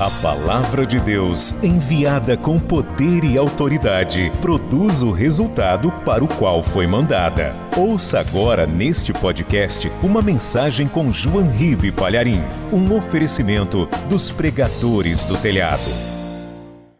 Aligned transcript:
A 0.00 0.08
palavra 0.22 0.86
de 0.86 1.00
Deus, 1.00 1.52
enviada 1.60 2.36
com 2.36 2.56
poder 2.60 3.24
e 3.24 3.36
autoridade, 3.36 4.30
produz 4.40 5.02
o 5.02 5.10
resultado 5.10 5.90
para 6.04 6.22
o 6.22 6.28
qual 6.38 6.62
foi 6.62 6.86
mandada. 6.86 7.52
Ouça 7.76 8.20
agora 8.20 8.64
neste 8.64 9.12
podcast 9.12 9.88
uma 10.00 10.22
mensagem 10.22 10.86
com 10.86 11.12
João 11.12 11.50
Ribe 11.50 11.90
Palharim, 11.90 12.38
um 12.72 12.96
oferecimento 12.96 13.88
dos 14.08 14.30
pregadores 14.30 15.24
do 15.24 15.36
telhado. 15.36 15.90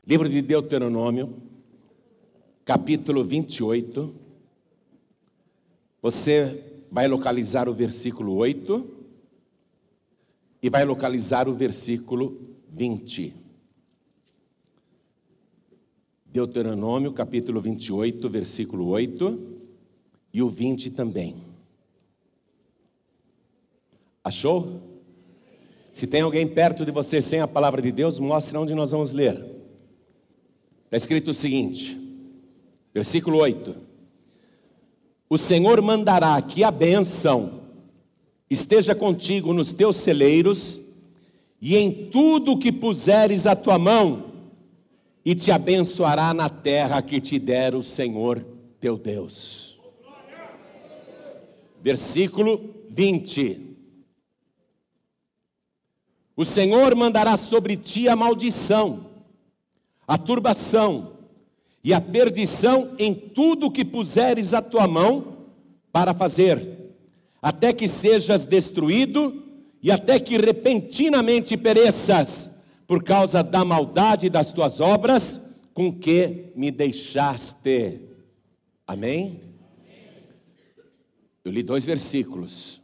Livro 0.04 0.28
de 0.28 0.42
Deuteronômio, 0.42 1.36
capítulo 2.64 3.24
28. 3.24 4.12
Você 6.02 6.64
vai 6.90 7.06
localizar 7.06 7.68
o 7.68 7.72
versículo 7.72 8.34
8 8.34 8.84
e 10.60 10.68
vai 10.68 10.84
localizar 10.84 11.48
o 11.48 11.54
versículo 11.54 12.57
20. 12.72 13.34
Deuteronômio, 16.26 17.12
capítulo 17.12 17.60
28, 17.60 18.28
versículo 18.28 18.86
8 18.88 19.58
e 20.32 20.42
o 20.42 20.48
20 20.48 20.90
também. 20.90 21.36
Achou? 24.22 24.82
Se 25.92 26.06
tem 26.06 26.20
alguém 26.20 26.46
perto 26.46 26.84
de 26.84 26.92
você 26.92 27.20
sem 27.20 27.40
a 27.40 27.48
palavra 27.48 27.80
de 27.80 27.90
Deus, 27.90 28.20
mostre 28.20 28.56
onde 28.56 28.74
nós 28.74 28.92
vamos 28.92 29.12
ler. 29.12 29.34
Está 30.84 30.96
escrito 30.96 31.30
o 31.30 31.34
seguinte, 31.34 31.98
versículo 32.92 33.38
8: 33.38 33.74
O 35.28 35.38
Senhor 35.38 35.80
mandará 35.82 36.40
que 36.42 36.62
a 36.62 36.70
bênção 36.70 37.62
esteja 38.50 38.94
contigo 38.94 39.52
nos 39.52 39.72
teus 39.72 39.96
celeiros 39.96 40.87
e 41.60 41.76
em 41.76 42.08
tudo 42.10 42.58
que 42.58 42.70
puseres 42.70 43.46
a 43.46 43.56
tua 43.56 43.78
mão, 43.78 44.28
e 45.24 45.34
te 45.34 45.50
abençoará 45.50 46.32
na 46.32 46.48
terra 46.48 47.02
que 47.02 47.20
te 47.20 47.38
der 47.38 47.74
o 47.74 47.82
Senhor 47.82 48.44
teu 48.80 48.96
Deus. 48.96 49.78
Versículo 51.82 52.74
20: 52.88 53.76
O 56.36 56.44
Senhor 56.44 56.94
mandará 56.94 57.36
sobre 57.36 57.76
ti 57.76 58.08
a 58.08 58.16
maldição, 58.16 59.10
a 60.06 60.16
turbação 60.16 61.18
e 61.84 61.92
a 61.92 62.00
perdição 62.00 62.94
em 62.98 63.14
tudo 63.14 63.70
que 63.70 63.84
puseres 63.84 64.54
a 64.54 64.62
tua 64.62 64.86
mão 64.86 65.46
para 65.92 66.14
fazer, 66.14 66.94
até 67.42 67.72
que 67.72 67.86
sejas 67.86 68.46
destruído 68.46 69.47
e 69.82 69.90
até 69.90 70.18
que 70.18 70.36
repentinamente 70.36 71.56
pereças 71.56 72.50
por 72.86 73.02
causa 73.02 73.42
da 73.42 73.64
maldade 73.64 74.28
das 74.28 74.52
tuas 74.52 74.80
obras 74.80 75.40
com 75.72 75.92
que 75.92 76.52
me 76.56 76.70
deixaste. 76.70 78.00
Amém? 78.86 79.42
Eu 81.44 81.52
li 81.52 81.62
dois 81.62 81.84
versículos. 81.84 82.80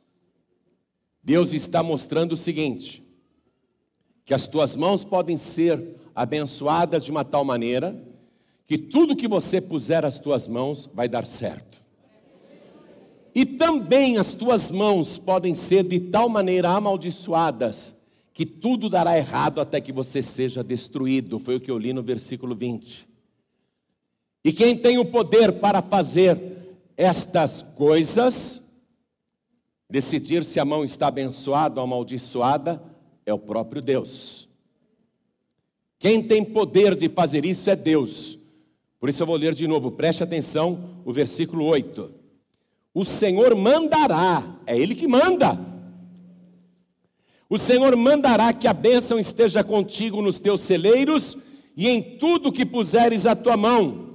Deus 1.23 1.53
está 1.53 1.83
mostrando 1.83 2.33
o 2.33 2.37
seguinte: 2.37 3.03
que 4.25 4.35
as 4.35 4.47
tuas 4.47 4.77
mãos 4.77 5.05
podem 5.05 5.37
ser 5.37 5.97
abençoadas 6.15 7.05
de 7.05 7.11
uma 7.11 7.25
tal 7.25 7.45
maneira 7.45 8.01
que 8.67 8.79
tudo 8.79 9.17
que 9.17 9.29
você 9.29 9.61
puser 9.61 10.05
as 10.05 10.19
tuas 10.19 10.49
mãos 10.49 10.89
vai 10.95 11.09
dar 11.09 11.27
certo. 11.27 11.84
E 13.35 13.45
também 13.45 14.17
as 14.17 14.33
tuas 14.33 14.71
mãos 14.71 15.19
podem 15.19 15.57
ser 15.57 15.83
de 15.83 15.99
tal 15.99 16.29
maneira 16.29 16.69
amaldiçoadas 16.69 17.97
que 18.33 18.47
tudo 18.47 18.89
dará 18.89 19.19
errado 19.19 19.61
até 19.61 19.81
que 19.81 19.93
você 19.93 20.23
seja 20.23 20.63
destruído. 20.63 21.41
Foi 21.41 21.57
o 21.57 21.61
que 21.61 21.71
eu 21.71 21.79
li 21.79 21.93
no 21.93 22.03
versículo 22.03 22.55
20. 22.55 23.09
E 24.45 24.53
quem 24.53 24.77
tem 24.77 24.99
o 24.99 25.05
poder 25.05 25.53
para 25.55 25.83
fazer 25.83 26.41
estas 26.97 27.61
coisas, 27.63 28.63
decidir 29.91 30.45
se 30.45 30.61
a 30.61 30.65
mão 30.65 30.85
está 30.85 31.09
abençoada 31.09 31.81
ou 31.81 31.85
amaldiçoada, 31.85 32.81
é 33.27 33.35
o 33.35 33.39
próprio 33.39 33.83
Deus. 33.83 34.49
Quem 35.99 36.23
tem 36.23 36.45
poder 36.45 36.95
de 36.95 37.09
fazer 37.09 37.45
isso 37.45 37.69
é 37.69 37.75
Deus. 37.75 38.39
Por 39.01 39.09
isso 39.09 39.23
eu 39.23 39.27
vou 39.27 39.37
ler 39.37 39.55
de 39.55 39.67
novo, 39.67 39.91
preste 39.91 40.23
atenção, 40.23 41.03
o 41.05 41.13
versículo 41.13 41.65
8 41.65 42.24
o 42.95 43.05
Senhor 43.05 43.57
mandará, 43.57 44.57
é 44.65 44.79
Ele 44.79 44.95
que 44.95 45.09
manda. 45.09 45.59
O 47.51 47.59
Senhor 47.59 47.97
mandará 47.97 48.53
que 48.53 48.69
a 48.69 48.73
bênção 48.73 49.19
esteja 49.19 49.65
contigo 49.65 50.23
nos 50.23 50.39
teus 50.39 50.61
celeiros 50.61 51.37
e 51.77 51.89
em 51.89 52.01
tudo 52.01 52.53
que 52.53 52.65
puseres 52.65 53.27
a 53.27 53.35
tua 53.35 53.57
mão. 53.57 54.15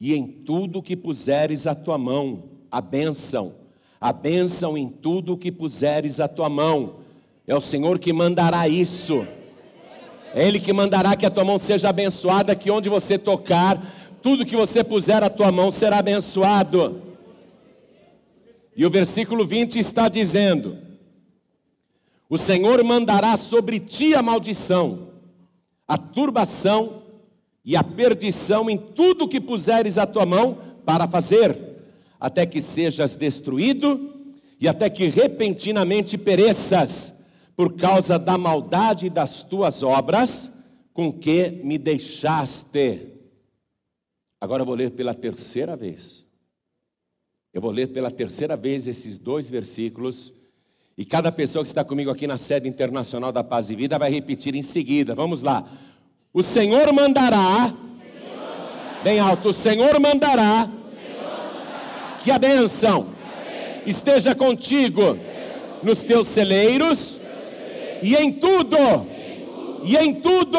E 0.00 0.14
em 0.14 0.26
tudo 0.26 0.82
que 0.82 0.96
puseres 0.96 1.66
a 1.66 1.74
tua 1.74 1.98
mão, 1.98 2.44
a 2.70 2.80
bênção, 2.80 3.54
a 4.00 4.12
bênção 4.12 4.76
em 4.76 4.88
tudo 4.88 5.36
que 5.36 5.52
puseres 5.52 6.18
a 6.18 6.26
tua 6.26 6.48
mão. 6.48 6.96
É 7.46 7.54
o 7.54 7.60
Senhor 7.60 7.98
que 7.98 8.12
mandará 8.12 8.66
isso. 8.66 9.26
É 10.34 10.46
Ele 10.46 10.58
que 10.58 10.72
mandará 10.72 11.14
que 11.14 11.26
a 11.26 11.30
tua 11.30 11.44
mão 11.44 11.58
seja 11.58 11.90
abençoada, 11.90 12.56
que 12.56 12.70
onde 12.70 12.88
você 12.88 13.18
tocar, 13.18 13.82
tudo 14.22 14.46
que 14.46 14.56
você 14.56 14.82
puser 14.82 15.22
a 15.22 15.30
tua 15.30 15.52
mão 15.52 15.70
será 15.70 15.98
abençoado. 15.98 17.05
E 18.76 18.84
o 18.84 18.90
versículo 18.90 19.46
20 19.46 19.78
está 19.78 20.06
dizendo: 20.06 20.76
O 22.28 22.36
Senhor 22.36 22.84
mandará 22.84 23.34
sobre 23.38 23.80
ti 23.80 24.14
a 24.14 24.22
maldição, 24.22 25.12
a 25.88 25.96
turbação 25.96 27.02
e 27.64 27.74
a 27.74 27.82
perdição 27.82 28.68
em 28.68 28.76
tudo 28.76 29.26
que 29.26 29.40
puseres 29.40 29.96
a 29.96 30.06
tua 30.06 30.26
mão 30.26 30.58
para 30.84 31.08
fazer, 31.08 31.56
até 32.20 32.44
que 32.44 32.60
sejas 32.60 33.16
destruído 33.16 34.14
e 34.60 34.68
até 34.68 34.90
que 34.90 35.06
repentinamente 35.06 36.18
pereças 36.18 37.14
por 37.56 37.74
causa 37.76 38.18
da 38.18 38.36
maldade 38.36 39.08
das 39.08 39.42
tuas 39.42 39.82
obras 39.82 40.52
com 40.92 41.10
que 41.10 41.50
me 41.64 41.78
deixaste. 41.78 43.14
Agora 44.38 44.60
eu 44.62 44.66
vou 44.66 44.74
ler 44.74 44.90
pela 44.90 45.14
terceira 45.14 45.74
vez. 45.74 46.25
Eu 47.56 47.62
vou 47.62 47.70
ler 47.70 47.86
pela 47.86 48.10
terceira 48.10 48.54
vez 48.54 48.86
esses 48.86 49.16
dois 49.16 49.48
versículos. 49.48 50.30
E 50.94 51.06
cada 51.06 51.32
pessoa 51.32 51.64
que 51.64 51.68
está 51.70 51.82
comigo 51.82 52.10
aqui 52.10 52.26
na 52.26 52.36
sede 52.36 52.68
internacional 52.68 53.32
da 53.32 53.42
Paz 53.42 53.70
e 53.70 53.74
Vida 53.74 53.98
vai 53.98 54.12
repetir 54.12 54.54
em 54.54 54.60
seguida. 54.60 55.14
Vamos 55.14 55.40
lá. 55.40 55.66
O 56.34 56.42
Senhor 56.42 56.92
mandará, 56.92 57.72
bem 59.02 59.18
alto, 59.18 59.48
o 59.48 59.52
Senhor 59.54 59.98
mandará, 59.98 60.68
que 62.22 62.30
a 62.30 62.38
bênção 62.38 63.06
esteja 63.86 64.34
contigo 64.34 65.16
nos 65.82 66.04
teus 66.04 66.28
celeiros 66.28 67.16
e 68.02 68.16
em 68.16 68.34
tudo, 68.34 68.76
e 69.82 69.96
em 69.96 70.12
tudo, 70.16 70.58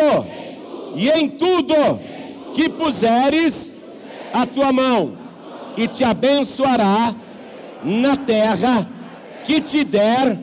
e 0.95 1.11
em 1.11 1.29
tudo 1.29 1.75
que 2.55 2.67
puseres 2.67 3.75
a 4.33 4.47
tua 4.47 4.73
mão 4.73 5.26
e 5.77 5.87
te 5.87 6.03
abençoará 6.03 7.15
na 7.83 8.17
terra 8.17 8.89
que 9.45 9.61
te 9.61 9.83
der 9.83 10.37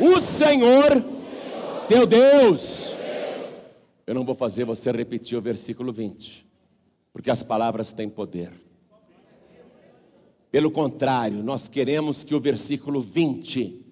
o 0.00 0.20
Senhor 0.20 1.04
teu 1.88 2.06
Deus. 2.06 2.94
Eu 4.06 4.14
não 4.14 4.24
vou 4.24 4.34
fazer 4.34 4.64
você 4.64 4.90
repetir 4.92 5.36
o 5.36 5.42
versículo 5.42 5.92
20, 5.92 6.46
porque 7.12 7.30
as 7.30 7.42
palavras 7.42 7.92
têm 7.92 8.08
poder. 8.08 8.52
Pelo 10.50 10.70
contrário, 10.70 11.42
nós 11.42 11.68
queremos 11.68 12.24
que 12.24 12.34
o 12.34 12.40
versículo 12.40 13.00
20 13.00 13.84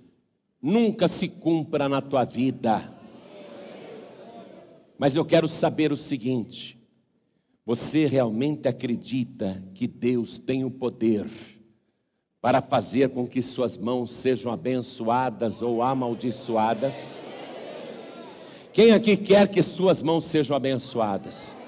nunca 0.63 1.07
se 1.07 1.29
cumpra 1.29 1.89
na 1.89 2.01
tua 2.01 2.25
vida. 2.25 2.95
Mas 4.99 5.17
eu 5.17 5.25
quero 5.25 5.47
saber 5.47 5.93
o 5.93 5.97
seguinte: 5.97 6.76
você 7.67 8.07
realmente 8.07 8.69
acredita 8.69 9.61
que 9.75 9.89
Deus 9.89 10.39
tem 10.39 10.65
o 10.65 10.71
poder 10.71 11.27
para 12.41 12.63
fazer 12.63 13.09
com 13.09 13.27
que 13.27 13.43
suas 13.43 13.77
mãos 13.77 14.13
sejam 14.13 14.53
abençoadas 14.53 15.61
ou 15.61 15.83
amaldiçoadas? 15.83 17.19
Quem 18.73 18.93
aqui 18.93 19.17
quer 19.17 19.49
que 19.49 19.61
suas 19.63 20.01
mãos 20.01 20.27
sejam 20.27 20.55
abençoadas? 20.55 21.59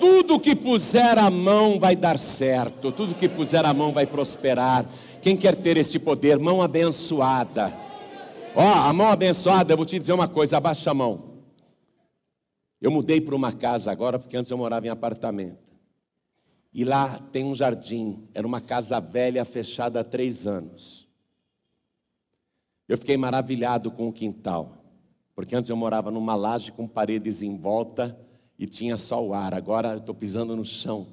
Tudo 0.00 0.40
que 0.40 0.56
puser 0.56 1.16
a 1.16 1.30
mão 1.30 1.78
vai 1.78 1.94
dar 1.94 2.18
certo, 2.18 2.90
tudo 2.90 3.14
que 3.14 3.28
puser 3.28 3.64
a 3.64 3.72
mão 3.72 3.92
vai 3.92 4.06
prosperar. 4.06 4.84
Quem 5.22 5.36
quer 5.36 5.54
ter 5.54 5.76
este 5.76 6.00
poder? 6.00 6.40
Mão 6.40 6.60
abençoada. 6.60 7.72
Ó, 8.56 8.64
oh, 8.64 8.88
a 8.88 8.92
mão 8.92 9.06
abençoada, 9.08 9.72
eu 9.72 9.76
vou 9.76 9.86
te 9.86 9.96
dizer 9.96 10.12
uma 10.12 10.26
coisa, 10.26 10.56
abaixa 10.56 10.90
a 10.90 10.94
mão. 10.94 11.29
Eu 12.80 12.90
mudei 12.90 13.20
para 13.20 13.34
uma 13.34 13.52
casa 13.52 13.92
agora, 13.92 14.18
porque 14.18 14.36
antes 14.36 14.50
eu 14.50 14.56
morava 14.56 14.86
em 14.86 14.90
apartamento. 14.90 15.70
E 16.72 16.84
lá 16.84 17.18
tem 17.32 17.44
um 17.44 17.54
jardim, 17.54 18.28
era 18.32 18.46
uma 18.46 18.60
casa 18.60 19.00
velha 19.00 19.44
fechada 19.44 20.00
há 20.00 20.04
três 20.04 20.46
anos. 20.46 21.08
Eu 22.88 22.98
fiquei 22.98 23.16
maravilhado 23.16 23.90
com 23.90 24.08
o 24.08 24.12
quintal, 24.12 24.84
Porque 25.32 25.54
antes 25.54 25.70
eu 25.70 25.76
morava 25.76 26.10
numa 26.10 26.34
laje 26.34 26.72
com 26.72 26.88
paredes 26.88 27.40
em 27.40 27.56
volta 27.56 28.18
e 28.58 28.66
tinha 28.66 28.96
só 28.96 29.24
o 29.24 29.32
ar. 29.32 29.54
Agora 29.54 29.92
eu 29.92 29.98
estou 29.98 30.14
pisando 30.14 30.56
no 30.56 30.64
chão. 30.64 31.06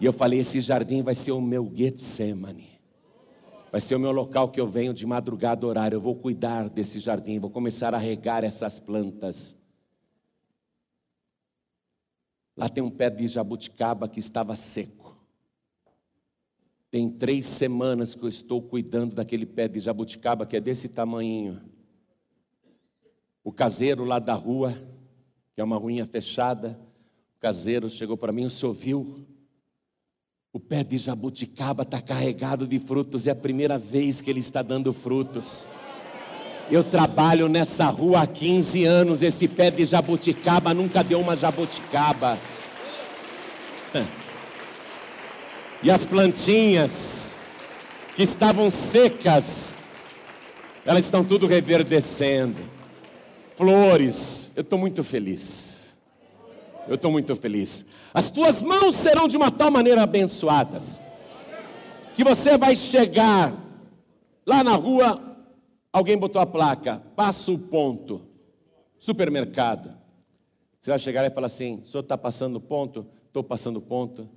E 0.00 0.06
eu 0.06 0.12
falei: 0.12 0.38
esse 0.38 0.60
jardim 0.60 1.02
vai 1.02 1.16
ser 1.16 1.32
o 1.32 1.40
meu 1.40 1.70
Getsemane. 1.74 2.78
Vai 3.70 3.80
ser 3.80 3.96
o 3.96 4.00
meu 4.00 4.12
local 4.12 4.48
que 4.48 4.60
eu 4.60 4.66
venho 4.66 4.94
de 4.94 5.04
madrugada 5.04 5.66
orar. 5.66 5.92
Eu 5.92 6.00
vou 6.00 6.14
cuidar 6.14 6.68
desse 6.68 7.00
jardim, 7.00 7.38
vou 7.38 7.50
começar 7.50 7.92
a 7.92 7.98
regar 7.98 8.44
essas 8.44 8.78
plantas. 8.78 9.57
Lá 12.58 12.68
tem 12.68 12.82
um 12.82 12.90
pé 12.90 13.08
de 13.08 13.28
jabuticaba 13.28 14.08
que 14.08 14.18
estava 14.18 14.56
seco. 14.56 15.16
Tem 16.90 17.08
três 17.08 17.46
semanas 17.46 18.16
que 18.16 18.24
eu 18.24 18.28
estou 18.28 18.60
cuidando 18.60 19.14
daquele 19.14 19.46
pé 19.46 19.68
de 19.68 19.78
jabuticaba 19.78 20.44
que 20.44 20.56
é 20.56 20.60
desse 20.60 20.88
tamanho. 20.88 21.62
O 23.44 23.52
caseiro 23.52 24.04
lá 24.04 24.18
da 24.18 24.34
rua, 24.34 24.76
que 25.54 25.60
é 25.60 25.64
uma 25.64 25.76
ruinha 25.76 26.04
fechada, 26.04 26.76
o 27.36 27.40
caseiro 27.40 27.88
chegou 27.88 28.16
para 28.16 28.32
mim, 28.32 28.46
o 28.46 28.50
senhor 28.50 28.72
viu? 28.72 29.24
O 30.52 30.58
pé 30.58 30.82
de 30.82 30.98
jabuticaba 30.98 31.84
está 31.84 32.02
carregado 32.02 32.66
de 32.66 32.80
frutos, 32.80 33.28
é 33.28 33.30
a 33.30 33.36
primeira 33.36 33.78
vez 33.78 34.20
que 34.20 34.28
ele 34.28 34.40
está 34.40 34.62
dando 34.62 34.92
frutos. 34.92 35.68
Eu 36.70 36.84
trabalho 36.84 37.48
nessa 37.48 37.86
rua 37.86 38.22
há 38.22 38.26
15 38.26 38.84
anos, 38.84 39.22
esse 39.22 39.48
pé 39.48 39.70
de 39.70 39.86
jabuticaba 39.86 40.74
nunca 40.74 41.02
deu 41.02 41.18
uma 41.18 41.34
jabuticaba. 41.34 42.38
E 45.82 45.90
as 45.90 46.04
plantinhas 46.04 47.40
que 48.14 48.22
estavam 48.22 48.68
secas, 48.68 49.78
elas 50.84 51.04
estão 51.06 51.24
tudo 51.24 51.46
reverdecendo. 51.46 52.60
Flores, 53.56 54.52
eu 54.54 54.60
estou 54.60 54.78
muito 54.78 55.02
feliz. 55.02 55.96
Eu 56.86 56.96
estou 56.96 57.10
muito 57.10 57.34
feliz. 57.34 57.84
As 58.12 58.30
tuas 58.30 58.60
mãos 58.60 58.94
serão 58.94 59.26
de 59.26 59.36
uma 59.36 59.50
tal 59.50 59.70
maneira 59.70 60.02
abençoadas, 60.02 61.00
que 62.14 62.24
você 62.24 62.58
vai 62.58 62.76
chegar 62.76 63.54
lá 64.44 64.64
na 64.64 64.74
rua, 64.74 65.27
alguém 65.98 66.16
botou 66.16 66.40
a 66.40 66.46
placa, 66.46 67.02
passa 67.14 67.52
o 67.52 67.58
ponto, 67.58 68.22
supermercado. 68.98 69.94
Você 70.80 70.90
vai 70.90 70.98
chegar 70.98 71.26
e 71.26 71.30
falar 71.30 71.46
assim: 71.46 71.80
o 71.82 71.86
senhor 71.86 72.02
está 72.02 72.16
passando 72.16 72.60
ponto? 72.60 73.06
Estou 73.26 73.42
passando 73.42 73.80
ponto. 73.80 74.28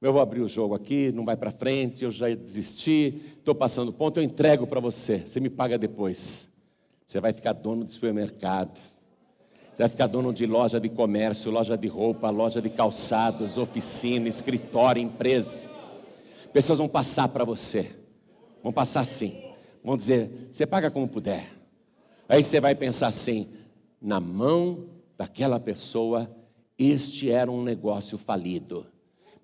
Eu 0.00 0.12
vou 0.12 0.22
abrir 0.22 0.40
o 0.40 0.48
jogo 0.48 0.74
aqui, 0.74 1.10
não 1.10 1.24
vai 1.24 1.36
para 1.36 1.50
frente, 1.50 2.04
eu 2.04 2.10
já 2.10 2.28
desisti, 2.28 3.20
estou 3.38 3.52
passando 3.52 3.92
ponto, 3.92 4.20
eu 4.20 4.22
entrego 4.22 4.64
para 4.64 4.78
você, 4.78 5.18
você 5.26 5.40
me 5.40 5.50
paga 5.50 5.76
depois. 5.76 6.48
Você 7.04 7.20
vai 7.20 7.32
ficar 7.32 7.52
dono 7.52 7.84
de 7.84 7.92
supermercado. 7.92 8.78
Você 9.72 9.82
vai 9.82 9.88
ficar 9.88 10.06
dono 10.06 10.32
de 10.32 10.44
loja 10.44 10.78
de 10.78 10.88
comércio, 10.88 11.50
loja 11.50 11.76
de 11.76 11.88
roupa, 11.88 12.28
loja 12.30 12.60
de 12.60 12.68
calçados, 12.68 13.56
oficina, 13.56 14.28
escritório, 14.28 15.02
empresa. 15.02 15.70
Pessoas 16.52 16.78
vão 16.78 16.88
passar 16.88 17.28
para 17.28 17.44
você. 17.44 17.90
Vão 18.62 18.72
passar 18.72 19.00
assim. 19.00 19.47
Vão 19.88 19.96
dizer: 19.96 20.50
você 20.52 20.66
paga 20.66 20.90
como 20.90 21.08
puder. 21.08 21.50
Aí 22.28 22.42
você 22.42 22.60
vai 22.60 22.74
pensar 22.74 23.06
assim: 23.06 23.48
na 23.98 24.20
mão 24.20 24.84
daquela 25.16 25.58
pessoa, 25.58 26.30
este 26.78 27.30
era 27.30 27.50
um 27.50 27.62
negócio 27.62 28.18
falido. 28.18 28.84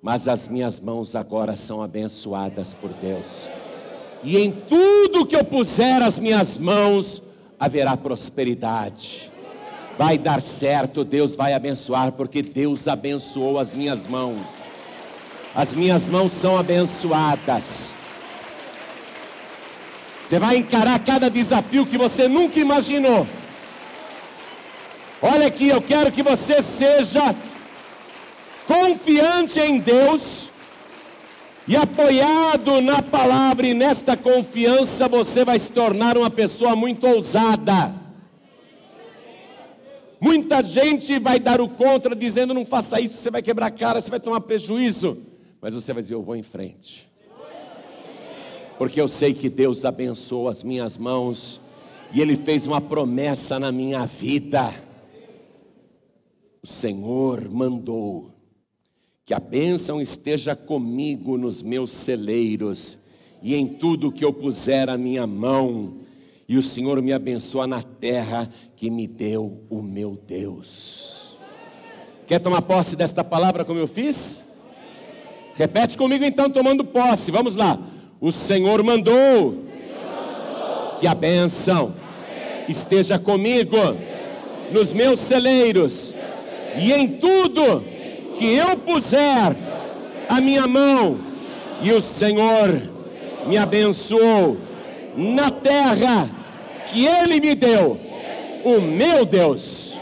Mas 0.02 0.28
as 0.28 0.46
minhas 0.46 0.78
mãos 0.78 1.16
agora 1.16 1.56
são 1.56 1.82
abençoadas 1.82 2.74
por 2.74 2.90
Deus. 2.92 3.48
E 4.22 4.36
em 4.36 4.52
tudo 4.52 5.24
que 5.24 5.34
eu 5.34 5.46
puser 5.46 6.02
as 6.02 6.18
minhas 6.18 6.58
mãos, 6.58 7.22
haverá 7.58 7.96
prosperidade 7.96 9.32
vai 9.96 10.18
dar 10.18 10.42
certo, 10.42 11.04
Deus 11.04 11.36
vai 11.36 11.54
abençoar, 11.54 12.12
porque 12.12 12.42
Deus 12.42 12.88
abençoou 12.88 13.58
as 13.58 13.72
minhas 13.72 14.06
mãos. 14.06 14.66
As 15.54 15.72
minhas 15.72 16.08
mãos 16.08 16.32
são 16.32 16.58
abençoadas. 16.58 17.94
Você 20.24 20.38
vai 20.38 20.56
encarar 20.56 20.98
cada 21.00 21.28
desafio 21.28 21.84
que 21.84 21.98
você 21.98 22.26
nunca 22.26 22.58
imaginou. 22.58 23.26
Olha 25.20 25.46
aqui, 25.46 25.68
eu 25.68 25.82
quero 25.82 26.10
que 26.10 26.22
você 26.22 26.62
seja 26.62 27.34
confiante 28.66 29.60
em 29.60 29.78
Deus 29.78 30.48
e 31.68 31.76
apoiado 31.76 32.80
na 32.80 33.02
palavra, 33.02 33.66
e 33.66 33.74
nesta 33.74 34.16
confiança 34.16 35.08
você 35.08 35.44
vai 35.44 35.58
se 35.58 35.72
tornar 35.72 36.16
uma 36.16 36.30
pessoa 36.30 36.74
muito 36.74 37.06
ousada. 37.06 37.94
Muita 40.20 40.62
gente 40.62 41.18
vai 41.18 41.38
dar 41.38 41.60
o 41.60 41.68
contra, 41.68 42.16
dizendo: 42.16 42.54
não 42.54 42.64
faça 42.64 42.98
isso, 42.98 43.18
você 43.18 43.30
vai 43.30 43.42
quebrar 43.42 43.66
a 43.66 43.70
cara, 43.70 44.00
você 44.00 44.10
vai 44.10 44.20
tomar 44.20 44.40
prejuízo. 44.40 45.22
Mas 45.60 45.74
você 45.74 45.92
vai 45.92 46.02
dizer: 46.02 46.14
eu 46.14 46.22
vou 46.22 46.34
em 46.34 46.42
frente. 46.42 47.10
Porque 48.78 49.00
eu 49.00 49.08
sei 49.08 49.32
que 49.32 49.48
Deus 49.48 49.84
abençoou 49.84 50.48
as 50.48 50.62
minhas 50.62 50.96
mãos 50.96 51.60
e 52.12 52.20
Ele 52.20 52.36
fez 52.36 52.66
uma 52.66 52.80
promessa 52.80 53.58
na 53.58 53.70
minha 53.70 54.04
vida. 54.04 54.74
O 56.62 56.66
Senhor 56.66 57.48
mandou 57.48 58.30
que 59.24 59.32
a 59.32 59.40
bênção 59.40 60.00
esteja 60.00 60.54
comigo 60.54 61.38
nos 61.38 61.62
meus 61.62 61.92
celeiros 61.92 62.98
e 63.42 63.54
em 63.54 63.66
tudo 63.66 64.12
que 64.12 64.24
eu 64.24 64.32
puser 64.32 64.88
a 64.90 64.96
minha 64.96 65.26
mão 65.26 65.98
e 66.48 66.56
o 66.58 66.62
Senhor 66.62 67.00
me 67.00 67.12
abençoa 67.12 67.66
na 67.66 67.82
terra 67.82 68.50
que 68.76 68.90
me 68.90 69.06
deu 69.06 69.62
o 69.70 69.80
meu 69.80 70.18
Deus. 70.26 71.36
Quer 72.26 72.38
tomar 72.38 72.62
posse 72.62 72.96
desta 72.96 73.22
palavra 73.22 73.64
como 73.64 73.78
eu 73.78 73.86
fiz? 73.86 74.46
Repete 75.54 75.96
comigo 75.96 76.24
então, 76.24 76.50
tomando 76.50 76.84
posse. 76.84 77.30
Vamos 77.30 77.54
lá. 77.54 77.78
O 78.24 78.32
Senhor 78.32 78.82
mandou 78.82 79.54
que 80.98 81.06
a 81.06 81.14
bênção 81.14 81.94
esteja 82.66 83.18
comigo 83.18 83.76
nos 84.72 84.94
meus 84.94 85.20
celeiros 85.20 86.14
e 86.78 86.90
em 86.90 87.06
tudo 87.06 87.84
que 88.38 88.46
eu 88.54 88.78
puser 88.78 89.54
a 90.26 90.40
minha 90.40 90.66
mão, 90.66 91.18
e 91.82 91.92
o 91.92 92.00
Senhor 92.00 92.88
me 93.46 93.58
abençoou 93.58 94.56
na 95.14 95.50
terra 95.50 96.30
que 96.90 97.04
Ele 97.04 97.38
me 97.40 97.54
deu, 97.54 98.00
o 98.64 98.80
meu 98.80 99.26
Deus. 99.26 99.98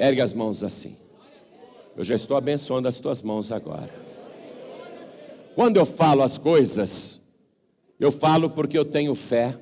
Ergue 0.00 0.20
as 0.20 0.32
mãos 0.32 0.64
assim. 0.64 0.96
Eu 1.96 2.02
já 2.02 2.16
estou 2.16 2.36
abençoando 2.36 2.88
as 2.88 2.98
tuas 2.98 3.22
mãos 3.22 3.52
agora. 3.52 3.94
Quando 5.54 5.76
eu 5.76 5.86
falo 5.86 6.24
as 6.24 6.36
coisas, 6.36 7.24
eu 7.98 8.12
falo 8.12 8.50
porque 8.50 8.76
eu 8.76 8.84
tenho 8.84 9.14
fé, 9.14 9.56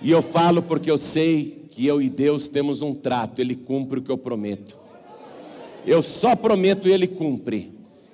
e 0.00 0.10
eu 0.10 0.20
falo 0.22 0.62
porque 0.62 0.90
eu 0.90 0.98
sei 0.98 1.68
que 1.70 1.86
eu 1.86 2.00
e 2.00 2.08
Deus 2.08 2.48
temos 2.48 2.82
um 2.82 2.94
trato, 2.94 3.40
Ele 3.40 3.54
cumpre 3.54 3.98
o 3.98 4.02
que 4.02 4.10
eu 4.10 4.18
prometo. 4.18 4.76
Eu 5.86 6.02
só 6.02 6.34
prometo 6.34 6.88
e 6.88 6.92
Ele 6.92 7.06
cumpre. 7.06 7.72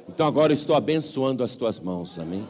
Então 0.09 0.27
agora 0.27 0.53
eu 0.53 0.55
estou 0.55 0.77
abençoando 0.77 1.43
as 1.43 1.55
tuas 1.55 1.81
mãos, 1.81 2.19
amém? 2.19 2.47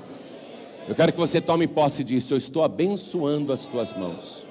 Eu 0.89 0.95
quero 0.95 1.13
que 1.13 1.19
você 1.19 1.41
tome 1.41 1.69
posse 1.69 2.03
disso. 2.03 2.35
Eu 2.35 2.39
estou 2.39 2.65
abençoando 2.65 3.53
as 3.53 3.67
tuas 3.67 3.93
mãos. 3.93 4.45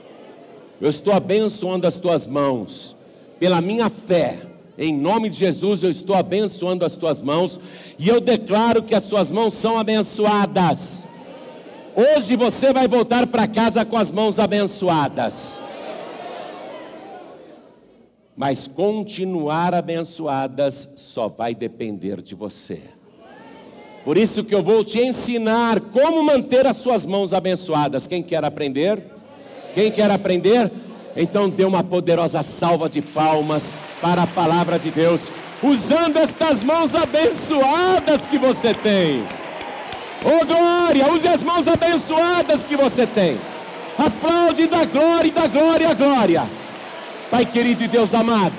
Eu 0.79 0.89
estou 0.89 1.13
abençoando 1.13 1.86
as 1.86 1.98
tuas 1.98 2.25
mãos. 2.25 2.95
Pela 3.39 3.60
minha 3.60 3.89
fé, 3.89 4.39
em 4.77 4.95
nome 4.95 5.29
de 5.29 5.38
Jesus, 5.38 5.83
eu 5.83 5.89
estou 5.89 6.15
abençoando 6.15 6.86
as 6.86 6.95
tuas 6.95 7.21
mãos. 7.21 7.60
E 8.00 8.07
eu 8.07 8.21
declaro 8.21 8.81
que 8.81 8.95
as 8.95 9.07
tuas 9.07 9.29
mãos 9.29 9.55
são 9.55 9.77
abençoadas. 9.77 11.05
Hoje 11.95 12.36
você 12.36 12.71
vai 12.71 12.88
voltar 12.88 13.27
para 13.27 13.48
casa 13.48 13.83
com 13.83 13.98
as 13.98 14.10
mãos 14.10 14.39
abençoadas. 14.39 15.62
Mas 18.36 18.65
continuar 18.65 19.75
abençoadas 19.75 20.89
só 20.95 21.27
vai 21.27 21.53
depender 21.53 22.21
de 22.21 22.33
você. 22.33 22.81
Por 24.05 24.17
isso 24.17 24.43
que 24.43 24.55
eu 24.55 24.63
vou 24.63 24.83
te 24.83 25.00
ensinar 25.00 25.79
como 25.79 26.24
manter 26.24 26.65
as 26.65 26.77
suas 26.77 27.05
mãos 27.05 27.33
abençoadas. 27.33 28.07
Quem 28.07 28.24
quer 28.24 28.43
aprender? 28.43 29.03
Quem 29.74 29.91
quer 29.91 30.10
aprender? 30.10 30.71
Então 31.15 31.50
dê 31.50 31.65
uma 31.65 31.83
poderosa 31.83 32.41
salva 32.41 32.88
de 32.88 33.01
palmas 33.01 33.75
para 34.01 34.24
a 34.24 34.27
palavra 34.27 34.79
de 34.79 34.89
Deus, 34.89 35.29
usando 35.62 36.17
estas 36.17 36.63
mãos 36.63 36.95
abençoadas 36.95 38.25
que 38.25 38.38
você 38.38 38.74
tem. 38.74 39.40
Oh 40.23 40.45
glória, 40.45 41.11
use 41.11 41.27
as 41.27 41.41
mãos 41.43 41.67
abençoadas 41.67 42.63
que 42.63 42.75
você 42.75 43.05
tem. 43.07 43.39
Aplaude 43.97 44.67
da 44.67 44.85
glória 44.85 45.31
da 45.31 45.47
glória 45.47 45.93
glória. 45.93 46.43
Pai 47.29 47.45
querido 47.45 47.83
e 47.83 47.87
Deus 47.87 48.13
amado, 48.13 48.53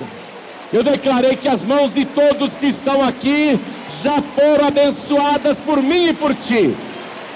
eu 0.71 0.83
declarei 0.83 1.35
que 1.35 1.47
as 1.47 1.63
mãos 1.63 1.93
de 1.93 2.05
todos 2.05 2.55
que 2.55 2.65
estão 2.67 3.03
aqui 3.03 3.59
já 4.01 4.21
foram 4.35 4.67
abençoadas 4.67 5.59
por 5.59 5.81
mim 5.81 6.09
e 6.09 6.13
por 6.13 6.33
ti. 6.33 6.75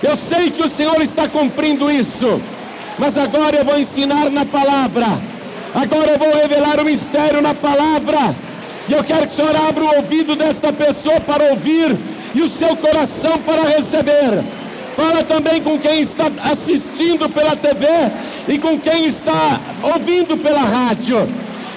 Eu 0.01 0.17
sei 0.17 0.49
que 0.49 0.63
o 0.63 0.69
Senhor 0.69 1.01
está 1.01 1.27
cumprindo 1.27 1.91
isso, 1.91 2.41
mas 2.97 3.17
agora 3.17 3.57
eu 3.57 3.65
vou 3.65 3.79
ensinar 3.79 4.29
na 4.29 4.45
palavra 4.45 5.05
Agora 5.73 6.11
eu 6.11 6.17
vou 6.17 6.33
revelar 6.33 6.79
o 6.79 6.85
mistério 6.85 7.39
na 7.39 7.53
palavra. 7.53 8.35
E 8.89 8.93
eu 8.93 9.03
quero 9.03 9.27
que 9.27 9.33
o 9.33 9.35
Senhor 9.35 9.55
abra 9.55 9.83
o 9.83 9.95
ouvido 9.97 10.35
desta 10.35 10.71
pessoa 10.71 11.19
para 11.19 11.51
ouvir 11.51 11.95
e 12.37 12.41
o 12.43 12.47
seu 12.47 12.75
coração 12.77 13.39
para 13.39 13.63
receber. 13.63 14.43
Fala 14.95 15.23
também 15.23 15.59
com 15.61 15.79
quem 15.79 16.01
está 16.01 16.31
assistindo 16.43 17.27
pela 17.29 17.55
TV 17.55 17.87
e 18.47 18.59
com 18.59 18.79
quem 18.79 19.07
está 19.07 19.59
ouvindo 19.81 20.37
pela 20.37 20.61
rádio. 20.61 21.27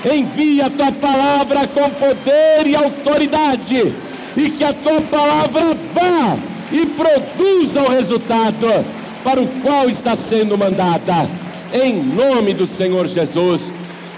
Envia 0.05 0.67
a 0.67 0.71
tua 0.71 0.93
palavra 0.93 1.67
com 1.67 1.88
poder 1.90 2.67
e 2.67 2.76
autoridade, 2.76 3.95
e 4.37 4.50
que 4.50 4.64
a 4.64 4.73
tua 4.73 5.00
palavra 5.02 5.75
vá 5.95 6.37
e 6.73 6.87
produza 6.87 7.83
o 7.83 7.90
resultado 7.90 8.85
para 9.25 9.40
o 9.40 9.47
qual 9.62 9.88
está 9.88 10.14
sendo 10.14 10.57
mandada. 10.57 11.29
Em 11.73 12.02
nome 12.02 12.52
do 12.52 12.67
Senhor 12.67 13.07
Jesus, 13.07 13.73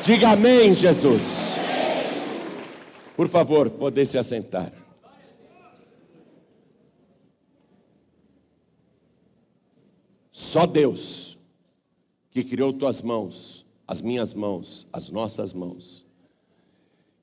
diga 0.05 0.31
amém, 0.31 0.75
Jesus. 0.75 1.55
Por 3.17 3.29
favor, 3.29 3.71
poder 3.71 4.07
se 4.07 4.19
assentar. 4.19 4.82
Só 10.43 10.67
Deus 10.67 11.39
que 12.29 12.43
criou 12.43 12.73
tuas 12.73 13.01
mãos, 13.01 13.65
as 13.87 14.03
minhas 14.03 14.35
mãos, 14.35 14.89
as 14.93 15.09
nossas 15.09 15.55
mãos, 15.55 16.05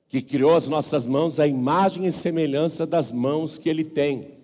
que 0.08 0.22
criou 0.22 0.56
as 0.56 0.66
nossas 0.66 1.06
mãos 1.06 1.38
a 1.38 1.46
imagem 1.46 2.06
e 2.06 2.12
semelhança 2.12 2.86
das 2.86 3.12
mãos 3.12 3.58
que 3.58 3.68
Ele 3.68 3.84
tem. 3.84 4.38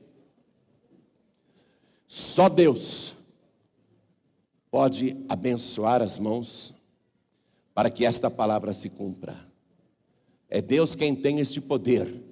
Só 2.06 2.50
Deus 2.50 3.14
pode 4.70 5.24
abençoar 5.26 6.02
as 6.02 6.18
mãos 6.18 6.74
para 7.74 7.88
que 7.88 8.04
esta 8.04 8.30
palavra 8.30 8.74
se 8.74 8.90
cumpra. 8.90 9.48
É 10.50 10.60
Deus 10.60 10.94
quem 10.94 11.16
tem 11.16 11.40
este 11.40 11.62
poder 11.62 12.22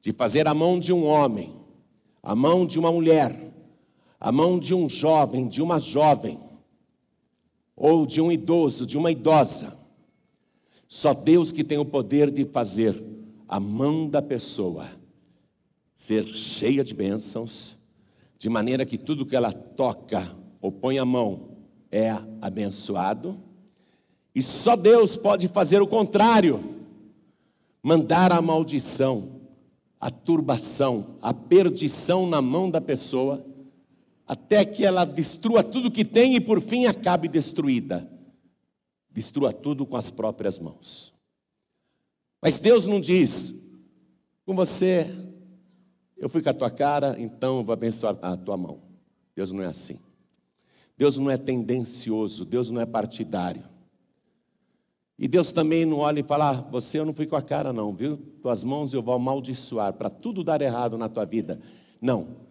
de 0.00 0.10
fazer 0.10 0.48
a 0.48 0.54
mão 0.54 0.80
de 0.80 0.92
um 0.92 1.04
homem, 1.04 1.54
a 2.22 2.34
mão 2.34 2.66
de 2.66 2.78
uma 2.78 2.90
mulher, 2.90 3.46
a 4.26 4.32
mão 4.32 4.58
de 4.58 4.74
um 4.74 4.88
jovem, 4.88 5.46
de 5.46 5.62
uma 5.62 5.78
jovem, 5.78 6.40
ou 7.76 8.04
de 8.04 8.20
um 8.20 8.32
idoso, 8.32 8.84
de 8.84 8.98
uma 8.98 9.12
idosa. 9.12 9.78
Só 10.88 11.14
Deus 11.14 11.52
que 11.52 11.62
tem 11.62 11.78
o 11.78 11.84
poder 11.84 12.32
de 12.32 12.44
fazer 12.44 13.00
a 13.46 13.60
mão 13.60 14.08
da 14.08 14.20
pessoa 14.20 14.88
ser 15.94 16.26
cheia 16.34 16.82
de 16.82 16.92
bênçãos, 16.92 17.76
de 18.36 18.48
maneira 18.48 18.84
que 18.84 18.98
tudo 18.98 19.24
que 19.24 19.36
ela 19.36 19.52
toca 19.52 20.34
ou 20.60 20.72
põe 20.72 20.98
a 20.98 21.04
mão 21.04 21.50
é 21.88 22.10
abençoado. 22.42 23.38
E 24.34 24.42
só 24.42 24.74
Deus 24.74 25.16
pode 25.16 25.46
fazer 25.46 25.80
o 25.80 25.86
contrário 25.86 26.74
mandar 27.80 28.32
a 28.32 28.42
maldição, 28.42 29.42
a 30.00 30.10
turbação, 30.10 31.14
a 31.22 31.32
perdição 31.32 32.26
na 32.26 32.42
mão 32.42 32.68
da 32.68 32.80
pessoa, 32.80 33.46
até 34.26 34.64
que 34.64 34.84
ela 34.84 35.04
destrua 35.04 35.62
tudo 35.62 35.90
que 35.90 36.04
tem 36.04 36.34
e 36.34 36.40
por 36.40 36.60
fim 36.60 36.86
acabe 36.86 37.28
destruída. 37.28 38.10
Destrua 39.10 39.52
tudo 39.52 39.86
com 39.86 39.96
as 39.96 40.10
próprias 40.10 40.58
mãos. 40.58 41.14
Mas 42.42 42.58
Deus 42.58 42.86
não 42.86 43.00
diz, 43.00 43.66
com 44.44 44.54
você, 44.54 45.06
eu 46.16 46.28
fui 46.28 46.42
com 46.42 46.50
a 46.50 46.54
tua 46.54 46.70
cara, 46.70 47.16
então 47.18 47.58
eu 47.58 47.64
vou 47.64 47.72
abençoar 47.72 48.16
a 48.20 48.36
tua 48.36 48.56
mão. 48.56 48.80
Deus 49.34 49.50
não 49.50 49.62
é 49.62 49.66
assim. 49.66 49.98
Deus 50.98 51.18
não 51.18 51.30
é 51.30 51.36
tendencioso, 51.36 52.44
Deus 52.44 52.70
não 52.70 52.80
é 52.80 52.86
partidário. 52.86 53.64
E 55.18 55.26
Deus 55.26 55.52
também 55.52 55.84
não 55.86 55.98
olha 55.98 56.20
e 56.20 56.22
fala: 56.22 56.50
ah, 56.50 56.60
Você 56.70 56.98
eu 56.98 57.04
não 57.04 57.12
fui 57.12 57.26
com 57.26 57.36
a 57.36 57.42
cara, 57.42 57.72
não, 57.72 57.92
viu? 57.94 58.18
Tuas 58.42 58.62
mãos 58.62 58.92
eu 58.92 59.02
vou 59.02 59.14
amaldiçoar 59.14 59.92
para 59.94 60.10
tudo 60.10 60.44
dar 60.44 60.60
errado 60.60 60.98
na 60.98 61.08
tua 61.08 61.24
vida. 61.24 61.60
Não. 62.00 62.45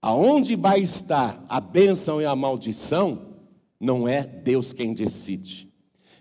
Aonde 0.00 0.54
vai 0.54 0.80
estar 0.80 1.44
a 1.48 1.60
bênção 1.60 2.20
e 2.20 2.24
a 2.24 2.36
maldição, 2.36 3.36
não 3.80 4.06
é 4.06 4.22
Deus 4.22 4.72
quem 4.72 4.94
decide. 4.94 5.68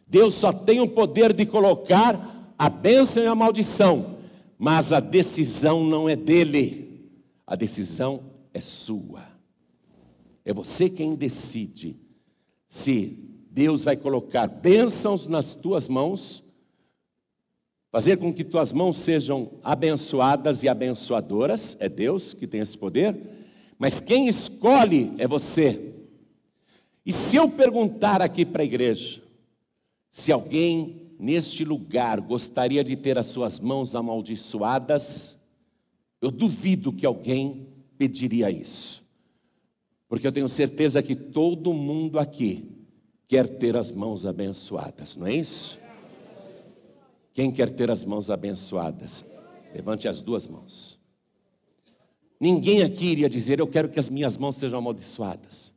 Deus 0.08 0.34
só 0.34 0.52
tem 0.52 0.80
o 0.80 0.88
poder 0.88 1.34
de 1.34 1.46
colocar 1.46 2.54
a 2.58 2.70
bênção 2.70 3.24
e 3.24 3.28
a 3.28 3.36
maldição, 3.36 4.18
mas 4.58 4.92
a 4.92 5.00
decisão 5.00 5.84
não 5.84 6.10
é 6.10 6.16
dele, 6.16 7.12
a 7.46 7.56
decisão 7.56 8.24
é 8.54 8.62
sua. 8.62 9.22
É 10.44 10.54
você 10.54 10.90
quem 10.90 11.14
decide 11.14 11.96
se 12.68 13.20
Deus 13.52 13.84
vai 13.84 13.96
colocar 13.96 14.48
bênçãos 14.48 15.28
nas 15.28 15.54
tuas 15.54 15.88
mãos, 15.88 16.44
fazer 17.92 18.18
com 18.18 18.34
que 18.34 18.44
tuas 18.44 18.72
mãos 18.72 18.98
sejam 18.98 19.52
abençoadas 19.64 20.64
e 20.64 20.70
abençoadoras, 20.70 21.76
é 21.80 21.90
Deus 21.90 22.34
que 22.34 22.48
tem 22.48 22.62
esse 22.62 22.78
poder, 22.78 23.37
mas 23.78 24.02
quem 24.02 24.28
escolhe 24.28 25.14
é 25.18 25.28
você. 25.28 25.94
E 27.06 27.14
se 27.14 27.36
eu 27.36 27.50
perguntar 27.50 28.22
aqui 28.22 28.46
para 28.46 28.64
a 28.64 28.66
igreja, 28.66 29.22
se 30.10 30.32
alguém 30.32 31.14
neste 31.20 31.64
lugar 31.64 32.20
gostaria 32.20 32.84
de 32.84 32.96
ter 32.96 33.18
as 33.18 33.28
suas 33.28 33.60
mãos 33.60 33.96
amaldiçoadas, 33.96 35.40
eu 36.22 36.32
duvido 36.32 36.92
que 36.92 37.06
alguém 37.06 37.68
pediria 37.98 38.50
isso, 38.52 39.04
porque 40.08 40.28
eu 40.28 40.32
tenho 40.32 40.50
certeza 40.50 41.02
que 41.02 41.16
todo 41.16 41.74
mundo 41.74 42.20
aqui 42.20 42.72
quer 43.28 43.48
ter 43.48 43.76
as 43.76 43.92
mãos 43.92 44.26
abençoadas, 44.26 45.16
não 45.16 45.28
é 45.28 45.36
isso? 45.36 45.80
Quem 47.34 47.52
quer 47.52 47.72
ter 47.72 47.92
as 47.92 48.04
mãos 48.04 48.30
abençoadas? 48.32 49.26
Levante 49.74 50.08
as 50.08 50.22
duas 50.22 50.48
mãos. 50.48 50.97
Ninguém 52.40 52.84
aqui 52.84 53.06
iria 53.06 53.30
dizer: 53.30 53.60
Eu 53.60 53.68
quero 53.68 53.90
que 53.90 54.00
as 54.00 54.10
minhas 54.10 54.38
mãos 54.38 54.56
sejam 54.56 54.80
amaldiçoadas, 54.80 55.74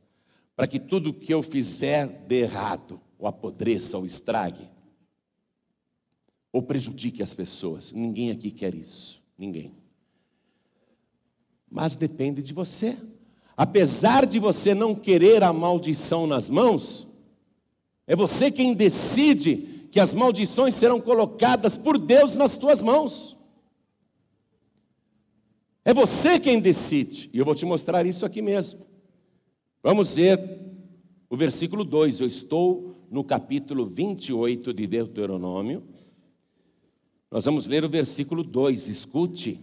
para 0.55 0.67
que 0.67 0.79
tudo 0.79 1.15
que 1.15 1.33
eu 1.33 1.43
fizer 1.43 2.07
dê 2.27 2.41
errado, 2.41 3.01
ou 3.19 3.27
apodreça, 3.27 3.97
ou 3.97 4.05
estrague, 4.05 4.69
ou 6.53 6.63
prejudique 6.63 7.23
as 7.23 7.33
pessoas. 7.33 7.93
Ninguém 7.93 8.31
aqui 8.31 8.51
quer 8.51 8.75
isso. 8.75 9.23
Ninguém. 9.39 9.73
Mas 11.71 11.95
depende 11.95 12.43
de 12.43 12.53
você. 12.53 12.99
Apesar 13.57 14.27
de 14.27 14.39
você 14.39 14.75
não 14.75 14.95
querer 14.95 15.43
a 15.43 15.53
maldição 15.53 16.27
nas 16.27 16.49
mãos, 16.49 17.07
é 18.07 18.17
você 18.17 18.51
quem 18.51 18.75
decide 18.75 19.87
que 19.93 20.01
as 20.01 20.13
maldições 20.15 20.75
serão 20.75 21.01
colocadas 21.01 21.77
por 21.77 21.99
Deus 21.99 22.37
nas 22.37 22.57
tuas 22.57 22.83
mãos. 22.83 23.37
É 25.85 25.95
você 25.95 26.39
quem 26.39 26.61
decide. 26.61 27.31
E 27.33 27.39
eu 27.39 27.45
vou 27.45 27.55
te 27.55 27.65
mostrar 27.65 28.05
isso 28.07 28.27
aqui 28.27 28.43
mesmo. 28.43 28.87
Vamos 29.83 30.17
ver 30.17 30.61
o 31.29 31.37
versículo 31.37 31.85
2. 31.85 32.21
Eu 32.21 32.27
estou 32.27 33.07
no 33.11 33.25
capítulo 33.25 33.87
28 33.87 34.75
de 34.75 34.87
Deuteronômio. 34.87 35.83
Nós 37.31 37.45
vamos 37.45 37.67
ler 37.67 37.85
o 37.85 37.89
versículo 37.89 38.43
2. 38.43 38.89
Escute. 38.89 39.61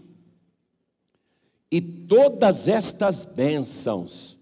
E 1.71 1.81
todas 1.81 2.67
estas 2.67 3.25
bênçãos 3.25 4.37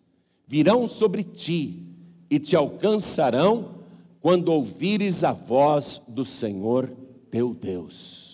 virão 0.47 0.87
sobre 0.87 1.23
ti 1.23 1.83
e 2.29 2.39
te 2.39 2.55
alcançarão 2.55 3.83
quando 4.21 4.49
ouvires 4.49 5.23
a 5.23 5.31
voz 5.31 6.01
do 6.07 6.23
Senhor 6.23 6.89
teu 7.29 7.53
Deus. 7.53 8.24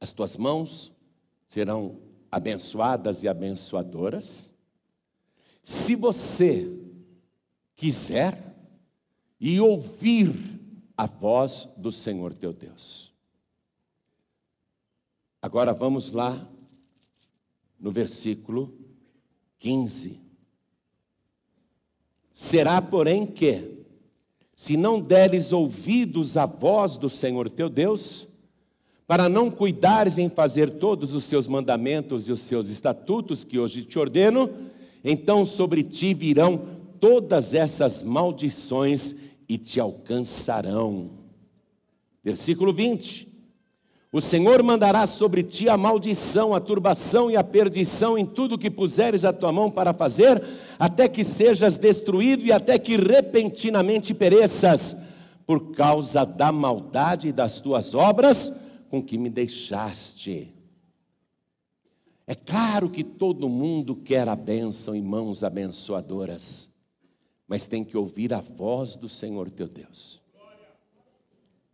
As 0.00 0.12
tuas 0.12 0.36
mãos 0.36 0.90
serão 1.48 2.00
abençoadas 2.30 3.22
e 3.22 3.28
abençoadoras, 3.28 4.50
se 5.62 5.94
você 5.94 6.80
quiser 7.76 8.56
e 9.38 9.60
ouvir 9.60 10.32
a 10.96 11.06
voz 11.06 11.68
do 11.76 11.90
Senhor 11.90 12.34
teu 12.34 12.52
Deus. 12.52 13.12
Agora 15.42 15.72
vamos 15.72 16.12
lá 16.12 16.46
no 17.78 17.90
versículo 17.90 18.76
15. 19.58 20.20
Será, 22.32 22.80
porém, 22.80 23.26
que, 23.26 23.84
se 24.54 24.76
não 24.76 25.00
deres 25.00 25.52
ouvidos 25.52 26.36
à 26.36 26.44
voz 26.44 26.98
do 26.98 27.08
Senhor 27.08 27.50
teu 27.50 27.68
Deus, 27.68 28.28
para 29.10 29.28
não 29.28 29.50
cuidares 29.50 30.18
em 30.18 30.28
fazer 30.28 30.70
todos 30.70 31.14
os 31.14 31.24
seus 31.24 31.48
mandamentos 31.48 32.28
e 32.28 32.32
os 32.32 32.42
seus 32.42 32.68
estatutos 32.70 33.42
que 33.42 33.58
hoje 33.58 33.82
te 33.82 33.98
ordeno, 33.98 34.48
então 35.02 35.44
sobre 35.44 35.82
ti 35.82 36.14
virão 36.14 36.62
todas 37.00 37.52
essas 37.52 38.04
maldições 38.04 39.16
e 39.48 39.58
te 39.58 39.80
alcançarão. 39.80 41.10
Versículo 42.22 42.72
20: 42.72 43.26
O 44.12 44.20
Senhor 44.20 44.62
mandará 44.62 45.04
sobre 45.06 45.42
ti 45.42 45.68
a 45.68 45.76
maldição, 45.76 46.54
a 46.54 46.60
turbação 46.60 47.28
e 47.28 47.36
a 47.36 47.42
perdição 47.42 48.16
em 48.16 48.24
tudo 48.24 48.56
que 48.56 48.70
puseres 48.70 49.24
a 49.24 49.32
tua 49.32 49.50
mão 49.50 49.72
para 49.72 49.92
fazer, 49.92 50.40
até 50.78 51.08
que 51.08 51.24
sejas 51.24 51.76
destruído 51.76 52.44
e 52.44 52.52
até 52.52 52.78
que 52.78 52.96
repentinamente 52.96 54.14
pereças, 54.14 54.96
por 55.44 55.72
causa 55.72 56.24
da 56.24 56.52
maldade 56.52 57.32
das 57.32 57.58
tuas 57.58 57.92
obras 57.92 58.52
com 58.90 59.00
que 59.02 59.16
me 59.16 59.30
deixaste. 59.30 60.52
É 62.26 62.34
claro 62.34 62.90
que 62.90 63.02
todo 63.04 63.48
mundo 63.48 63.94
quer 63.96 64.28
a 64.28 64.36
bênção 64.36 64.94
em 64.94 65.00
mãos 65.02 65.42
abençoadoras, 65.42 66.68
mas 67.46 67.66
tem 67.66 67.84
que 67.84 67.96
ouvir 67.96 68.34
a 68.34 68.40
voz 68.40 68.96
do 68.96 69.08
Senhor 69.08 69.48
teu 69.50 69.68
Deus. 69.68 70.20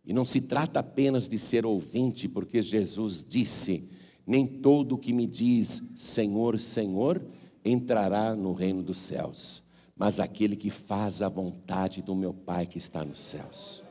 E 0.05 0.13
não 0.13 0.23
se 0.23 0.39
trata 0.39 0.79
apenas 0.79 1.27
de 1.27 1.37
ser 1.37 1.65
ouvinte, 1.65 2.29
porque 2.29 2.61
Jesus 2.61 3.25
disse: 3.27 3.91
Nem 4.25 4.47
todo 4.47 4.97
que 4.97 5.11
me 5.11 5.27
diz 5.27 5.83
Senhor, 5.97 6.57
Senhor 6.59 7.21
entrará 7.65 8.33
no 8.33 8.53
reino 8.53 8.81
dos 8.81 8.99
céus, 8.99 9.61
mas 9.95 10.19
aquele 10.19 10.55
que 10.55 10.69
faz 10.69 11.21
a 11.21 11.27
vontade 11.27 12.01
do 12.01 12.15
meu 12.15 12.33
Pai 12.33 12.65
que 12.65 12.77
está 12.77 13.03
nos 13.03 13.19
céus. 13.19 13.83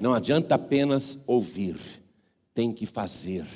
Não 0.00 0.14
adianta 0.14 0.54
apenas 0.54 1.18
ouvir, 1.26 1.76
tem 2.54 2.72
que 2.72 2.86
fazer. 2.86 3.46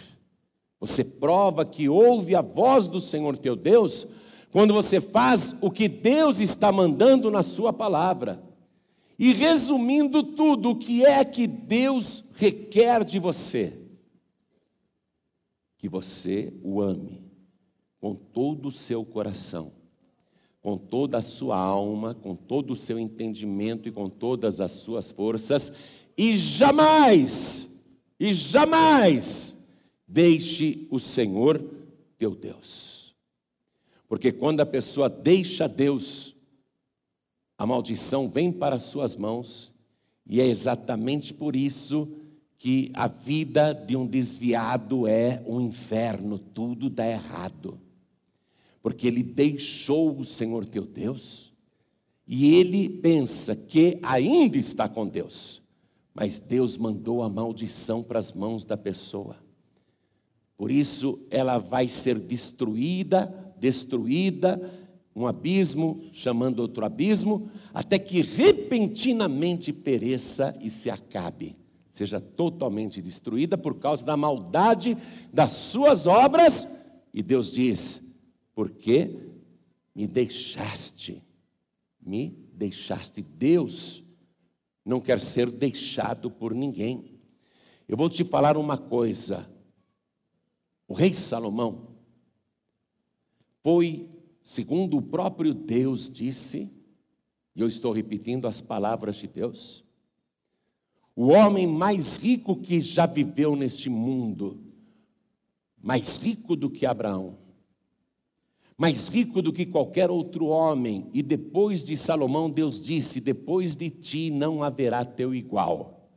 Você 0.80 1.04
prova 1.04 1.64
que 1.64 1.88
ouve 1.88 2.34
a 2.34 2.42
voz 2.42 2.88
do 2.88 3.00
Senhor 3.00 3.36
teu 3.36 3.56
Deus 3.56 4.06
quando 4.50 4.74
você 4.74 5.00
faz 5.00 5.54
o 5.60 5.70
que 5.70 5.88
Deus 5.88 6.40
está 6.40 6.72
mandando 6.72 7.30
na 7.30 7.42
Sua 7.42 7.72
palavra. 7.72 8.42
E 9.18 9.32
resumindo 9.32 10.22
tudo, 10.22 10.70
o 10.70 10.76
que 10.76 11.04
é 11.04 11.24
que 11.24 11.46
Deus 11.46 12.22
requer 12.34 13.04
de 13.04 13.18
você? 13.18 13.76
Que 15.76 15.88
você 15.88 16.52
o 16.62 16.80
ame 16.80 17.28
com 18.00 18.14
todo 18.14 18.68
o 18.68 18.72
seu 18.72 19.04
coração, 19.04 19.72
com 20.62 20.76
toda 20.76 21.18
a 21.18 21.22
sua 21.22 21.56
alma, 21.56 22.14
com 22.14 22.34
todo 22.36 22.72
o 22.72 22.76
seu 22.76 22.98
entendimento 22.98 23.88
e 23.88 23.92
com 23.92 24.08
todas 24.08 24.60
as 24.60 24.72
suas 24.72 25.10
forças, 25.10 25.72
e 26.16 26.36
jamais, 26.36 27.67
e 28.18 28.32
jamais 28.32 29.56
deixe 30.06 30.86
o 30.90 30.98
Senhor 30.98 31.62
teu 32.16 32.34
Deus. 32.34 33.14
Porque 34.08 34.32
quando 34.32 34.60
a 34.60 34.66
pessoa 34.66 35.08
deixa 35.08 35.68
Deus, 35.68 36.34
a 37.56 37.66
maldição 37.66 38.28
vem 38.28 38.50
para 38.50 38.76
as 38.76 38.84
suas 38.84 39.14
mãos, 39.14 39.70
e 40.26 40.40
é 40.40 40.46
exatamente 40.46 41.32
por 41.34 41.54
isso 41.54 42.08
que 42.58 42.90
a 42.94 43.06
vida 43.06 43.72
de 43.72 43.94
um 43.96 44.06
desviado 44.06 45.06
é 45.06 45.42
um 45.46 45.60
inferno, 45.60 46.38
tudo 46.38 46.90
dá 46.90 47.06
errado. 47.06 47.78
Porque 48.82 49.06
ele 49.06 49.22
deixou 49.22 50.18
o 50.18 50.24
Senhor 50.24 50.64
teu 50.64 50.84
Deus, 50.84 51.52
e 52.26 52.54
ele 52.54 52.88
pensa 52.88 53.54
que 53.54 53.98
ainda 54.02 54.58
está 54.58 54.88
com 54.88 55.06
Deus, 55.06 55.62
mas 56.18 56.40
Deus 56.40 56.76
mandou 56.76 57.22
a 57.22 57.28
maldição 57.28 58.02
para 58.02 58.18
as 58.18 58.32
mãos 58.32 58.64
da 58.64 58.76
pessoa. 58.76 59.36
Por 60.56 60.68
isso 60.68 61.24
ela 61.30 61.58
vai 61.58 61.86
ser 61.86 62.18
destruída, 62.18 63.32
destruída, 63.56 64.60
um 65.14 65.28
abismo 65.28 66.02
chamando 66.12 66.58
outro 66.58 66.84
abismo, 66.84 67.48
até 67.72 68.00
que 68.00 68.20
repentinamente 68.20 69.72
pereça 69.72 70.58
e 70.60 70.68
se 70.68 70.90
acabe, 70.90 71.54
seja 71.88 72.20
totalmente 72.20 73.00
destruída 73.00 73.56
por 73.56 73.76
causa 73.76 74.04
da 74.04 74.16
maldade 74.16 74.98
das 75.32 75.52
suas 75.52 76.08
obras. 76.08 76.66
E 77.14 77.22
Deus 77.22 77.52
diz: 77.52 78.02
porque 78.56 79.16
me 79.94 80.04
deixaste, 80.04 81.22
me 82.04 82.36
deixaste. 82.54 83.22
Deus 83.22 84.02
não 84.88 85.02
quer 85.02 85.20
ser 85.20 85.50
deixado 85.50 86.30
por 86.30 86.54
ninguém. 86.54 87.20
Eu 87.86 87.94
vou 87.94 88.08
te 88.08 88.24
falar 88.24 88.56
uma 88.56 88.78
coisa. 88.78 89.46
O 90.88 90.94
rei 90.94 91.12
Salomão 91.12 91.88
foi 93.62 94.08
segundo 94.42 94.96
o 94.96 95.02
próprio 95.02 95.52
Deus 95.52 96.08
disse, 96.08 96.72
e 97.54 97.60
eu 97.60 97.68
estou 97.68 97.92
repetindo 97.92 98.48
as 98.48 98.62
palavras 98.62 99.16
de 99.16 99.28
Deus, 99.28 99.84
o 101.14 101.26
homem 101.26 101.66
mais 101.66 102.16
rico 102.16 102.56
que 102.56 102.80
já 102.80 103.04
viveu 103.04 103.54
neste 103.54 103.90
mundo, 103.90 104.58
mais 105.76 106.16
rico 106.16 106.56
do 106.56 106.70
que 106.70 106.86
Abraão, 106.86 107.36
mais 108.78 109.08
rico 109.08 109.42
do 109.42 109.52
que 109.52 109.66
qualquer 109.66 110.08
outro 110.08 110.46
homem, 110.46 111.10
e 111.12 111.20
depois 111.20 111.84
de 111.84 111.96
Salomão, 111.96 112.48
Deus 112.48 112.80
disse: 112.80 113.20
Depois 113.20 113.74
de 113.74 113.90
ti 113.90 114.30
não 114.30 114.62
haverá 114.62 115.04
teu 115.04 115.34
igual. 115.34 116.08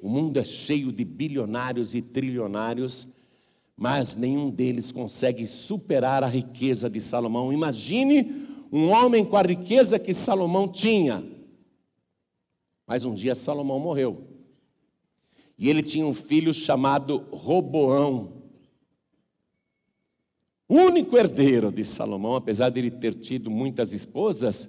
O 0.00 0.08
mundo 0.08 0.38
é 0.38 0.44
cheio 0.44 0.92
de 0.92 1.04
bilionários 1.04 1.92
e 1.92 2.00
trilionários, 2.00 3.08
mas 3.76 4.14
nenhum 4.14 4.48
deles 4.48 4.92
consegue 4.92 5.48
superar 5.48 6.22
a 6.22 6.28
riqueza 6.28 6.88
de 6.88 7.00
Salomão. 7.00 7.52
Imagine 7.52 8.46
um 8.70 8.90
homem 8.90 9.24
com 9.24 9.36
a 9.36 9.42
riqueza 9.42 9.98
que 9.98 10.12
Salomão 10.12 10.68
tinha. 10.68 11.24
Mas 12.86 13.04
um 13.04 13.14
dia 13.14 13.34
Salomão 13.34 13.80
morreu. 13.80 14.28
E 15.58 15.68
ele 15.68 15.82
tinha 15.82 16.06
um 16.06 16.14
filho 16.14 16.52
chamado 16.52 17.24
Roboão. 17.32 18.43
Único 20.68 21.16
herdeiro 21.18 21.70
de 21.70 21.84
Salomão, 21.84 22.36
apesar 22.36 22.70
de 22.70 22.80
ele 22.80 22.90
ter 22.90 23.14
tido 23.14 23.50
muitas 23.50 23.92
esposas, 23.92 24.68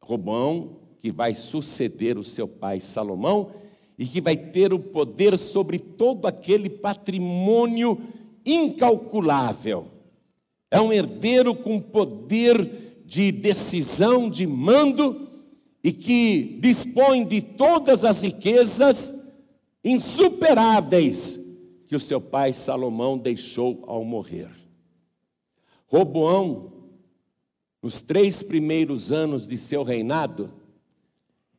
Roboão, 0.00 0.80
que 0.98 1.12
vai 1.12 1.34
suceder 1.34 2.18
o 2.18 2.24
seu 2.24 2.48
pai 2.48 2.80
Salomão 2.80 3.52
e 3.98 4.06
que 4.06 4.20
vai 4.20 4.36
ter 4.36 4.72
o 4.72 4.78
poder 4.78 5.38
sobre 5.38 5.78
todo 5.78 6.26
aquele 6.26 6.68
patrimônio 6.68 8.00
incalculável. 8.44 9.86
É 10.70 10.80
um 10.80 10.92
herdeiro 10.92 11.54
com 11.54 11.80
poder 11.80 13.02
de 13.04 13.30
decisão, 13.30 14.28
de 14.28 14.46
mando, 14.46 15.28
e 15.84 15.92
que 15.92 16.58
dispõe 16.60 17.24
de 17.26 17.42
todas 17.42 18.04
as 18.04 18.22
riquezas 18.22 19.12
insuperáveis 19.84 21.38
que 21.86 21.96
o 21.96 22.00
seu 22.00 22.20
pai 22.20 22.52
Salomão 22.52 23.18
deixou 23.18 23.82
ao 23.86 24.04
morrer. 24.04 24.61
Roboão, 25.92 26.72
nos 27.82 28.00
três 28.00 28.42
primeiros 28.42 29.12
anos 29.12 29.46
de 29.46 29.58
seu 29.58 29.82
reinado, 29.82 30.50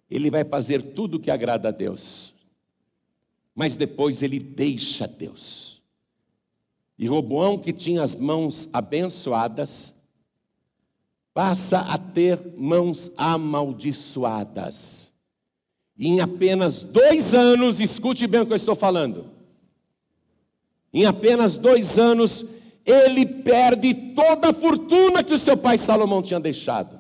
ele 0.10 0.32
vai 0.32 0.44
fazer 0.44 0.82
tudo 0.82 1.18
o 1.18 1.20
que 1.20 1.30
agrada 1.30 1.70
a 1.70 1.72
Deus, 1.72 2.34
mas 3.54 3.76
depois 3.76 4.24
ele 4.24 4.40
deixa 4.40 5.08
Deus. 5.08 5.80
E 6.98 7.06
Roboão, 7.06 7.60
que 7.60 7.72
tinha 7.72 8.02
as 8.02 8.16
mãos 8.16 8.68
abençoadas, 8.74 9.94
passa 11.32 11.82
a 11.82 11.98
ter 12.00 12.40
mãos 12.58 13.12
amaldiçoadas. 13.16 15.14
E 15.96 16.08
em 16.08 16.22
apenas 16.22 16.82
dois 16.82 17.36
anos, 17.36 17.80
escute 17.80 18.26
bem 18.26 18.42
o 18.42 18.48
que 18.48 18.54
eu 18.54 18.58
estou 18.58 18.76
falando. 18.76 19.30
Em 20.92 21.06
apenas 21.06 21.56
dois 21.56 22.00
anos, 22.00 22.44
ele 22.86 23.26
perde 23.26 23.94
toda 23.94 24.50
a 24.50 24.54
fortuna 24.54 25.24
que 25.24 25.34
o 25.34 25.40
seu 25.40 25.56
pai 25.56 25.78
Salomão 25.78 26.22
tinha 26.22 26.40
deixado. 26.40 27.00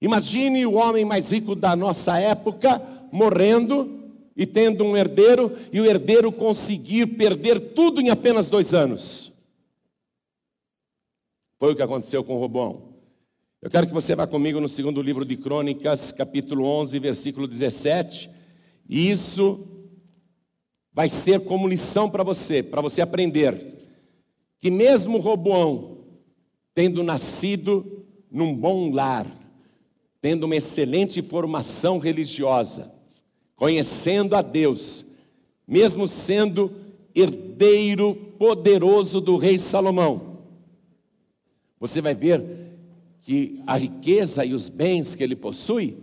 Imagine 0.00 0.66
o 0.66 0.74
homem 0.74 1.04
mais 1.04 1.32
rico 1.32 1.54
da 1.54 1.74
nossa 1.74 2.18
época 2.18 2.80
morrendo 3.10 4.12
e 4.36 4.46
tendo 4.46 4.84
um 4.84 4.96
herdeiro, 4.96 5.56
e 5.72 5.80
o 5.80 5.86
herdeiro 5.86 6.30
conseguir 6.30 7.06
perder 7.06 7.58
tudo 7.72 8.00
em 8.00 8.10
apenas 8.10 8.48
dois 8.48 8.72
anos. 8.72 9.32
Foi 11.58 11.72
o 11.72 11.76
que 11.76 11.82
aconteceu 11.82 12.22
com 12.22 12.38
Robão. 12.38 12.94
Eu 13.60 13.68
quero 13.68 13.88
que 13.88 13.92
você 13.92 14.14
vá 14.14 14.28
comigo 14.28 14.60
no 14.60 14.68
segundo 14.68 15.02
livro 15.02 15.24
de 15.24 15.36
Crônicas, 15.36 16.12
capítulo 16.12 16.64
11, 16.64 16.96
versículo 17.00 17.48
17. 17.48 18.30
E 18.88 19.10
isso 19.10 19.66
vai 20.92 21.08
ser 21.08 21.40
como 21.40 21.66
lição 21.66 22.08
para 22.08 22.22
você, 22.22 22.62
para 22.62 22.80
você 22.80 23.02
aprender 23.02 23.77
que 24.60 24.70
mesmo 24.70 25.18
Roboão, 25.18 25.98
tendo 26.74 27.02
nascido 27.02 28.04
num 28.30 28.54
bom 28.54 28.90
lar, 28.90 29.26
tendo 30.20 30.44
uma 30.44 30.56
excelente 30.56 31.22
formação 31.22 31.98
religiosa, 31.98 32.92
conhecendo 33.56 34.34
a 34.34 34.42
Deus, 34.42 35.04
mesmo 35.66 36.08
sendo 36.08 36.72
herdeiro 37.14 38.14
poderoso 38.38 39.20
do 39.20 39.36
rei 39.36 39.58
Salomão. 39.58 40.38
Você 41.80 42.00
vai 42.00 42.14
ver 42.14 42.42
que 43.22 43.60
a 43.66 43.76
riqueza 43.76 44.44
e 44.44 44.54
os 44.54 44.68
bens 44.68 45.14
que 45.14 45.22
ele 45.22 45.36
possui 45.36 45.96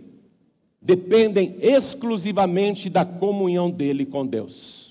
dependem 0.80 1.56
exclusivamente 1.60 2.88
da 2.88 3.04
comunhão 3.04 3.70
dele 3.70 4.06
com 4.06 4.24
Deus. 4.24 4.85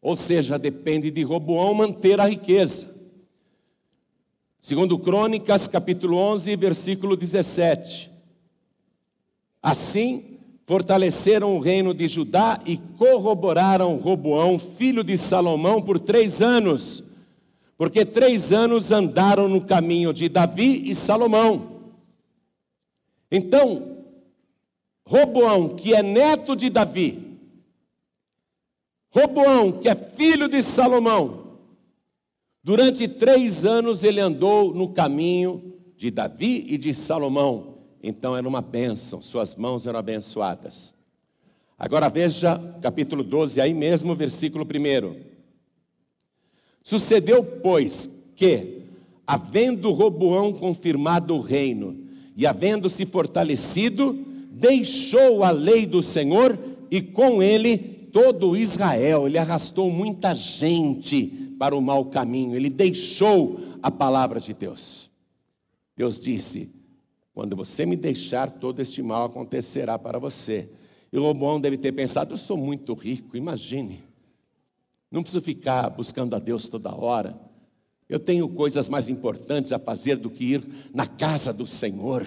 Ou 0.00 0.14
seja, 0.14 0.58
depende 0.58 1.10
de 1.10 1.22
Roboão 1.22 1.74
manter 1.74 2.20
a 2.20 2.26
riqueza. 2.26 2.98
Segundo 4.60 4.98
Crônicas, 4.98 5.66
capítulo 5.66 6.16
11, 6.16 6.54
versículo 6.56 7.16
17. 7.16 8.10
Assim, 9.62 10.38
fortaleceram 10.66 11.56
o 11.56 11.60
reino 11.60 11.94
de 11.94 12.06
Judá 12.06 12.60
e 12.66 12.76
corroboraram 12.76 13.96
Roboão, 13.96 14.58
filho 14.58 15.02
de 15.02 15.16
Salomão, 15.16 15.80
por 15.80 15.98
três 15.98 16.42
anos, 16.42 17.02
porque 17.76 18.04
três 18.04 18.52
anos 18.52 18.92
andaram 18.92 19.48
no 19.48 19.60
caminho 19.60 20.12
de 20.12 20.28
Davi 20.28 20.90
e 20.90 20.94
Salomão. 20.94 21.78
Então, 23.30 23.98
Roboão, 25.06 25.70
que 25.70 25.94
é 25.94 26.02
neto 26.02 26.54
de 26.54 26.68
Davi, 26.68 27.27
Roboão, 29.10 29.72
que 29.72 29.88
é 29.88 29.94
filho 29.94 30.48
de 30.48 30.62
Salomão, 30.62 31.58
durante 32.62 33.08
três 33.08 33.64
anos 33.64 34.04
ele 34.04 34.20
andou 34.20 34.74
no 34.74 34.88
caminho 34.90 35.74
de 35.96 36.10
Davi 36.10 36.64
e 36.68 36.76
de 36.76 36.92
Salomão. 36.92 37.78
Então 38.02 38.36
era 38.36 38.46
uma 38.46 38.60
bênção, 38.60 39.22
suas 39.22 39.54
mãos 39.54 39.86
eram 39.86 39.98
abençoadas. 39.98 40.94
Agora 41.78 42.08
veja 42.08 42.58
capítulo 42.82 43.22
12, 43.22 43.60
aí 43.60 43.72
mesmo, 43.72 44.14
versículo 44.14 44.64
1. 44.64 45.16
Sucedeu, 46.82 47.42
pois, 47.42 48.10
que, 48.34 48.82
havendo 49.26 49.92
Roboão 49.92 50.52
confirmado 50.52 51.34
o 51.34 51.40
reino 51.40 52.04
e 52.36 52.46
havendo 52.46 52.88
se 52.88 53.06
fortalecido, 53.06 54.14
deixou 54.50 55.44
a 55.44 55.50
lei 55.50 55.86
do 55.86 56.02
Senhor 56.02 56.58
e 56.90 57.00
com 57.00 57.42
ele 57.42 57.97
todo 58.12 58.56
Israel. 58.56 59.26
Ele 59.26 59.38
arrastou 59.38 59.90
muita 59.90 60.34
gente 60.34 61.54
para 61.58 61.76
o 61.76 61.80
mau 61.80 62.06
caminho, 62.06 62.54
ele 62.54 62.70
deixou 62.70 63.60
a 63.82 63.90
palavra 63.90 64.40
de 64.40 64.54
Deus. 64.54 65.10
Deus 65.96 66.20
disse: 66.20 66.74
Quando 67.34 67.56
você 67.56 67.84
me 67.84 67.96
deixar, 67.96 68.50
todo 68.50 68.80
este 68.80 69.02
mal 69.02 69.26
acontecerá 69.26 69.98
para 69.98 70.18
você. 70.18 70.68
E 71.12 71.18
Roboão 71.18 71.60
deve 71.60 71.76
ter 71.76 71.92
pensado: 71.92 72.34
Eu 72.34 72.38
sou 72.38 72.56
muito 72.56 72.94
rico, 72.94 73.36
imagine. 73.36 74.00
Não 75.10 75.22
preciso 75.22 75.42
ficar 75.42 75.88
buscando 75.90 76.36
a 76.36 76.38
Deus 76.38 76.68
toda 76.68 76.94
hora. 76.94 77.38
Eu 78.08 78.18
tenho 78.18 78.48
coisas 78.48 78.88
mais 78.88 79.08
importantes 79.08 79.72
a 79.72 79.78
fazer 79.78 80.16
do 80.16 80.30
que 80.30 80.52
ir 80.52 80.68
na 80.94 81.06
casa 81.06 81.52
do 81.52 81.66
Senhor. 81.66 82.26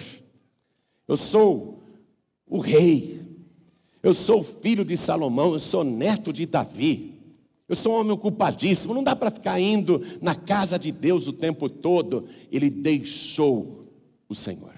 Eu 1.08 1.16
sou 1.16 1.82
o 2.46 2.58
rei. 2.58 3.20
Eu 4.02 4.12
sou 4.12 4.42
filho 4.42 4.84
de 4.84 4.96
Salomão, 4.96 5.52
eu 5.52 5.58
sou 5.60 5.84
neto 5.84 6.32
de 6.32 6.44
Davi. 6.44 7.12
Eu 7.68 7.76
sou 7.76 7.94
um 7.94 8.00
homem 8.00 8.12
ocupadíssimo, 8.12 8.92
não 8.92 9.02
dá 9.02 9.14
para 9.14 9.30
ficar 9.30 9.58
indo 9.60 10.02
na 10.20 10.34
casa 10.34 10.78
de 10.78 10.90
Deus 10.90 11.28
o 11.28 11.32
tempo 11.32 11.68
todo. 11.68 12.28
Ele 12.50 12.68
deixou 12.68 13.86
o 14.28 14.34
Senhor. 14.34 14.74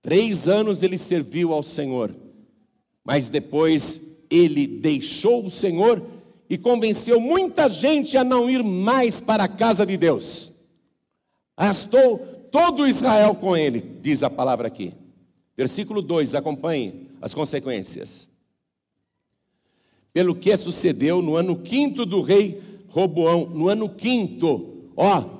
Três 0.00 0.46
anos 0.48 0.84
ele 0.84 0.96
serviu 0.96 1.52
ao 1.52 1.64
Senhor, 1.64 2.14
mas 3.04 3.28
depois 3.28 4.18
ele 4.30 4.66
deixou 4.66 5.44
o 5.44 5.50
Senhor 5.50 6.00
e 6.48 6.56
convenceu 6.56 7.20
muita 7.20 7.68
gente 7.68 8.16
a 8.16 8.22
não 8.22 8.48
ir 8.48 8.62
mais 8.62 9.20
para 9.20 9.44
a 9.44 9.48
casa 9.48 9.84
de 9.84 9.96
Deus. 9.96 10.52
Arrastou 11.56 12.18
todo 12.52 12.86
Israel 12.86 13.34
com 13.34 13.56
ele, 13.56 13.80
diz 14.00 14.22
a 14.22 14.30
palavra 14.30 14.68
aqui. 14.68 14.94
Versículo 15.56 16.00
2, 16.00 16.36
acompanhe 16.36 17.05
as 17.20 17.34
consequências. 17.34 18.28
Pelo 20.12 20.34
que 20.34 20.56
sucedeu 20.56 21.20
no 21.20 21.36
ano 21.36 21.56
quinto 21.60 22.06
do 22.06 22.22
rei 22.22 22.60
Roboão, 22.88 23.46
no 23.50 23.68
ano 23.68 23.88
quinto, 23.88 24.90
ó, 24.96 25.36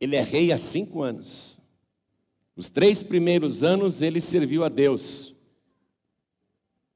ele 0.00 0.16
é 0.16 0.22
rei 0.22 0.50
há 0.50 0.58
cinco 0.58 1.02
anos. 1.02 1.58
Os 2.56 2.68
três 2.68 3.02
primeiros 3.02 3.62
anos 3.62 4.02
ele 4.02 4.20
serviu 4.20 4.64
a 4.64 4.68
Deus. 4.68 5.34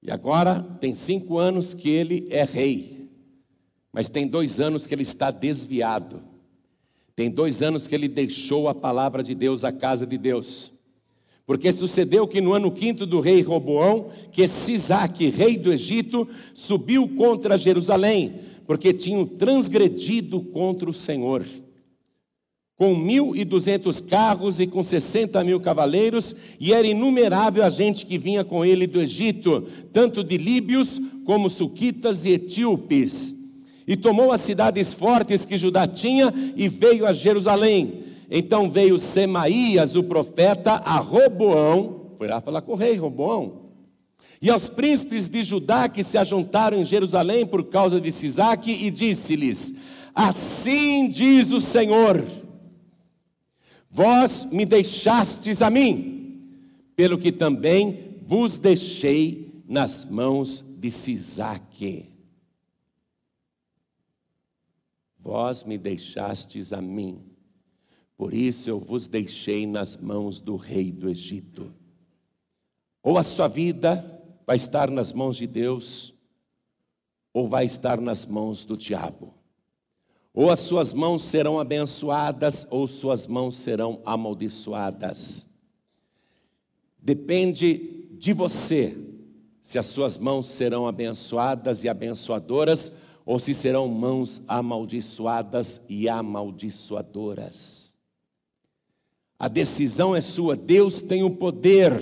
E 0.02 0.10
agora 0.10 0.60
tem 0.80 0.94
cinco 0.94 1.38
anos 1.38 1.74
que 1.74 1.88
ele 1.88 2.26
é 2.30 2.42
rei. 2.42 3.08
Mas 3.92 4.08
tem 4.08 4.26
dois 4.26 4.58
anos 4.58 4.86
que 4.86 4.94
ele 4.94 5.02
está 5.02 5.30
desviado. 5.30 6.20
Tem 7.14 7.30
dois 7.30 7.62
anos 7.62 7.86
que 7.86 7.94
ele 7.94 8.08
deixou 8.08 8.68
a 8.68 8.74
palavra 8.74 9.22
de 9.22 9.34
Deus, 9.34 9.62
a 9.62 9.70
casa 9.70 10.04
de 10.04 10.18
Deus. 10.18 10.71
Porque 11.46 11.72
sucedeu 11.72 12.26
que 12.26 12.40
no 12.40 12.52
ano 12.52 12.70
quinto 12.70 13.04
do 13.04 13.20
rei 13.20 13.40
Roboão, 13.42 14.10
que 14.30 14.46
Sisaque, 14.46 15.28
rei 15.28 15.56
do 15.56 15.72
Egito, 15.72 16.28
subiu 16.54 17.08
contra 17.08 17.56
Jerusalém, 17.56 18.40
porque 18.66 18.92
tinham 18.92 19.26
transgredido 19.26 20.40
contra 20.40 20.88
o 20.88 20.92
Senhor. 20.92 21.44
Com 22.76 22.94
mil 22.94 23.34
e 23.36 23.44
duzentos 23.44 24.00
carros 24.00 24.60
e 24.60 24.66
com 24.66 24.82
sessenta 24.82 25.42
mil 25.42 25.60
cavaleiros, 25.60 26.34
e 26.60 26.72
era 26.72 26.86
inumerável 26.86 27.64
a 27.64 27.68
gente 27.68 28.06
que 28.06 28.18
vinha 28.18 28.44
com 28.44 28.64
ele 28.64 28.86
do 28.86 29.00
Egito, 29.00 29.66
tanto 29.92 30.22
de 30.22 30.36
líbios 30.36 31.00
como 31.24 31.50
suquitas 31.50 32.24
e 32.24 32.30
etíopes. 32.30 33.34
E 33.86 33.96
tomou 33.96 34.30
as 34.30 34.40
cidades 34.40 34.94
fortes 34.94 35.44
que 35.44 35.58
Judá 35.58 35.88
tinha 35.88 36.32
e 36.56 36.68
veio 36.68 37.04
a 37.04 37.12
Jerusalém 37.12 38.11
então 38.34 38.70
veio 38.70 38.98
Semaías, 38.98 39.94
o 39.94 40.02
profeta, 40.02 40.72
a 40.72 40.96
Roboão, 40.96 42.14
foi 42.16 42.26
lá 42.28 42.40
falar 42.40 42.62
com 42.62 42.72
o 42.72 42.76
rei 42.76 42.96
Roboão, 42.96 43.72
e 44.40 44.48
aos 44.48 44.70
príncipes 44.70 45.28
de 45.28 45.44
Judá 45.44 45.86
que 45.86 46.02
se 46.02 46.16
ajuntaram 46.16 46.78
em 46.78 46.84
Jerusalém 46.84 47.46
por 47.46 47.64
causa 47.64 48.00
de 48.00 48.10
Sisaque, 48.10 48.72
e 48.72 48.90
disse-lhes: 48.90 49.74
Assim 50.14 51.10
diz 51.10 51.52
o 51.52 51.60
Senhor, 51.60 52.24
vós 53.90 54.46
me 54.46 54.64
deixastes 54.64 55.60
a 55.60 55.68
mim, 55.68 56.40
pelo 56.96 57.18
que 57.18 57.30
também 57.30 58.16
vos 58.22 58.56
deixei 58.56 59.62
nas 59.68 60.06
mãos 60.06 60.64
de 60.78 60.90
Sisaque. 60.90 62.06
Vós 65.20 65.64
me 65.64 65.76
deixastes 65.76 66.72
a 66.72 66.80
mim 66.80 67.31
por 68.16 68.32
isso 68.32 68.68
eu 68.68 68.78
vos 68.78 69.08
deixei 69.08 69.66
nas 69.66 69.96
mãos 69.96 70.40
do 70.40 70.56
rei 70.56 70.92
do 70.92 71.08
Egito. 71.08 71.72
Ou 73.02 73.18
a 73.18 73.22
sua 73.22 73.48
vida 73.48 74.22
vai 74.46 74.56
estar 74.56 74.90
nas 74.90 75.12
mãos 75.12 75.36
de 75.36 75.46
Deus, 75.46 76.14
ou 77.32 77.48
vai 77.48 77.64
estar 77.64 78.00
nas 78.00 78.24
mãos 78.24 78.64
do 78.64 78.76
diabo. 78.76 79.34
Ou 80.34 80.50
as 80.50 80.60
suas 80.60 80.92
mãos 80.92 81.22
serão 81.22 81.58
abençoadas, 81.58 82.66
ou 82.70 82.86
suas 82.86 83.26
mãos 83.26 83.56
serão 83.56 84.00
amaldiçoadas. 84.04 85.46
Depende 86.98 88.08
de 88.12 88.32
você 88.32 88.96
se 89.60 89.78
as 89.78 89.86
suas 89.86 90.16
mãos 90.18 90.46
serão 90.48 90.86
abençoadas 90.86 91.84
e 91.84 91.88
abençoadoras, 91.88 92.92
ou 93.24 93.38
se 93.38 93.54
serão 93.54 93.88
mãos 93.88 94.42
amaldiçoadas 94.48 95.80
e 95.88 96.08
amaldiçoadoras. 96.08 97.91
A 99.42 99.48
decisão 99.48 100.14
é 100.14 100.20
sua. 100.20 100.54
Deus 100.54 101.00
tem 101.00 101.24
o 101.24 101.30
poder 101.30 102.00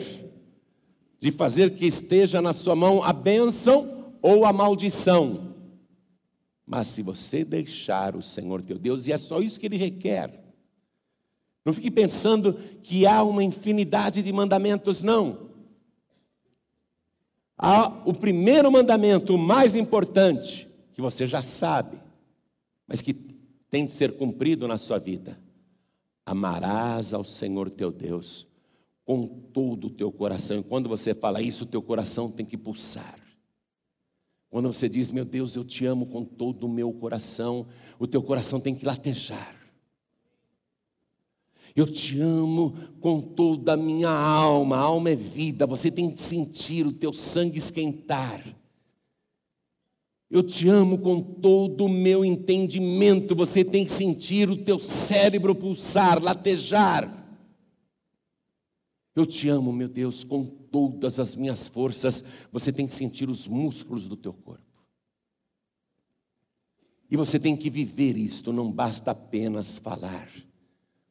de 1.18 1.32
fazer 1.32 1.74
que 1.74 1.86
esteja 1.86 2.42
na 2.42 2.52
sua 2.52 2.76
mão 2.76 3.02
a 3.02 3.14
bênção 3.14 4.12
ou 4.20 4.44
a 4.44 4.52
maldição. 4.52 5.54
Mas 6.66 6.88
se 6.88 7.00
você 7.00 7.42
deixar 7.42 8.14
o 8.14 8.20
Senhor 8.20 8.62
teu 8.62 8.78
Deus, 8.78 9.06
e 9.06 9.12
é 9.12 9.16
só 9.16 9.40
isso 9.40 9.58
que 9.58 9.64
ele 9.64 9.78
requer. 9.78 10.38
Não 11.64 11.72
fique 11.72 11.90
pensando 11.90 12.52
que 12.82 13.06
há 13.06 13.22
uma 13.22 13.42
infinidade 13.42 14.22
de 14.22 14.32
mandamentos, 14.34 15.02
não. 15.02 15.48
Há 17.56 18.02
o 18.04 18.12
primeiro 18.12 18.70
mandamento, 18.70 19.34
o 19.34 19.38
mais 19.38 19.74
importante, 19.74 20.68
que 20.92 21.00
você 21.00 21.26
já 21.26 21.40
sabe, 21.40 21.98
mas 22.86 23.00
que 23.00 23.14
tem 23.70 23.86
de 23.86 23.92
ser 23.92 24.12
cumprido 24.18 24.68
na 24.68 24.76
sua 24.76 24.98
vida. 24.98 25.40
Amarás 26.24 27.12
ao 27.12 27.24
Senhor 27.24 27.70
teu 27.70 27.90
Deus 27.90 28.46
com 29.04 29.26
todo 29.26 29.88
o 29.88 29.90
teu 29.90 30.12
coração. 30.12 30.60
E 30.60 30.62
quando 30.62 30.88
você 30.88 31.14
fala 31.14 31.42
isso, 31.42 31.64
o 31.64 31.66
teu 31.66 31.82
coração 31.82 32.30
tem 32.30 32.46
que 32.46 32.56
pulsar. 32.56 33.18
Quando 34.48 34.72
você 34.72 34.88
diz, 34.88 35.10
meu 35.10 35.24
Deus, 35.24 35.56
eu 35.56 35.64
te 35.64 35.84
amo 35.84 36.06
com 36.06 36.24
todo 36.24 36.64
o 36.64 36.68
meu 36.68 36.92
coração, 36.92 37.66
o 37.98 38.06
teu 38.06 38.22
coração 38.22 38.60
tem 38.60 38.74
que 38.74 38.84
latejar. 38.84 39.56
Eu 41.74 41.86
te 41.90 42.20
amo 42.20 42.76
com 43.00 43.20
toda 43.20 43.72
a 43.72 43.76
minha 43.76 44.10
alma, 44.10 44.76
a 44.76 44.80
alma 44.80 45.10
é 45.10 45.14
vida, 45.14 45.66
você 45.66 45.90
tem 45.90 46.10
que 46.10 46.20
sentir 46.20 46.86
o 46.86 46.92
teu 46.92 47.12
sangue 47.12 47.58
esquentar. 47.58 48.44
Eu 50.30 50.44
te 50.44 50.68
amo 50.68 50.98
com 50.98 51.20
todo 51.20 51.86
o 51.86 51.88
meu 51.88 52.24
entendimento. 52.24 53.34
Você 53.34 53.64
tem 53.64 53.84
que 53.84 53.90
sentir 53.90 54.48
o 54.48 54.62
teu 54.62 54.78
cérebro 54.78 55.54
pulsar, 55.56 56.22
latejar. 56.22 57.16
Eu 59.14 59.26
te 59.26 59.48
amo, 59.48 59.72
meu 59.72 59.88
Deus, 59.88 60.22
com 60.22 60.44
todas 60.44 61.18
as 61.18 61.34
minhas 61.34 61.66
forças. 61.66 62.24
Você 62.52 62.72
tem 62.72 62.86
que 62.86 62.94
sentir 62.94 63.28
os 63.28 63.48
músculos 63.48 64.06
do 64.06 64.16
teu 64.16 64.32
corpo. 64.32 64.62
E 67.10 67.16
você 67.16 67.40
tem 67.40 67.56
que 67.56 67.68
viver 67.68 68.16
isto, 68.16 68.52
não 68.52 68.70
basta 68.70 69.10
apenas 69.10 69.78
falar. 69.78 70.30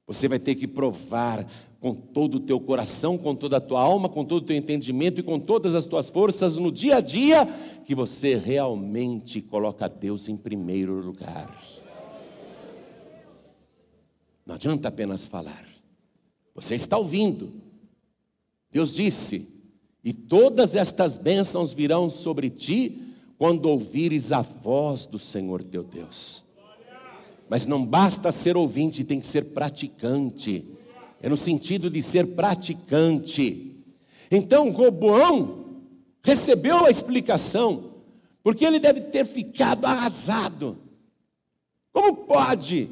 Você 0.07 0.29
vai 0.29 0.39
ter 0.39 0.55
que 0.55 0.65
provar 0.65 1.45
com 1.79 1.95
todo 1.95 2.35
o 2.35 2.39
teu 2.39 2.59
coração, 2.59 3.17
com 3.17 3.33
toda 3.33 3.57
a 3.57 3.61
tua 3.61 3.81
alma, 3.81 4.09
com 4.09 4.25
todo 4.25 4.43
o 4.43 4.45
teu 4.45 4.55
entendimento 4.55 5.21
e 5.21 5.23
com 5.23 5.39
todas 5.39 5.75
as 5.75 5.85
tuas 5.85 6.09
forças 6.09 6.57
no 6.57 6.71
dia 6.71 6.97
a 6.97 7.01
dia 7.01 7.45
que 7.85 7.95
você 7.95 8.35
realmente 8.35 9.41
coloca 9.41 9.87
Deus 9.87 10.27
em 10.27 10.35
primeiro 10.35 10.99
lugar. 10.99 11.49
Não 14.45 14.55
adianta 14.55 14.87
apenas 14.89 15.25
falar. 15.25 15.65
Você 16.53 16.75
está 16.75 16.97
ouvindo. 16.97 17.53
Deus 18.71 18.95
disse: 18.95 19.47
"E 20.03 20.11
todas 20.11 20.75
estas 20.75 21.17
bênçãos 21.17 21.71
virão 21.71 22.09
sobre 22.09 22.49
ti 22.49 23.01
quando 23.37 23.67
ouvires 23.67 24.33
a 24.33 24.41
voz 24.41 25.05
do 25.05 25.17
Senhor 25.17 25.63
teu 25.63 25.83
Deus." 25.83 26.43
Mas 27.47 27.65
não 27.65 27.83
basta 27.83 28.31
ser 28.31 28.57
ouvinte, 28.57 29.03
tem 29.03 29.19
que 29.19 29.25
ser 29.25 29.53
praticante. 29.53 30.65
É 31.21 31.29
no 31.29 31.37
sentido 31.37 31.89
de 31.89 32.01
ser 32.01 32.35
praticante. 32.35 33.75
Então, 34.31 34.69
Roboão 34.69 35.65
recebeu 36.23 36.85
a 36.85 36.89
explicação, 36.89 37.91
porque 38.43 38.65
ele 38.65 38.79
deve 38.79 39.01
ter 39.01 39.25
ficado 39.25 39.85
arrasado. 39.85 40.77
Como 41.91 42.15
pode 42.15 42.89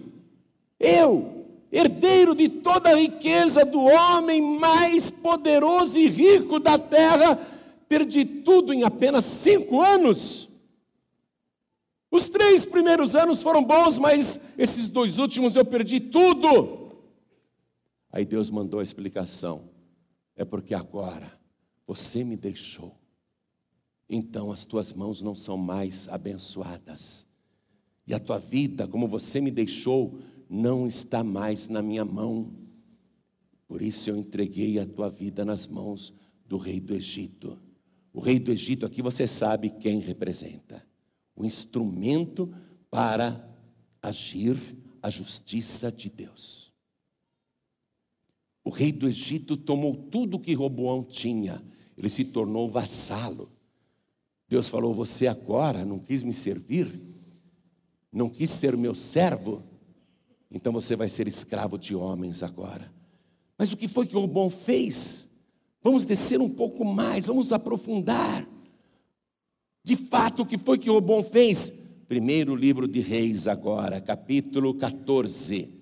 eu, 0.79 1.45
herdeiro 1.71 2.35
de 2.35 2.49
toda 2.49 2.89
a 2.89 2.95
riqueza 2.95 3.65
do 3.65 3.81
homem 3.81 4.41
mais 4.41 5.09
poderoso 5.09 5.97
e 5.97 6.07
rico 6.07 6.59
da 6.59 6.77
terra, 6.77 7.35
perdi 7.87 8.25
tudo 8.25 8.73
em 8.73 8.83
apenas 8.83 9.25
cinco 9.25 9.81
anos? 9.81 10.47
Os 12.09 12.29
três 12.29 12.65
primeiros 12.65 13.15
anos 13.15 13.41
foram 13.41 13.63
bons, 13.63 13.97
mas 13.97 14.39
esses 14.57 14.87
dois 14.87 15.19
últimos 15.19 15.55
eu 15.55 15.65
perdi 15.65 15.99
tudo. 15.99 16.86
Aí 18.17 18.25
Deus 18.25 18.49
mandou 18.49 18.79
a 18.79 18.83
explicação: 18.83 19.69
é 20.35 20.43
porque 20.43 20.73
agora 20.73 21.39
você 21.85 22.23
me 22.23 22.35
deixou, 22.35 22.97
então 24.09 24.51
as 24.51 24.65
tuas 24.65 24.91
mãos 24.91 25.21
não 25.21 25.35
são 25.35 25.55
mais 25.55 26.07
abençoadas, 26.07 27.27
e 28.07 28.15
a 28.15 28.19
tua 28.19 28.39
vida, 28.39 28.87
como 28.87 29.07
você 29.07 29.39
me 29.39 29.51
deixou, 29.51 30.19
não 30.49 30.87
está 30.87 31.23
mais 31.23 31.67
na 31.67 31.79
minha 31.79 32.03
mão. 32.03 32.55
Por 33.67 33.83
isso 33.83 34.09
eu 34.09 34.17
entreguei 34.17 34.79
a 34.79 34.87
tua 34.87 35.11
vida 35.11 35.45
nas 35.45 35.67
mãos 35.67 36.11
do 36.43 36.57
rei 36.57 36.79
do 36.79 36.95
Egito. 36.95 37.59
O 38.11 38.19
rei 38.19 38.39
do 38.39 38.51
Egito 38.51 38.83
aqui 38.83 39.03
você 39.03 39.27
sabe 39.27 39.69
quem 39.69 39.99
representa 39.99 40.83
o 41.35 41.45
instrumento 41.45 42.51
para 42.89 43.47
agir 44.01 44.57
a 45.03 45.09
justiça 45.11 45.91
de 45.91 46.09
Deus. 46.09 46.66
O 48.67 48.69
rei 48.69 48.91
do 48.91 49.07
Egito 49.07 49.55
tomou 49.55 49.95
tudo 49.95 50.37
que 50.37 50.53
Roboão 50.53 51.01
tinha, 51.01 51.63
ele 51.97 52.09
se 52.09 52.25
tornou 52.25 52.69
vassalo. 52.69 53.49
Deus 54.49 54.67
falou: 54.67 54.93
Você 54.93 55.25
agora 55.25 55.85
não 55.85 55.97
quis 55.97 56.21
me 56.21 56.33
servir, 56.33 57.01
não 58.11 58.29
quis 58.29 58.49
ser 58.49 58.75
meu 58.75 58.93
servo, 58.93 59.63
então 60.51 60.73
você 60.73 60.97
vai 60.97 61.07
ser 61.07 61.29
escravo 61.29 61.77
de 61.77 61.95
homens 61.95 62.43
agora. 62.43 62.91
Mas 63.57 63.71
o 63.71 63.77
que 63.77 63.87
foi 63.87 64.05
que 64.05 64.15
Roboão 64.15 64.49
fez? 64.49 65.29
Vamos 65.81 66.03
descer 66.03 66.41
um 66.41 66.49
pouco 66.49 66.83
mais, 66.83 67.27
vamos 67.27 67.53
aprofundar. 67.53 68.45
De 69.81 69.95
fato, 69.95 70.41
o 70.41 70.45
que 70.45 70.57
foi 70.57 70.77
que 70.77 70.89
Robão 70.89 71.23
fez? 71.23 71.71
Primeiro 72.05 72.53
livro 72.53 72.85
de 72.85 72.99
Reis, 72.99 73.47
agora, 73.47 74.01
capítulo 74.01 74.73
14. 74.73 75.76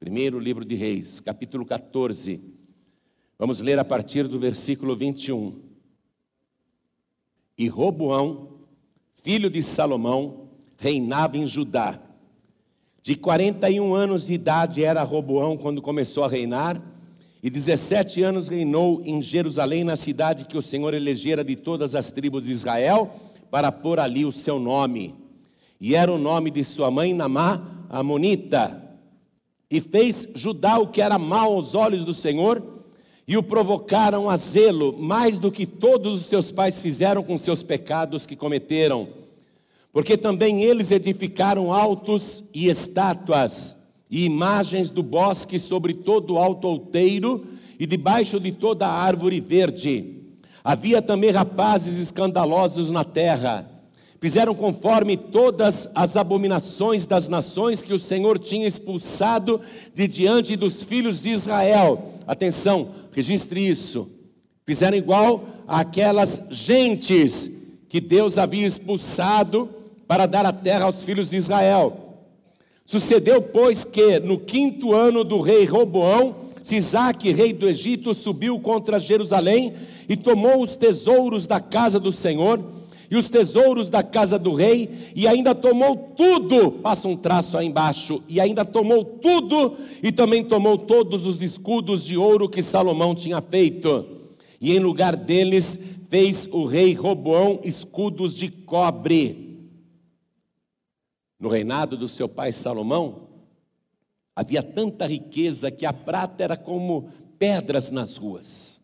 Primeiro 0.00 0.38
livro 0.38 0.64
de 0.64 0.74
Reis, 0.74 1.20
capítulo 1.20 1.66
14. 1.66 2.40
Vamos 3.38 3.60
ler 3.60 3.78
a 3.78 3.84
partir 3.84 4.26
do 4.26 4.38
versículo 4.38 4.96
21. 4.96 5.60
E 7.58 7.68
Roboão, 7.68 8.48
filho 9.22 9.50
de 9.50 9.62
Salomão, 9.62 10.48
reinava 10.78 11.36
em 11.36 11.46
Judá. 11.46 12.00
De 13.02 13.14
41 13.14 13.92
anos 13.92 14.28
de 14.28 14.32
idade 14.32 14.82
era 14.82 15.02
Roboão 15.02 15.58
quando 15.58 15.82
começou 15.82 16.24
a 16.24 16.28
reinar, 16.28 16.80
e 17.42 17.50
17 17.50 18.22
anos 18.22 18.48
reinou 18.48 19.02
em 19.04 19.20
Jerusalém, 19.20 19.84
na 19.84 19.96
cidade 19.96 20.46
que 20.46 20.56
o 20.56 20.62
Senhor 20.62 20.94
elegera 20.94 21.44
de 21.44 21.56
todas 21.56 21.94
as 21.94 22.10
tribos 22.10 22.46
de 22.46 22.52
Israel 22.52 23.14
para 23.50 23.70
pôr 23.70 24.00
ali 24.00 24.24
o 24.24 24.32
seu 24.32 24.58
nome. 24.58 25.14
E 25.78 25.94
era 25.94 26.10
o 26.10 26.16
nome 26.16 26.50
de 26.50 26.64
sua 26.64 26.90
mãe 26.90 27.12
Namá, 27.12 27.86
Amonita. 27.90 28.89
E 29.70 29.80
fez 29.80 30.28
Judá 30.34 30.78
o 30.78 30.88
que 30.88 31.00
era 31.00 31.18
mal 31.18 31.52
aos 31.52 31.74
olhos 31.74 32.04
do 32.04 32.12
Senhor, 32.12 32.62
e 33.26 33.36
o 33.36 33.42
provocaram 33.42 34.28
a 34.28 34.36
zelo, 34.36 34.96
mais 34.98 35.38
do 35.38 35.52
que 35.52 35.64
todos 35.64 36.20
os 36.20 36.26
seus 36.26 36.50
pais 36.50 36.80
fizeram 36.80 37.22
com 37.22 37.38
seus 37.38 37.62
pecados 37.62 38.26
que 38.26 38.34
cometeram. 38.34 39.08
Porque 39.92 40.16
também 40.16 40.64
eles 40.64 40.90
edificaram 40.90 41.72
altos 41.72 42.42
e 42.52 42.68
estátuas, 42.68 43.76
e 44.10 44.24
imagens 44.24 44.90
do 44.90 45.02
bosque 45.02 45.58
sobre 45.58 45.94
todo 45.94 46.34
o 46.34 46.38
alto 46.38 46.66
outeiro, 46.66 47.46
e 47.78 47.86
debaixo 47.86 48.40
de 48.40 48.50
toda 48.50 48.86
a 48.86 48.92
árvore 48.92 49.40
verde 49.40 50.20
Havia 50.62 51.00
também 51.00 51.30
rapazes 51.30 51.96
escandalosos 51.96 52.90
na 52.90 53.02
terra. 53.02 53.69
Fizeram 54.20 54.54
conforme 54.54 55.16
todas 55.16 55.88
as 55.94 56.14
abominações 56.14 57.06
das 57.06 57.26
nações 57.26 57.80
que 57.80 57.94
o 57.94 57.98
Senhor 57.98 58.38
tinha 58.38 58.66
expulsado 58.66 59.62
de 59.94 60.06
diante 60.06 60.56
dos 60.56 60.82
filhos 60.82 61.22
de 61.22 61.30
Israel. 61.30 62.16
Atenção, 62.26 62.90
registre 63.12 63.66
isso. 63.66 64.10
Fizeram 64.66 64.98
igual 64.98 65.46
àquelas 65.66 66.42
gentes 66.50 67.50
que 67.88 67.98
Deus 67.98 68.36
havia 68.36 68.66
expulsado 68.66 69.70
para 70.06 70.26
dar 70.26 70.44
a 70.44 70.52
terra 70.52 70.84
aos 70.84 71.02
filhos 71.02 71.30
de 71.30 71.38
Israel. 71.38 72.18
Sucedeu, 72.84 73.40
pois, 73.40 73.86
que 73.86 74.20
no 74.20 74.38
quinto 74.38 74.92
ano 74.92 75.24
do 75.24 75.40
rei 75.40 75.64
Roboão, 75.64 76.50
Sisaque, 76.60 77.32
rei 77.32 77.54
do 77.54 77.66
Egito, 77.66 78.12
subiu 78.12 78.60
contra 78.60 78.98
Jerusalém 78.98 79.72
e 80.06 80.14
tomou 80.14 80.62
os 80.62 80.76
tesouros 80.76 81.46
da 81.46 81.58
casa 81.58 81.98
do 81.98 82.12
Senhor 82.12 82.79
e 83.10 83.16
os 83.16 83.28
tesouros 83.28 83.90
da 83.90 84.02
casa 84.02 84.38
do 84.38 84.54
rei, 84.54 85.10
e 85.16 85.26
ainda 85.26 85.54
tomou 85.54 86.14
tudo, 86.16 86.72
passa 86.72 87.08
um 87.08 87.16
traço 87.16 87.58
aí 87.58 87.66
embaixo, 87.66 88.22
e 88.28 88.40
ainda 88.40 88.64
tomou 88.64 89.04
tudo, 89.04 89.76
e 90.02 90.12
também 90.12 90.44
tomou 90.44 90.78
todos 90.78 91.26
os 91.26 91.42
escudos 91.42 92.04
de 92.04 92.16
ouro 92.16 92.48
que 92.48 92.62
Salomão 92.62 93.14
tinha 93.14 93.40
feito, 93.40 94.06
e 94.60 94.72
em 94.72 94.78
lugar 94.78 95.16
deles 95.16 95.78
fez 96.08 96.46
o 96.52 96.64
rei 96.64 96.94
Roboão 96.94 97.60
escudos 97.64 98.36
de 98.36 98.48
cobre. 98.48 99.68
No 101.38 101.48
reinado 101.48 101.96
do 101.96 102.06
seu 102.06 102.28
pai 102.28 102.52
Salomão, 102.52 103.28
havia 104.36 104.62
tanta 104.62 105.06
riqueza 105.06 105.70
que 105.70 105.84
a 105.84 105.92
prata 105.92 106.44
era 106.44 106.56
como 106.56 107.10
pedras 107.38 107.90
nas 107.90 108.16
ruas 108.16 108.80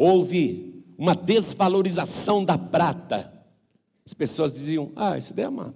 houve 0.00 0.79
uma 1.00 1.14
desvalorização 1.14 2.44
da 2.44 2.58
prata. 2.58 3.32
As 4.04 4.12
pessoas 4.12 4.52
diziam: 4.52 4.92
Ah, 4.94 5.16
isso 5.16 5.32
daí 5.32 5.46
é 5.46 5.48
uma 5.48 5.74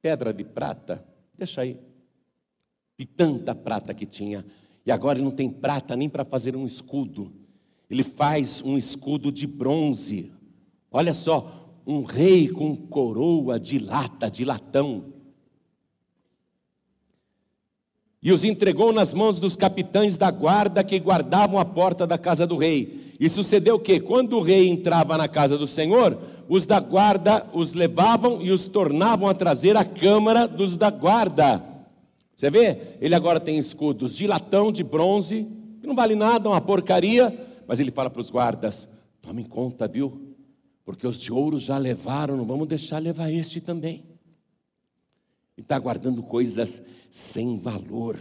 pedra 0.00 0.32
de 0.32 0.44
prata, 0.44 1.04
deixa 1.36 1.62
aí. 1.62 1.76
De 2.96 3.04
tanta 3.04 3.52
prata 3.52 3.92
que 3.92 4.06
tinha. 4.06 4.46
E 4.86 4.92
agora 4.92 5.18
ele 5.18 5.24
não 5.24 5.32
tem 5.32 5.50
prata 5.50 5.96
nem 5.96 6.08
para 6.08 6.24
fazer 6.24 6.54
um 6.54 6.64
escudo. 6.64 7.32
Ele 7.90 8.04
faz 8.04 8.62
um 8.62 8.78
escudo 8.78 9.32
de 9.32 9.44
bronze. 9.44 10.32
Olha 10.88 11.14
só, 11.14 11.74
um 11.84 12.04
rei 12.04 12.48
com 12.48 12.76
coroa 12.76 13.58
de 13.58 13.76
lata, 13.76 14.30
de 14.30 14.44
latão. 14.44 15.12
E 18.22 18.32
os 18.32 18.44
entregou 18.44 18.92
nas 18.92 19.14
mãos 19.14 19.40
dos 19.40 19.56
capitães 19.56 20.16
da 20.18 20.30
guarda 20.30 20.84
que 20.84 20.98
guardavam 20.98 21.58
a 21.58 21.64
porta 21.64 22.06
da 22.06 22.18
casa 22.18 22.46
do 22.46 22.56
rei. 22.56 23.14
E 23.18 23.28
sucedeu 23.28 23.78
que, 23.78 23.98
quando 23.98 24.36
o 24.36 24.42
rei 24.42 24.68
entrava 24.68 25.16
na 25.16 25.26
casa 25.26 25.56
do 25.56 25.66
Senhor, 25.66 26.18
os 26.48 26.66
da 26.66 26.80
guarda 26.80 27.46
os 27.54 27.72
levavam 27.72 28.42
e 28.42 28.50
os 28.50 28.68
tornavam 28.68 29.28
a 29.28 29.34
trazer 29.34 29.76
à 29.76 29.84
câmara 29.84 30.46
dos 30.46 30.76
da 30.76 30.90
guarda. 30.90 31.64
Você 32.36 32.50
vê? 32.50 32.96
Ele 33.00 33.14
agora 33.14 33.40
tem 33.40 33.56
escudos 33.56 34.16
de 34.16 34.26
latão, 34.26 34.72
de 34.72 34.82
bronze, 34.82 35.46
que 35.80 35.86
não 35.86 35.94
vale 35.94 36.14
nada, 36.14 36.48
uma 36.48 36.60
porcaria, 36.60 37.34
mas 37.66 37.80
ele 37.80 37.90
fala 37.90 38.10
para 38.10 38.20
os 38.20 38.30
guardas: 38.30 38.88
tomem 39.22 39.44
conta, 39.44 39.88
viu? 39.88 40.34
Porque 40.84 41.06
os 41.06 41.20
de 41.20 41.32
ouro 41.32 41.58
já 41.58 41.78
levaram, 41.78 42.36
não 42.36 42.44
vamos 42.44 42.68
deixar 42.68 42.98
levar 42.98 43.30
este 43.30 43.60
também. 43.60 44.09
E 45.60 45.62
está 45.62 45.78
guardando 45.78 46.22
coisas 46.22 46.80
sem 47.12 47.58
valor. 47.58 48.18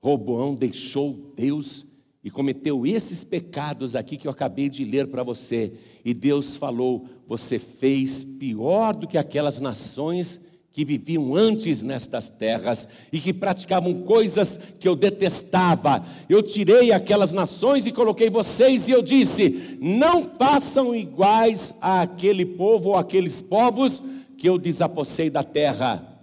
Roboão 0.00 0.54
deixou 0.54 1.32
Deus 1.34 1.84
e 2.22 2.30
cometeu 2.30 2.86
esses 2.86 3.24
pecados 3.24 3.96
aqui 3.96 4.16
que 4.16 4.28
eu 4.28 4.30
acabei 4.30 4.68
de 4.68 4.84
ler 4.84 5.08
para 5.08 5.24
você, 5.24 5.72
e 6.04 6.14
Deus 6.14 6.54
falou: 6.54 7.08
você 7.26 7.58
fez 7.58 8.22
pior 8.22 8.94
do 8.94 9.08
que 9.08 9.18
aquelas 9.18 9.58
nações 9.58 10.40
que 10.72 10.84
viviam 10.84 11.34
antes 11.34 11.82
nestas 11.82 12.28
terras 12.28 12.86
e 13.12 13.20
que 13.20 13.32
praticavam 13.32 14.02
coisas 14.02 14.60
que 14.78 14.86
eu 14.86 14.94
detestava. 14.94 16.06
Eu 16.28 16.40
tirei 16.40 16.92
aquelas 16.92 17.32
nações 17.32 17.84
e 17.84 17.90
coloquei 17.90 18.30
vocês, 18.30 18.86
e 18.86 18.92
eu 18.92 19.02
disse: 19.02 19.76
não 19.80 20.22
façam 20.22 20.94
iguais 20.94 21.74
àquele 21.80 22.46
povo 22.46 22.90
ou 22.90 22.96
aqueles 22.96 23.42
povos 23.42 24.00
eu 24.46 24.58
desapossei 24.58 25.28
da 25.28 25.42
terra. 25.42 26.22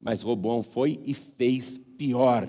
Mas 0.00 0.22
Robão 0.22 0.62
foi 0.62 1.00
e 1.04 1.14
fez 1.14 1.76
pior. 1.76 2.48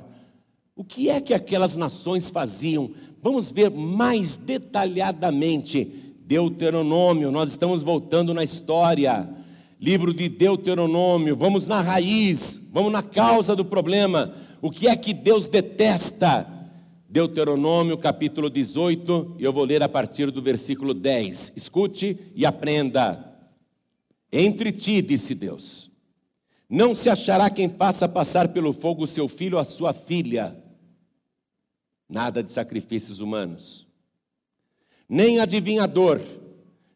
O 0.76 0.84
que 0.84 1.10
é 1.10 1.20
que 1.20 1.34
aquelas 1.34 1.76
nações 1.76 2.30
faziam? 2.30 2.92
Vamos 3.22 3.52
ver 3.52 3.70
mais 3.70 4.36
detalhadamente. 4.36 6.16
Deuteronômio, 6.26 7.32
nós 7.32 7.50
estamos 7.50 7.84
voltando 7.84 8.34
na 8.34 8.44
história 8.44 9.30
livro 9.80 10.14
de 10.14 10.28
Deuteronômio, 10.28 11.38
vamos 11.38 11.66
na 11.66 11.80
raiz, 11.80 12.60
vamos 12.74 12.92
na 12.92 13.02
causa 13.02 13.56
do 13.56 13.64
problema. 13.64 14.36
O 14.62 14.70
que 14.70 14.90
é 14.90 14.96
que 14.96 15.14
Deus 15.14 15.48
detesta? 15.48 16.46
Deuteronômio 17.08 17.98
capítulo 17.98 18.50
18, 18.50 19.38
eu 19.40 19.54
vou 19.54 19.64
ler 19.64 19.82
a 19.82 19.88
partir 19.88 20.32
do 20.32 20.42
versículo 20.42 20.94
10. 20.94 21.54
Escute 21.56 22.18
e 22.36 22.46
aprenda. 22.46 23.29
Entre 24.32 24.72
ti, 24.72 25.02
disse 25.02 25.34
Deus, 25.34 25.90
não 26.70 26.94
se 26.94 27.10
achará 27.10 27.50
quem 27.50 27.68
faça 27.68 28.08
passar 28.08 28.50
pelo 28.50 28.72
fogo 28.72 29.04
o 29.04 29.08
seu 29.08 29.28
filho 29.28 29.56
ou 29.56 29.62
a 29.62 29.64
sua 29.64 29.92
filha. 29.92 30.56
Nada 32.08 32.44
de 32.44 32.52
sacrifícios 32.52 33.20
humanos. 33.20 33.88
Nem 35.08 35.40
adivinhador, 35.40 36.22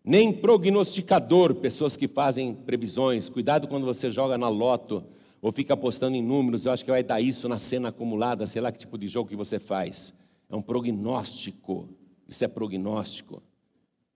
nem 0.04 0.32
prognosticador, 0.32 1.56
pessoas 1.56 1.98
que 1.98 2.08
fazem 2.08 2.54
previsões. 2.54 3.30
Cuidado 3.30 3.68
quando 3.68 3.86
você 3.86 4.12
joga 4.12 4.38
na 4.38 4.50
loto 4.50 5.04
ou 5.42 5.52
fica 5.52 5.74
apostando 5.74 6.16
em 6.16 6.22
números, 6.22 6.66
eu 6.66 6.72
acho 6.72 6.86
que 6.86 6.92
vai 6.92 7.04
dar 7.04 7.20
isso 7.20 7.50
na 7.50 7.58
cena 7.58 7.90
acumulada, 7.90 8.46
sei 8.46 8.62
lá 8.62 8.72
que 8.72 8.78
tipo 8.78 8.98
de 8.98 9.08
jogo 9.08 9.30
que 9.30 9.36
você 9.36 9.60
faz. 9.60 10.14
É 10.50 10.56
um 10.56 10.62
prognóstico. 10.62 11.90
Isso 12.28 12.44
é 12.44 12.48
prognóstico. 12.48 13.42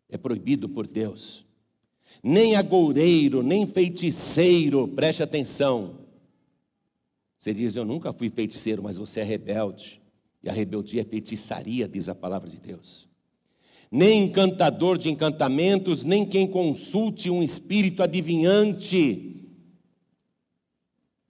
É 0.08 0.18
proibido 0.18 0.70
por 0.70 0.86
Deus. 0.86 1.47
Nem 2.24 2.56
agoureiro, 2.56 3.44
nem 3.44 3.66
feiticeiro, 3.66 4.88
preste 4.88 5.24
atenção. 5.24 6.00
Você 7.38 7.54
diz, 7.54 7.76
eu 7.76 7.86
nunca 7.86 8.12
fui 8.12 8.30
feiticeiro, 8.30 8.84
mas 8.84 8.98
você 8.98 9.20
é 9.20 9.24
rebelde. 9.24 10.02
E 10.44 10.50
a 10.50 10.54
rebeldia 10.54 11.02
é 11.02 11.06
feitiçaria, 11.06 11.88
diz 11.88 12.10
a 12.10 12.16
palavra 12.16 12.50
de 12.50 12.58
Deus 12.58 13.08
nem 13.92 14.26
encantador 14.26 14.98
de 14.98 15.10
encantamentos, 15.10 16.04
nem 16.04 16.26
quem 16.26 16.48
consulte 16.48 17.30
um 17.30 17.42
espírito 17.42 18.04
adivinhante. 18.04 19.34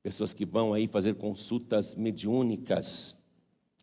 Pessoas 0.01 0.33
que 0.33 0.45
vão 0.45 0.73
aí 0.73 0.87
fazer 0.87 1.15
consultas 1.15 1.93
mediúnicas, 1.93 3.15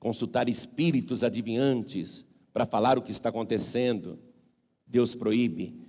consultar 0.00 0.48
espíritos 0.48 1.22
adivinhantes 1.22 2.26
para 2.52 2.64
falar 2.64 2.98
o 2.98 3.02
que 3.02 3.12
está 3.12 3.28
acontecendo. 3.28 4.18
Deus 4.86 5.14
proíbe. 5.14 5.83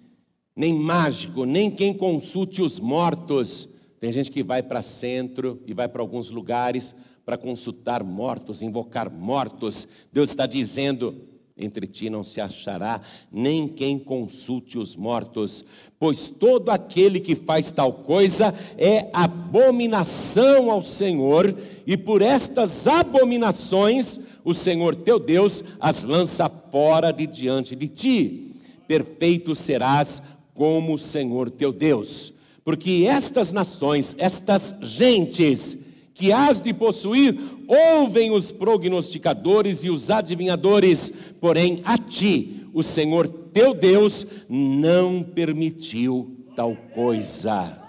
Nem 0.56 0.74
mágico, 0.74 1.44
nem 1.46 1.70
quem 1.70 1.94
consulte 1.94 2.62
os 2.62 2.80
mortos. 2.80 3.68
Tem 4.00 4.12
gente 4.12 4.32
que 4.32 4.44
vai 4.44 4.64
para 4.64 4.82
centro 4.82 5.62
e 5.66 5.74
vai 5.74 5.88
para 5.88 6.02
alguns 6.02 6.30
lugares 6.30 6.96
para 7.26 7.38
consultar 7.38 8.04
mortos, 8.04 8.62
invocar 8.62 9.10
mortos. 9.10 9.88
Deus 10.14 10.30
está 10.30 10.46
dizendo: 10.46 11.16
entre 11.58 11.88
ti 11.88 12.10
não 12.10 12.24
se 12.24 12.40
achará 12.40 13.02
nem 13.32 13.68
quem 13.68 13.98
consulte 13.98 14.78
os 14.78 14.96
mortos, 14.96 15.66
pois 15.98 16.30
todo 16.30 16.70
aquele 16.70 17.20
que 17.20 17.34
faz 17.34 17.72
tal 17.72 17.92
coisa 17.92 18.54
é 18.78 19.10
abominação 19.14 20.70
ao 20.70 20.82
Senhor, 20.82 21.58
e 21.88 21.96
por 21.96 22.22
estas 22.22 22.88
abominações 22.88 24.20
o 24.44 24.54
Senhor 24.54 24.96
teu 24.96 25.20
Deus 25.20 25.64
as 25.80 26.04
lança 26.04 26.48
fora 26.48 27.12
de 27.12 27.26
diante 27.26 27.76
de 27.76 27.88
ti. 27.88 28.42
Perfeito 28.88 29.56
serás 29.56 30.22
como 30.56 30.94
o 30.94 30.98
Senhor 30.98 31.52
teu 31.52 31.72
Deus, 31.72 32.34
porque 32.64 33.06
estas 33.08 33.52
nações, 33.52 34.16
estas 34.18 34.74
gentes 34.82 35.78
que 36.16 36.32
has 36.32 36.62
de 36.62 36.74
possuir, 36.74 37.38
ouvem 37.68 38.32
os 38.32 38.52
prognosticadores 38.52 39.84
e 39.84 39.90
os 39.90 40.10
adivinhadores, 40.10 41.12
porém 41.40 41.82
a 41.84 41.98
ti, 41.98 42.68
o 42.74 42.82
Senhor 42.82 43.28
teu 43.28 43.74
Deus, 43.74 44.26
não 44.50 45.22
permitiu 45.22 46.46
tal 46.56 46.76
coisa. 46.76 47.84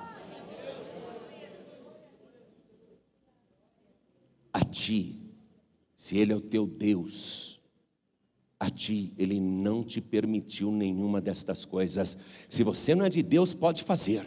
A 4.53 4.61
ti, 4.65 5.21
se 5.97 6.19
Ele 6.19 6.33
é 6.33 6.37
o 6.37 6.41
teu 6.41 6.67
Deus, 6.67 7.56
a 8.59 8.71
ti 8.71 9.13
Ele 9.19 9.41
não 9.41 9.85
te 9.85 10.01
permitiu 10.01 10.71
nenhuma 10.73 11.21
destas 11.21 11.65
coisas. 11.65 12.19
Se 12.49 12.63
você 12.63 12.95
não 12.95 13.05
é 13.05 13.09
de 13.09 13.23
Deus, 13.23 13.55
pode 13.55 13.83
fazer, 13.83 14.25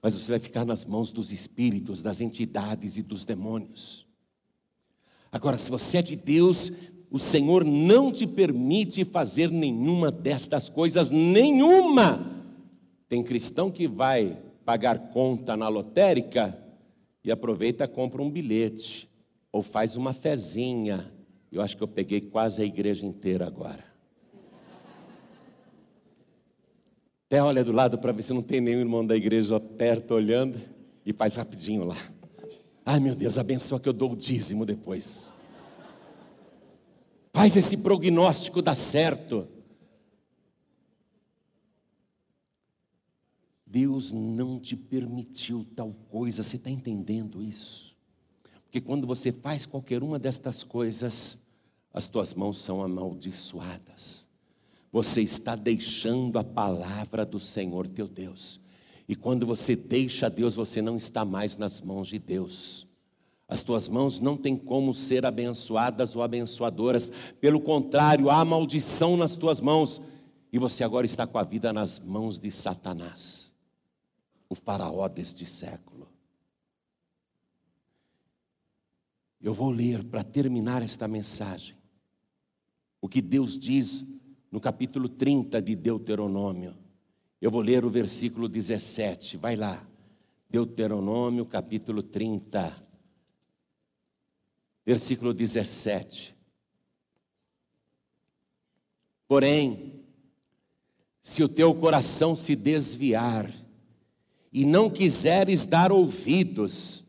mas 0.00 0.14
você 0.14 0.32
vai 0.32 0.38
ficar 0.38 0.64
nas 0.64 0.84
mãos 0.84 1.12
dos 1.12 1.32
espíritos, 1.32 2.02
das 2.02 2.20
entidades 2.20 2.96
e 2.96 3.02
dos 3.02 3.24
demônios. 3.24 4.06
Agora, 5.32 5.58
se 5.58 5.70
você 5.70 5.98
é 5.98 6.02
de 6.02 6.14
Deus, 6.14 6.70
o 7.10 7.18
Senhor 7.18 7.64
não 7.64 8.12
te 8.12 8.26
permite 8.26 9.04
fazer 9.04 9.50
nenhuma 9.50 10.10
destas 10.10 10.68
coisas, 10.68 11.10
nenhuma. 11.10 12.44
Tem 13.08 13.22
cristão 13.22 13.70
que 13.70 13.86
vai 13.86 14.36
pagar 14.64 15.10
conta 15.10 15.56
na 15.56 15.68
lotérica 15.68 16.60
e 17.22 17.30
aproveita 17.30 17.86
compra 17.86 18.20
um 18.20 18.30
bilhete, 18.30 19.08
ou 19.52 19.62
faz 19.62 19.96
uma 19.96 20.12
fezinha. 20.12 21.13
Eu 21.54 21.62
acho 21.62 21.76
que 21.76 21.82
eu 21.84 21.88
peguei 21.88 22.20
quase 22.20 22.60
a 22.60 22.64
igreja 22.64 23.06
inteira 23.06 23.46
agora. 23.46 23.84
Até 27.26 27.40
olha 27.40 27.62
do 27.62 27.70
lado 27.70 27.96
para 27.96 28.10
ver 28.10 28.22
se 28.22 28.34
não 28.34 28.42
tem 28.42 28.60
nenhum 28.60 28.80
irmão 28.80 29.06
da 29.06 29.14
igreja 29.14 29.60
perto 29.60 30.14
olhando 30.14 30.60
e 31.06 31.12
faz 31.12 31.36
rapidinho 31.36 31.84
lá. 31.84 31.96
Ai 32.84 32.98
meu 32.98 33.14
Deus, 33.14 33.38
abençoa 33.38 33.78
que 33.78 33.88
eu 33.88 33.92
dou 33.92 34.12
o 34.12 34.16
dízimo 34.16 34.66
depois. 34.66 35.32
Faz 37.32 37.56
esse 37.56 37.76
prognóstico 37.76 38.60
dar 38.60 38.74
certo. 38.74 39.46
Deus 43.64 44.12
não 44.12 44.58
te 44.58 44.74
permitiu 44.74 45.64
tal 45.76 45.94
coisa, 46.10 46.42
você 46.42 46.56
está 46.56 46.68
entendendo 46.68 47.40
isso? 47.40 47.96
Porque 48.64 48.80
quando 48.80 49.06
você 49.06 49.30
faz 49.30 49.64
qualquer 49.64 50.02
uma 50.02 50.18
destas 50.18 50.64
coisas, 50.64 51.43
as 51.94 52.08
tuas 52.08 52.34
mãos 52.34 52.58
são 52.60 52.82
amaldiçoadas. 52.82 54.26
Você 54.90 55.22
está 55.22 55.54
deixando 55.54 56.36
a 56.40 56.44
palavra 56.44 57.24
do 57.24 57.38
Senhor 57.38 57.86
teu 57.86 58.08
Deus. 58.08 58.60
E 59.08 59.14
quando 59.14 59.46
você 59.46 59.76
deixa 59.76 60.28
Deus, 60.28 60.56
você 60.56 60.82
não 60.82 60.96
está 60.96 61.24
mais 61.24 61.56
nas 61.56 61.80
mãos 61.80 62.08
de 62.08 62.18
Deus. 62.18 62.84
As 63.46 63.62
tuas 63.62 63.86
mãos 63.86 64.18
não 64.18 64.36
têm 64.36 64.56
como 64.56 64.92
ser 64.92 65.24
abençoadas 65.24 66.16
ou 66.16 66.22
abençoadoras, 66.22 67.12
pelo 67.40 67.60
contrário, 67.60 68.28
há 68.28 68.44
maldição 68.44 69.16
nas 69.16 69.36
tuas 69.36 69.60
mãos, 69.60 70.00
e 70.52 70.58
você 70.58 70.82
agora 70.82 71.06
está 71.06 71.26
com 71.26 71.38
a 71.38 71.42
vida 71.42 71.72
nas 71.72 71.98
mãos 71.98 72.38
de 72.38 72.50
Satanás, 72.50 73.52
o 74.48 74.54
faraó 74.54 75.06
deste 75.08 75.44
século. 75.44 76.08
Eu 79.40 79.52
vou 79.52 79.70
ler 79.70 80.02
para 80.04 80.24
terminar 80.24 80.80
esta 80.80 81.06
mensagem 81.06 81.76
o 83.04 83.08
que 83.08 83.20
Deus 83.20 83.58
diz 83.58 84.02
no 84.50 84.58
capítulo 84.58 85.10
30 85.10 85.60
de 85.60 85.76
Deuteronômio. 85.76 86.74
Eu 87.38 87.50
vou 87.50 87.60
ler 87.60 87.84
o 87.84 87.90
versículo 87.90 88.48
17, 88.48 89.36
vai 89.36 89.56
lá. 89.56 89.86
Deuteronômio, 90.48 91.44
capítulo 91.44 92.02
30, 92.02 92.74
versículo 94.86 95.34
17. 95.34 96.34
Porém, 99.28 100.02
se 101.20 101.42
o 101.42 101.48
teu 101.48 101.74
coração 101.74 102.34
se 102.34 102.56
desviar 102.56 103.54
e 104.50 104.64
não 104.64 104.88
quiseres 104.88 105.66
dar 105.66 105.92
ouvidos, 105.92 107.03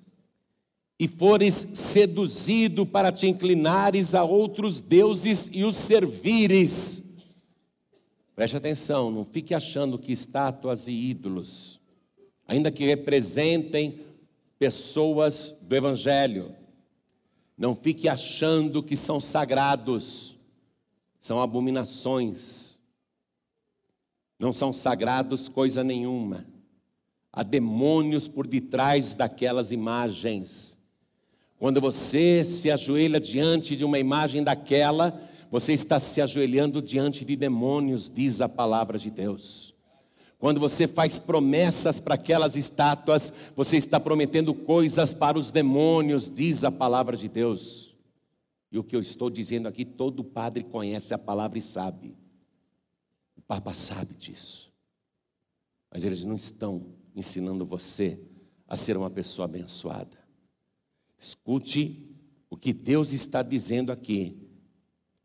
e 1.00 1.08
fores 1.08 1.68
seduzido 1.74 2.86
para 2.86 3.12
te 3.12 3.28
inclinares 3.28 4.16
a 4.16 4.24
outros 4.24 4.82
deuses 4.82 5.50
e 5.52 5.64
os 5.64 5.76
servires, 5.76 7.06
Preste 8.36 8.58
atenção, 8.58 9.10
não 9.10 9.24
fique 9.24 9.54
achando 9.54 9.98
que 9.98 10.12
estátuas 10.12 10.90
e 10.90 10.92
ídolos, 10.92 11.80
ainda 12.46 12.70
que 12.70 12.86
representem 12.86 14.02
pessoas 14.60 15.56
do 15.62 15.74
Evangelho, 15.74 16.54
não 17.58 17.74
fique 17.74 18.10
achando 18.10 18.84
que 18.84 18.98
são 18.98 19.22
sagrados. 19.22 20.36
são 21.18 21.42
abominações, 21.42 22.78
não 24.38 24.52
são 24.52 24.74
sagrados 24.74 25.48
coisa 25.48 25.82
nenhuma. 25.84 26.46
Há 27.32 27.42
demônios 27.42 28.28
por 28.28 28.46
detrás 28.46 29.16
daquelas 29.16 29.72
imagens. 29.72 30.75
Quando 31.58 31.80
você 31.80 32.44
se 32.44 32.70
ajoelha 32.70 33.20
diante 33.20 33.76
de 33.76 33.86
uma 33.86 33.98
imagem 33.98 34.44
daquela, 34.44 35.20
você 35.50 35.74
está 35.74 36.00
se 36.00 36.22
ajoelhando 36.22 36.82
diante 36.82 37.24
de 37.24 37.36
demônios, 37.36 38.10
diz 38.14 38.42
a 38.42 38.50
palavra 38.50 39.00
de 39.00 39.10
Deus. 39.10 39.74
Quando 40.38 40.60
você 40.60 40.88
faz 40.88 41.18
promessas 41.18 42.00
para 42.00 42.16
aquelas 42.16 42.56
estátuas, 42.56 43.32
você 43.56 43.78
está 43.78 44.00
prometendo 44.00 44.54
coisas 44.54 45.14
para 45.14 45.40
os 45.40 45.50
demônios, 45.50 46.30
diz 46.30 46.64
a 46.64 46.72
palavra 46.72 47.16
de 47.16 47.30
Deus. 47.30 47.96
E 48.72 48.78
o 48.78 48.84
que 48.84 48.96
eu 48.96 49.00
estou 49.00 49.30
dizendo 49.30 49.68
aqui, 49.68 49.86
todo 49.86 50.24
padre 50.24 50.64
conhece 50.64 51.14
a 51.14 51.18
palavra 51.18 51.58
e 51.58 51.62
sabe. 51.62 52.18
O 53.38 53.42
Papa 53.42 53.74
sabe 53.74 54.14
disso. 54.16 54.70
Mas 55.90 56.04
eles 56.04 56.26
não 56.26 56.36
estão 56.36 56.94
ensinando 57.16 57.66
você 57.66 58.20
a 58.68 58.76
ser 58.76 58.98
uma 58.98 59.10
pessoa 59.10 59.46
abençoada. 59.46 60.25
Escute 61.18 62.06
o 62.50 62.58
que 62.58 62.74
Deus 62.74 63.14
está 63.14 63.42
dizendo 63.42 63.92
aqui. 63.92 64.38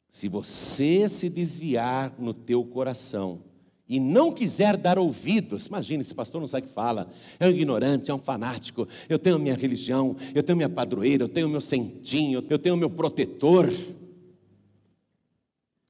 Se 0.08 0.28
você 0.28 1.08
se 1.08 1.28
desviar 1.28 2.14
no 2.18 2.34
teu 2.34 2.64
coração 2.64 3.42
e 3.88 4.00
não 4.00 4.32
quiser 4.32 4.76
dar 4.76 4.98
ouvidos, 4.98 5.66
imagine, 5.66 6.00
esse 6.00 6.14
pastor 6.14 6.40
não 6.40 6.48
sabe 6.48 6.66
o 6.66 6.68
que 6.68 6.74
fala, 6.74 7.12
é 7.38 7.46
um 7.46 7.50
ignorante, 7.50 8.10
é 8.10 8.14
um 8.14 8.20
fanático, 8.20 8.88
eu 9.08 9.18
tenho 9.18 9.36
a 9.36 9.38
minha 9.38 9.54
religião, 9.54 10.16
eu 10.34 10.42
tenho 10.42 10.56
minha 10.56 10.68
padroeira, 10.68 11.24
eu 11.24 11.28
tenho 11.28 11.46
o 11.46 11.50
meu 11.50 11.60
centinho, 11.60 12.44
eu 12.48 12.58
tenho 12.58 12.74
o 12.74 12.78
meu 12.78 12.90
protetor. 12.90 13.68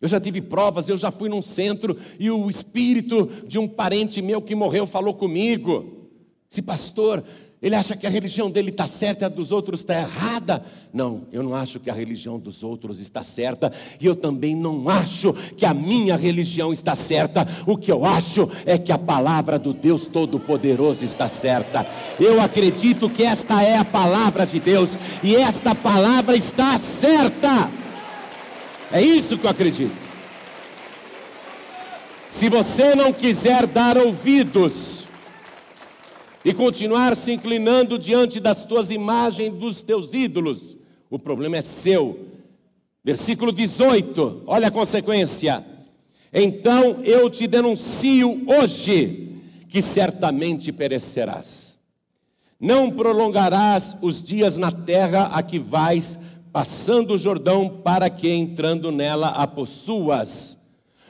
Eu 0.00 0.08
já 0.08 0.18
tive 0.18 0.40
provas, 0.40 0.88
eu 0.88 0.96
já 0.96 1.10
fui 1.10 1.28
num 1.28 1.42
centro 1.42 1.96
e 2.18 2.30
o 2.30 2.48
espírito 2.48 3.26
de 3.46 3.58
um 3.58 3.68
parente 3.68 4.22
meu 4.22 4.40
que 4.40 4.54
morreu 4.54 4.86
falou 4.86 5.14
comigo. 5.14 6.08
Se 6.48 6.62
pastor, 6.62 7.22
ele 7.62 7.74
acha 7.74 7.94
que 7.94 8.06
a 8.06 8.10
religião 8.10 8.50
dele 8.50 8.70
está 8.70 8.86
certa 8.86 9.24
e 9.24 9.26
a 9.26 9.28
dos 9.28 9.52
outros 9.52 9.80
está 9.80 10.00
errada. 10.00 10.64
Não, 10.90 11.26
eu 11.30 11.42
não 11.42 11.54
acho 11.54 11.78
que 11.78 11.90
a 11.90 11.92
religião 11.92 12.38
dos 12.38 12.62
outros 12.62 13.00
está 13.00 13.22
certa. 13.22 13.70
E 14.00 14.06
eu 14.06 14.16
também 14.16 14.56
não 14.56 14.88
acho 14.88 15.34
que 15.56 15.66
a 15.66 15.74
minha 15.74 16.16
religião 16.16 16.72
está 16.72 16.94
certa. 16.94 17.46
O 17.66 17.76
que 17.76 17.92
eu 17.92 18.06
acho 18.06 18.50
é 18.64 18.78
que 18.78 18.90
a 18.90 18.96
palavra 18.96 19.58
do 19.58 19.74
Deus 19.74 20.06
Todo-Poderoso 20.06 21.04
está 21.04 21.28
certa. 21.28 21.86
Eu 22.18 22.40
acredito 22.40 23.10
que 23.10 23.24
esta 23.24 23.62
é 23.62 23.76
a 23.76 23.84
palavra 23.84 24.46
de 24.46 24.58
Deus. 24.58 24.96
E 25.22 25.36
esta 25.36 25.74
palavra 25.74 26.34
está 26.34 26.78
certa. 26.78 27.70
É 28.90 29.02
isso 29.02 29.36
que 29.36 29.44
eu 29.44 29.50
acredito. 29.50 29.94
Se 32.26 32.48
você 32.48 32.94
não 32.94 33.12
quiser 33.12 33.66
dar 33.66 33.98
ouvidos, 33.98 34.99
e 36.44 36.54
continuar 36.54 37.14
se 37.14 37.32
inclinando 37.32 37.98
diante 37.98 38.40
das 38.40 38.64
tuas 38.64 38.90
imagens, 38.90 39.52
dos 39.54 39.82
teus 39.82 40.14
ídolos, 40.14 40.76
o 41.10 41.18
problema 41.18 41.56
é 41.56 41.62
seu. 41.62 42.26
Versículo 43.04 43.52
18, 43.52 44.44
olha 44.46 44.68
a 44.68 44.70
consequência. 44.70 45.64
Então 46.32 47.02
eu 47.02 47.28
te 47.28 47.46
denuncio 47.46 48.42
hoje 48.46 49.36
que 49.68 49.82
certamente 49.82 50.72
perecerás. 50.72 51.78
Não 52.58 52.90
prolongarás 52.90 53.96
os 54.02 54.22
dias 54.22 54.56
na 54.56 54.70
terra 54.70 55.30
a 55.32 55.42
que 55.42 55.58
vais, 55.58 56.18
passando 56.52 57.14
o 57.14 57.18
Jordão, 57.18 57.80
para 57.82 58.10
que 58.10 58.28
entrando 58.28 58.92
nela 58.92 59.28
a 59.28 59.46
possuas. 59.46 60.58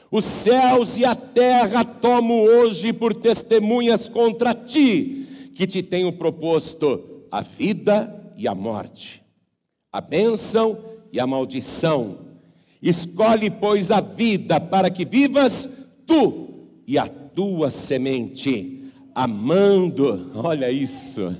Os 0.09 0.25
céus 0.25 0.97
e 0.97 1.05
a 1.05 1.15
terra 1.15 1.83
tomo 1.83 2.43
hoje 2.43 2.93
por 2.93 3.15
testemunhas 3.15 4.07
contra 4.07 4.53
ti, 4.53 5.20
que 5.61 5.67
te 5.67 5.83
tenho 5.83 6.11
proposto 6.11 7.27
a 7.29 7.41
vida 7.41 8.33
e 8.35 8.47
a 8.47 8.55
morte, 8.55 9.21
a 9.93 10.01
bênção 10.01 10.83
e 11.13 11.19
a 11.19 11.27
maldição. 11.27 12.17
Escolhe, 12.81 13.47
pois, 13.51 13.91
a 13.91 14.01
vida 14.01 14.59
para 14.59 14.89
que 14.89 15.05
vivas 15.05 15.69
tu 16.07 16.67
e 16.87 16.97
a 16.97 17.07
tua 17.07 17.69
semente, 17.69 18.91
amando, 19.13 20.31
olha 20.33 20.71
isso, 20.71 21.31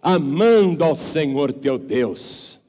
amando 0.00 0.84
ao 0.84 0.94
Senhor 0.94 1.52
teu 1.52 1.76
Deus, 1.76 2.60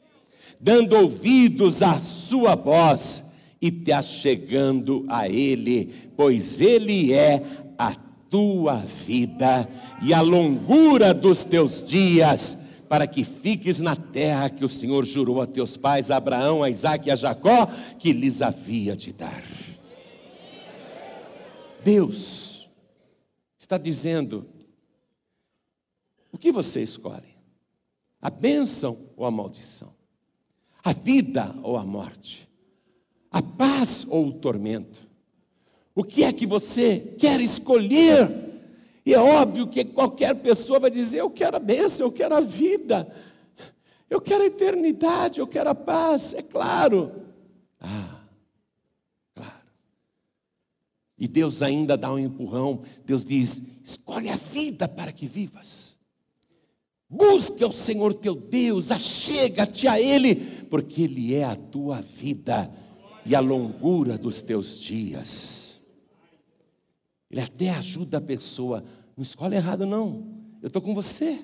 dando 0.59 0.95
ouvidos 0.95 1.83
à 1.83 1.99
sua 1.99 2.55
voz 2.55 3.23
e 3.61 3.69
te 3.69 3.91
achegando 3.91 5.05
a 5.09 5.29
Ele, 5.29 5.93
pois 6.17 6.59
Ele 6.59 7.13
é 7.13 7.43
a 7.77 8.08
tua 8.29 8.77
vida 8.77 9.67
e 10.01 10.13
a 10.13 10.21
longura 10.21 11.13
dos 11.13 11.43
teus 11.43 11.83
dias, 11.83 12.57
para 12.87 13.05
que 13.05 13.23
fiques 13.23 13.79
na 13.79 13.95
terra 13.95 14.49
que 14.49 14.63
o 14.63 14.69
Senhor 14.69 15.05
jurou 15.05 15.41
a 15.41 15.47
teus 15.47 15.77
pais, 15.77 16.09
a 16.09 16.17
Abraão, 16.17 16.63
a 16.63 16.69
Isaac 16.69 17.07
e 17.07 17.11
a 17.11 17.15
Jacó, 17.15 17.67
que 17.99 18.11
lhes 18.11 18.41
havia 18.41 18.95
de 18.95 19.13
dar. 19.13 19.43
Deus 21.83 22.69
está 23.57 23.77
dizendo: 23.77 24.47
o 26.31 26.37
que 26.37 26.51
você 26.51 26.81
escolhe? 26.81 27.37
A 28.21 28.29
bênção 28.29 29.09
ou 29.15 29.25
a 29.25 29.31
maldição? 29.31 29.93
A 30.83 30.93
vida 30.93 31.55
ou 31.63 31.77
a 31.77 31.83
morte? 31.83 32.49
A 33.31 33.41
paz 33.41 34.05
ou 34.07 34.27
o 34.27 34.33
tormento? 34.33 35.08
O 35.99 36.03
que 36.05 36.23
é 36.23 36.31
que 36.31 36.45
você 36.45 37.13
quer 37.17 37.41
escolher? 37.41 38.31
E 39.05 39.13
é 39.13 39.19
óbvio 39.19 39.67
que 39.67 39.83
qualquer 39.83 40.33
pessoa 40.33 40.79
vai 40.79 40.89
dizer: 40.89 41.19
Eu 41.19 41.29
quero 41.29 41.57
a 41.57 41.59
bênção, 41.59 42.07
eu 42.07 42.11
quero 42.11 42.33
a 42.37 42.39
vida, 42.39 43.13
eu 44.09 44.21
quero 44.21 44.43
a 44.43 44.47
eternidade, 44.47 45.41
eu 45.41 45.47
quero 45.47 45.71
a 45.71 45.75
paz. 45.75 46.33
É 46.33 46.41
claro. 46.41 47.11
Ah, 47.81 48.21
claro. 49.35 49.59
E 51.17 51.27
Deus 51.27 51.61
ainda 51.61 51.97
dá 51.97 52.13
um 52.13 52.17
empurrão. 52.17 52.83
Deus 53.05 53.25
diz: 53.25 53.61
Escolhe 53.83 54.29
a 54.29 54.37
vida 54.37 54.87
para 54.87 55.11
que 55.11 55.27
vivas. 55.27 55.97
Busca 57.09 57.67
o 57.67 57.73
Senhor 57.73 58.13
teu 58.13 58.35
Deus, 58.35 58.89
achega-te 58.89 59.85
a 59.85 59.99
Ele, 59.99 60.63
porque 60.69 61.01
Ele 61.01 61.35
é 61.35 61.43
a 61.43 61.57
tua 61.57 61.99
vida 61.99 62.71
e 63.25 63.35
a 63.35 63.41
longura 63.41 64.17
dos 64.17 64.41
teus 64.41 64.79
dias. 64.79 65.68
Ele 67.29 67.41
até 67.41 67.69
ajuda 67.69 68.17
a 68.17 68.21
pessoa. 68.21 68.83
Não 69.15 69.23
escolhe 69.23 69.55
errado, 69.55 69.85
não. 69.85 70.25
Eu 70.61 70.67
estou 70.67 70.81
com 70.81 70.95
você. 70.95 71.39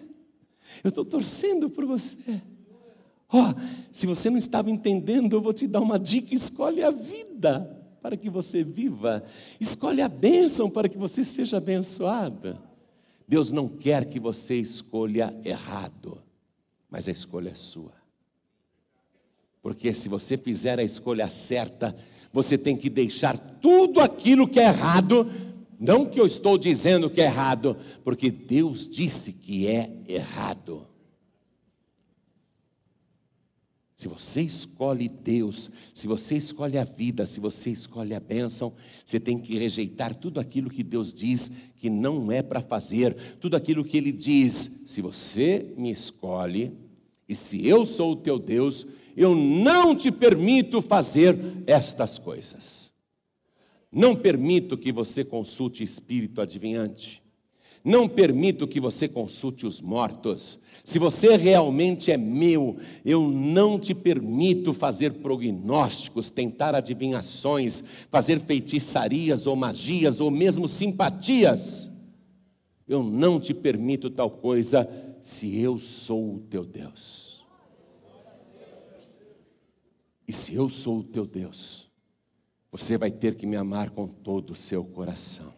Eu 0.84 0.90
estou 0.90 1.06
torcendo 1.06 1.70
por 1.70 1.86
você. 1.86 2.18
Ó, 3.30 3.52
oh, 3.52 3.54
se 3.92 4.06
você 4.06 4.30
não 4.30 4.38
estava 4.38 4.70
entendendo, 4.70 5.36
eu 5.36 5.42
vou 5.42 5.54
te 5.54 5.68
dar 5.68 5.82
uma 5.82 6.00
dica: 6.00 6.34
escolhe 6.34 6.84
a 6.84 6.92
vida 6.92 7.84
para 8.02 8.18
que 8.18 8.30
você 8.30 8.64
viva. 8.64 9.24
Escolhe 9.60 10.02
a 10.02 10.08
bênção 10.08 10.70
para 10.70 10.90
que 10.90 10.98
você 10.98 11.24
seja 11.24 11.58
abençoada. 11.58 12.62
Deus 13.28 13.52
não 13.52 13.68
quer 13.68 14.06
que 14.06 14.20
você 14.20 14.56
escolha 14.56 15.36
errado, 15.44 16.22
mas 16.90 17.08
a 17.08 17.12
escolha 17.12 17.50
é 17.50 17.56
sua. 17.56 17.94
Porque 19.62 19.92
se 19.92 20.08
você 20.08 20.38
fizer 20.38 20.78
a 20.78 20.84
escolha 20.84 21.28
certa, 21.28 21.96
você 22.32 22.56
tem 22.56 22.78
que 22.78 22.90
deixar 22.90 23.36
tudo 23.60 24.00
aquilo 24.00 24.48
que 24.48 24.60
é 24.60 24.66
errado 24.66 25.28
não 25.80 26.06
que 26.06 26.20
eu 26.20 26.26
estou 26.26 26.58
dizendo 26.58 27.10
que 27.10 27.22
é 27.22 27.26
errado, 27.26 27.78
porque 28.04 28.32
Deus 28.32 28.88
disse 28.88 29.34
que 29.34 29.68
é 29.68 29.92
errado. 30.08 30.88
Se 33.96 34.10
você 34.10 34.42
escolhe 34.42 35.08
Deus, 35.08 35.72
se 35.94 36.06
você 36.06 36.36
escolhe 36.36 36.78
a 36.78 36.84
vida, 36.84 37.26
se 37.26 37.40
você 37.40 37.70
escolhe 37.70 38.14
a 38.14 38.20
bênção, 38.20 38.74
você 39.06 39.20
tem 39.20 39.40
que 39.40 39.58
rejeitar 39.58 40.14
tudo 40.14 40.40
aquilo 40.40 40.70
que 40.70 40.84
Deus 40.84 41.14
diz 41.14 41.50
que 41.78 41.90
não 41.90 42.30
é 42.30 42.42
para 42.42 42.62
fazer, 42.62 43.16
tudo 43.40 43.56
aquilo 43.56 43.86
que 43.86 43.96
Ele 43.96 44.12
diz. 44.12 44.84
Se 44.86 45.02
você 45.02 45.74
me 45.78 45.90
escolhe, 45.90 46.74
e 47.28 47.34
se 47.34 47.66
eu 47.66 47.86
sou 47.86 48.12
o 48.12 48.16
teu 48.18 48.38
Deus, 48.38 48.86
eu 49.16 49.34
não 49.34 49.96
te 49.96 50.12
permito 50.12 50.82
fazer 50.82 51.38
estas 51.66 52.20
coisas. 52.20 52.92
Não 53.96 54.14
permito 54.14 54.78
que 54.78 54.92
você 54.92 55.24
consulte 55.24 55.82
espírito 55.82 56.42
adivinhante. 56.42 57.24
Não 57.82 58.10
permito 58.10 58.68
que 58.68 58.78
você 58.78 59.08
consulte 59.08 59.66
os 59.66 59.80
mortos. 59.80 60.60
Se 60.84 61.00
você 61.00 61.38
realmente 61.38 62.12
é 62.12 62.18
meu, 62.18 62.76
eu 63.06 63.32
não 63.32 63.80
te 63.80 63.96
permito 63.96 64.74
fazer 64.74 65.14
prognósticos, 65.14 66.30
tentar 66.30 66.76
adivinhações, 66.76 67.86
fazer 68.12 68.42
feitiçarias 68.42 69.48
ou 69.48 69.56
magias 69.56 70.20
ou 70.20 70.30
mesmo 70.30 70.68
simpatias. 70.68 71.90
Eu 72.86 73.02
não 73.02 73.40
te 73.40 73.54
permito 73.54 74.10
tal 74.10 74.30
coisa 74.30 74.90
se 75.22 75.58
eu 75.58 75.80
sou 75.80 76.36
o 76.36 76.40
teu 76.40 76.66
Deus. 76.66 77.46
E 80.28 80.34
se 80.34 80.54
eu 80.54 80.70
sou 80.70 81.00
o 81.00 81.04
teu 81.04 81.26
Deus, 81.26 81.86
Você 82.78 82.98
vai 82.98 83.10
ter 83.10 83.36
que 83.36 83.48
me 83.48 83.56
amar 83.56 83.90
com 83.92 84.06
todo 84.06 84.52
o 84.52 84.56
seu 84.56 84.84
coração. 84.84 85.54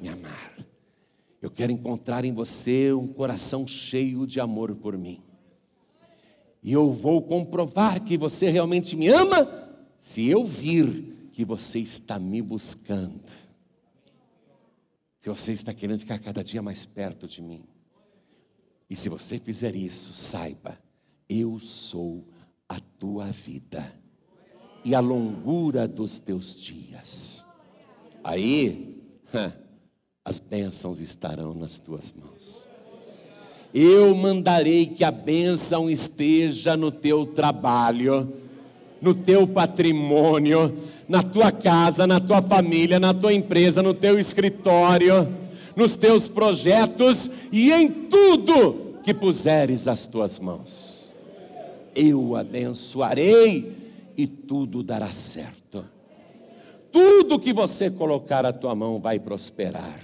Me 0.00 0.08
amar. 0.08 0.66
Eu 1.42 1.50
quero 1.50 1.70
encontrar 1.70 2.24
em 2.24 2.32
você 2.32 2.90
um 2.90 3.06
coração 3.06 3.68
cheio 3.68 4.26
de 4.26 4.40
amor 4.40 4.74
por 4.74 4.96
mim. 4.96 5.22
E 6.62 6.72
eu 6.72 6.90
vou 6.90 7.20
comprovar 7.20 8.02
que 8.02 8.16
você 8.16 8.48
realmente 8.48 8.96
me 8.96 9.08
ama 9.08 9.46
se 9.98 10.26
eu 10.26 10.42
vir 10.42 11.28
que 11.32 11.44
você 11.44 11.80
está 11.80 12.18
me 12.18 12.40
buscando. 12.40 13.30
Se 15.20 15.28
você 15.28 15.52
está 15.52 15.74
querendo 15.74 15.98
ficar 15.98 16.18
cada 16.18 16.42
dia 16.42 16.62
mais 16.62 16.86
perto 16.86 17.28
de 17.28 17.42
mim. 17.42 17.62
E 18.88 18.96
se 18.96 19.10
você 19.10 19.38
fizer 19.38 19.76
isso, 19.76 20.14
saiba, 20.14 20.78
eu 21.28 21.58
sou 21.58 22.26
a 22.66 22.80
tua 22.80 23.30
vida 23.30 24.00
e 24.84 24.94
a 24.94 25.00
longura 25.00 25.86
dos 25.86 26.18
teus 26.18 26.60
dias. 26.60 27.44
Aí, 28.24 29.02
as 30.24 30.38
bênçãos 30.38 31.00
estarão 31.00 31.54
nas 31.54 31.78
tuas 31.78 32.12
mãos. 32.12 32.68
Eu 33.74 34.14
mandarei 34.14 34.86
que 34.86 35.02
a 35.02 35.10
bênção 35.10 35.90
esteja 35.90 36.76
no 36.76 36.90
teu 36.90 37.24
trabalho, 37.24 38.32
no 39.00 39.14
teu 39.14 39.46
patrimônio, 39.46 40.76
na 41.08 41.22
tua 41.22 41.50
casa, 41.50 42.06
na 42.06 42.20
tua 42.20 42.42
família, 42.42 43.00
na 43.00 43.14
tua 43.14 43.32
empresa, 43.32 43.82
no 43.82 43.94
teu 43.94 44.18
escritório, 44.18 45.28
nos 45.74 45.96
teus 45.96 46.28
projetos 46.28 47.30
e 47.50 47.72
em 47.72 47.88
tudo 47.88 48.98
que 49.02 49.14
puseres 49.14 49.88
as 49.88 50.06
tuas 50.06 50.38
mãos. 50.38 51.10
Eu 51.94 52.36
abençoarei 52.36 53.81
e 54.16 54.26
tudo 54.26 54.82
dará 54.82 55.12
certo. 55.12 55.84
Tudo 56.90 57.40
que 57.40 57.52
você 57.52 57.90
colocar 57.90 58.44
a 58.44 58.52
tua 58.52 58.74
mão 58.74 59.00
vai 59.00 59.18
prosperar. 59.18 60.02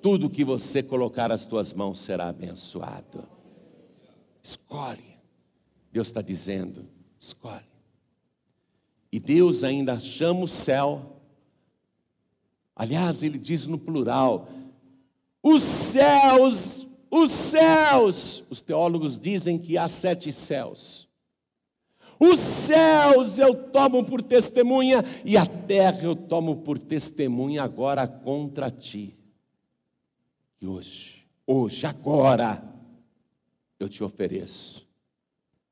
Tudo 0.00 0.30
que 0.30 0.44
você 0.44 0.82
colocar 0.82 1.30
as 1.30 1.44
tuas 1.44 1.72
mãos 1.72 1.98
será 2.00 2.28
abençoado. 2.28 3.28
Escolhe. 4.42 5.18
Deus 5.92 6.06
está 6.06 6.22
dizendo: 6.22 6.86
escolhe. 7.18 7.66
E 9.10 9.18
Deus 9.18 9.64
ainda 9.64 9.98
chama 9.98 10.40
o 10.40 10.48
céu. 10.48 11.16
Aliás, 12.76 13.22
ele 13.22 13.38
diz 13.38 13.66
no 13.66 13.78
plural: 13.78 14.48
os 15.42 15.62
céus, 15.62 16.86
os 17.10 17.30
céus. 17.30 18.44
Os 18.48 18.60
teólogos 18.60 19.18
dizem 19.18 19.58
que 19.58 19.76
há 19.76 19.88
sete 19.88 20.32
céus. 20.32 21.07
Os 22.18 22.40
céus 22.40 23.38
eu 23.38 23.70
tomo 23.70 24.04
por 24.04 24.22
testemunha 24.22 25.04
e 25.24 25.36
a 25.36 25.46
terra 25.46 26.02
eu 26.02 26.16
tomo 26.16 26.62
por 26.62 26.78
testemunha 26.78 27.62
agora 27.62 28.08
contra 28.08 28.70
ti. 28.70 29.16
E 30.60 30.66
hoje, 30.66 31.24
hoje, 31.46 31.86
agora, 31.86 32.62
eu 33.78 33.88
te 33.88 34.02
ofereço 34.02 34.86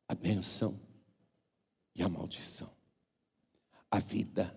a 0.07 0.15
benção 0.15 0.79
e 1.95 2.03
a 2.03 2.09
maldição, 2.09 2.71
a 3.91 3.99
vida 3.99 4.57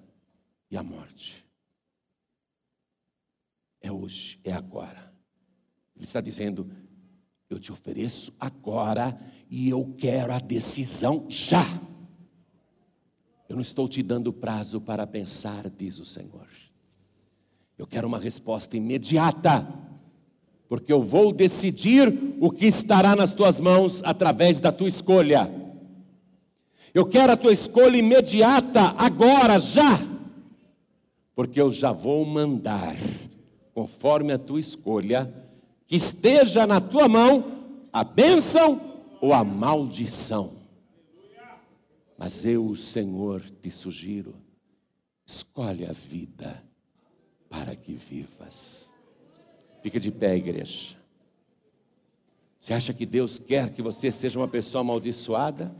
e 0.69 0.77
a 0.77 0.83
morte. 0.83 1.43
É 3.81 3.91
hoje, 3.91 4.39
é 4.43 4.51
agora. 4.51 5.11
Ele 5.95 6.03
está 6.03 6.21
dizendo: 6.21 6.69
eu 7.49 7.59
te 7.59 7.71
ofereço 7.71 8.35
agora 8.39 9.19
e 9.49 9.69
eu 9.69 9.93
quero 9.97 10.31
a 10.31 10.39
decisão 10.39 11.25
já. 11.27 11.81
Eu 13.47 13.55
não 13.55 13.63
estou 13.63 13.89
te 13.89 14.03
dando 14.03 14.31
prazo 14.31 14.79
para 14.79 15.07
pensar, 15.07 15.67
diz 15.69 15.97
o 15.99 16.05
Senhor. 16.05 16.47
Eu 17.75 17.87
quero 17.87 18.07
uma 18.07 18.19
resposta 18.19 18.77
imediata, 18.77 19.67
porque 20.67 20.93
eu 20.93 21.01
vou 21.01 21.33
decidir 21.33 22.35
o 22.39 22.51
que 22.51 22.67
estará 22.67 23.15
nas 23.15 23.33
tuas 23.33 23.59
mãos 23.59 24.03
através 24.03 24.59
da 24.59 24.71
tua 24.71 24.87
escolha. 24.87 25.51
Eu 26.93 27.07
quero 27.07 27.33
a 27.33 27.37
tua 27.37 27.51
escolha 27.51 27.97
imediata, 27.97 28.93
agora, 28.97 29.57
já, 29.57 29.99
porque 31.35 31.59
eu 31.59 31.71
já 31.71 31.91
vou 31.91 32.23
mandar, 32.23 32.95
conforme 33.73 34.31
a 34.31 34.37
tua 34.37 34.59
escolha, 34.59 35.33
que 35.87 35.95
esteja 35.95 36.67
na 36.67 36.79
tua 36.79 37.07
mão 37.07 37.65
a 37.91 38.03
bênção 38.03 38.88
ou 39.21 39.33
a 39.33 39.43
maldição. 39.43 40.57
Mas 42.17 42.43
eu, 42.45 42.75
Senhor, 42.75 43.41
te 43.61 43.71
sugiro, 43.71 44.35
escolhe 45.25 45.85
a 45.85 45.93
vida 45.93 46.63
para 47.49 47.75
que 47.75 47.93
vivas. 47.93 48.89
Fica 49.81 49.99
de 49.99 50.11
pé, 50.11 50.35
igreja. 50.35 50.97
Você 52.59 52.73
acha 52.73 52.93
que 52.93 53.05
Deus 53.05 53.39
quer 53.39 53.71
que 53.71 53.81
você 53.81 54.11
seja 54.11 54.37
uma 54.37 54.47
pessoa 54.47 54.81
amaldiçoada? 54.81 55.73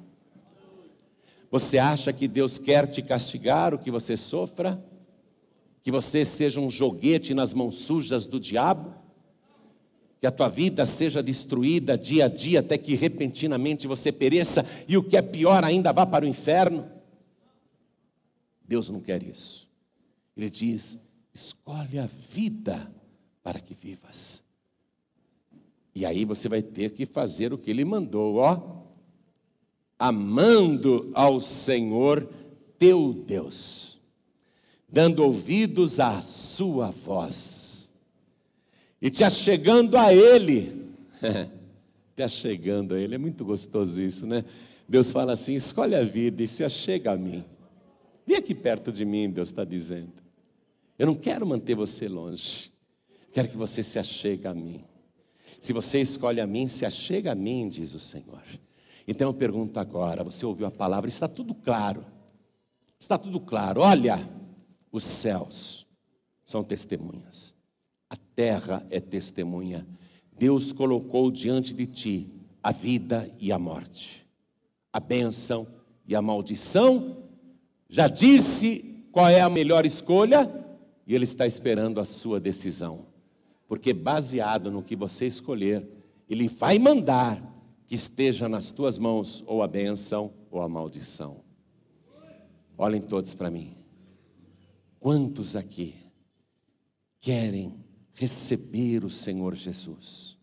Você 1.52 1.78
acha 1.78 2.14
que 2.14 2.28
Deus 2.28 2.58
quer 2.58 2.88
te 2.88 3.02
castigar, 3.02 3.74
o 3.74 3.80
que 3.80 3.92
você 3.92 4.16
sofra? 4.16 4.82
Que 5.84 5.92
você 5.92 6.24
seja 6.24 6.62
um 6.62 6.70
joguete 6.70 7.34
nas 7.34 7.54
mãos 7.54 7.76
sujas 7.76 8.26
do 8.26 8.40
diabo? 8.40 8.94
Que 10.20 10.28
a 10.28 10.32
tua 10.32 10.50
vida 10.50 10.86
seja 10.86 11.24
destruída 11.24 11.98
dia 11.98 12.26
a 12.26 12.28
dia 12.28 12.60
até 12.60 12.78
que 12.78 12.94
repentinamente 12.94 13.88
você 13.88 14.12
pereça 14.12 14.66
e 14.88 14.98
o 14.98 15.04
que 15.04 15.16
é 15.16 15.22
pior 15.22 15.64
ainda 15.64 15.94
vá 15.94 16.06
para 16.06 16.26
o 16.26 16.28
inferno. 16.28 16.90
Deus 18.68 18.90
não 18.90 19.00
quer 19.00 19.24
isso. 19.24 19.68
Ele 20.36 20.50
diz: 20.50 21.00
escolhe 21.34 21.98
a 21.98 22.06
vida 22.06 22.92
para 23.42 23.60
que 23.60 23.74
vivas. 23.74 24.44
E 25.96 26.06
aí 26.06 26.26
você 26.26 26.50
vai 26.50 26.62
ter 26.62 26.92
que 26.92 27.06
fazer 27.06 27.54
o 27.54 27.58
que 27.58 27.72
ele 27.72 27.86
mandou, 27.86 28.36
ó. 28.36 28.80
Amando 29.98 31.12
ao 31.14 31.42
Senhor 31.42 32.30
teu 32.78 33.12
Deus, 33.14 34.00
dando 34.88 35.24
ouvidos 35.24 36.00
à 36.00 36.22
sua 36.22 36.90
voz 36.90 37.59
e 39.02 39.10
te 39.10 39.24
achegando 39.24 39.98
a 39.98 40.14
Ele. 40.14 40.88
te 42.16 42.24
achegando 42.24 42.96
a 42.96 43.00
Ele, 43.00 43.16
é 43.16 43.18
muito 43.18 43.46
gostoso 43.46 44.02
isso, 44.02 44.26
né? 44.28 44.44
Deus 44.88 45.12
fala 45.12 45.34
assim: 45.34 45.54
escolhe 45.54 45.96
a 45.96 46.04
vida 46.04 46.44
e 46.44 46.48
se 46.48 46.64
achega 46.64 47.12
a 47.12 47.18
mim. 47.18 47.46
Vem 48.26 48.38
aqui 48.38 48.54
perto 48.54 48.92
de 48.92 49.06
mim, 49.06 49.30
Deus 49.30 49.50
está 49.50 49.64
dizendo. 49.64 50.14
Eu 50.98 51.08
não 51.08 51.16
quero 51.16 51.46
manter 51.46 51.76
você 51.76 52.08
longe, 52.08 52.72
quero 53.32 53.48
que 53.48 53.58
você 53.58 53.82
se 53.82 53.98
achegue 53.98 54.48
a 54.48 54.54
mim. 54.54 54.84
Se 55.60 55.74
você 55.74 56.00
escolhe 56.00 56.42
a 56.42 56.48
mim, 56.48 56.68
se 56.68 56.86
achega 56.86 57.32
a 57.32 57.36
mim, 57.36 57.68
diz 57.68 57.94
o 57.94 58.00
Senhor. 58.00 58.44
Então 59.08 59.30
eu 59.30 59.34
pergunto 59.34 59.80
agora: 59.80 60.24
você 60.24 60.46
ouviu 60.46 60.68
a 60.68 60.72
palavra? 60.72 61.08
Está 61.08 61.28
tudo 61.28 61.54
claro. 61.54 62.06
Está 63.00 63.18
tudo 63.18 63.40
claro. 63.40 63.80
Olha, 63.82 64.30
os 64.92 65.06
céus 65.06 65.88
são 66.46 66.64
testemunhas 66.64 67.58
a 68.10 68.16
terra 68.16 68.86
é 68.90 69.00
testemunha. 69.00 69.86
Deus 70.38 70.72
colocou 70.72 71.30
diante 71.30 71.74
de 71.74 71.86
ti 71.86 72.32
a 72.64 72.72
vida 72.72 73.30
e 73.40 73.52
a 73.52 73.60
morte, 73.60 74.26
a 74.92 75.00
bênção 75.00 75.68
e 76.08 76.16
a 76.16 76.22
maldição. 76.22 77.18
Já 77.88 78.08
disse 78.08 79.06
qual 79.12 79.28
é 79.28 79.42
a 79.42 79.50
melhor 79.50 79.86
escolha 79.86 80.50
e 81.06 81.14
Ele 81.14 81.24
está 81.24 81.46
esperando 81.46 82.00
a 82.00 82.06
sua 82.06 82.40
decisão, 82.40 83.06
porque 83.68 83.94
baseado 83.94 84.72
no 84.72 84.84
que 84.84 84.96
você 84.96 85.28
escolher, 85.28 85.88
Ele 86.30 86.48
vai 86.48 86.80
mandar 86.80 87.44
que 87.86 87.96
esteja 87.96 88.48
nas 88.48 88.72
tuas 88.72 88.98
mãos 88.98 89.44
ou 89.48 89.64
a 89.64 89.68
bênção 89.68 90.34
ou 90.52 90.62
a 90.62 90.70
maldição. 90.70 91.44
Olhem 92.78 93.02
todos 93.02 93.34
para 93.34 93.50
mim. 93.50 93.76
Quantos 95.00 95.56
aqui 95.56 95.96
querem 97.20 97.74
receber 98.20 99.06
o 99.06 99.10
Senhor 99.10 99.56
Jesus 99.56 100.38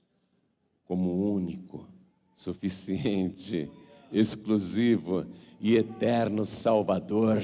como 0.87 1.31
único, 1.31 1.87
suficiente, 2.35 3.69
exclusivo 4.11 5.27
e 5.61 5.77
eterno 5.77 6.47
Salvador 6.47 7.43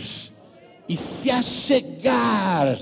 e 0.88 0.96
se 0.96 1.30
achegar, 1.30 2.78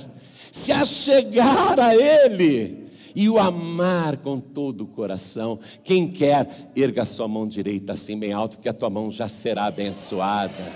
se 0.53 0.70
achegar 0.70 1.80
a 1.80 1.96
Ele 1.96 2.88
e 3.16 3.28
o 3.28 3.36
amar 3.36 4.18
com 4.18 4.38
todo 4.38 4.84
o 4.84 4.86
coração. 4.86 5.59
Quem 5.82 6.09
quer, 6.09 6.70
erga 6.76 7.05
sua 7.05 7.26
mão 7.26 7.48
direita 7.48 7.94
assim 7.94 8.16
bem 8.16 8.32
alto, 8.32 8.59
que 8.59 8.68
a 8.68 8.72
tua 8.72 8.90
mão 8.90 9.11
já 9.11 9.28
será 9.28 9.64
abençoada. 9.64 10.72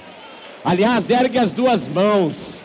Aliás, 0.64 1.09
ergue 1.09 1.39
as 1.39 1.53
duas 1.53 1.87
mãos. 1.87 2.64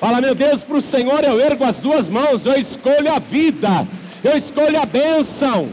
Fala, 0.00 0.20
meu 0.20 0.34
Deus, 0.34 0.62
para 0.62 0.76
o 0.76 0.82
Senhor 0.82 1.24
eu 1.24 1.40
ergo 1.40 1.64
as 1.64 1.80
duas 1.80 2.08
mãos, 2.08 2.44
eu 2.44 2.58
escolho 2.58 3.12
a 3.12 3.18
vida, 3.18 3.88
eu 4.22 4.36
escolho 4.36 4.80
a 4.80 4.84
bênção. 4.84 5.68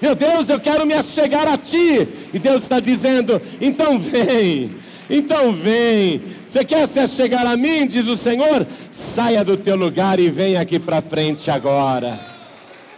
Meu 0.00 0.14
Deus, 0.14 0.48
eu 0.48 0.60
quero 0.60 0.86
me 0.86 0.94
achegar 0.94 1.48
a 1.48 1.56
Ti. 1.56 2.06
E 2.32 2.38
Deus 2.38 2.62
está 2.62 2.78
dizendo: 2.78 3.42
então 3.60 3.98
vem, 3.98 4.76
Então 5.10 5.52
vem. 5.52 6.20
Você 6.46 6.64
quer 6.64 6.86
se 6.86 7.06
chegar 7.08 7.46
a 7.46 7.56
mim, 7.56 7.86
diz 7.86 8.06
o 8.06 8.16
Senhor? 8.16 8.66
Saia 8.90 9.44
do 9.44 9.56
teu 9.56 9.76
lugar 9.76 10.20
e 10.20 10.30
venha 10.30 10.60
aqui 10.60 10.78
para 10.78 11.02
frente 11.02 11.50
agora. 11.50 12.18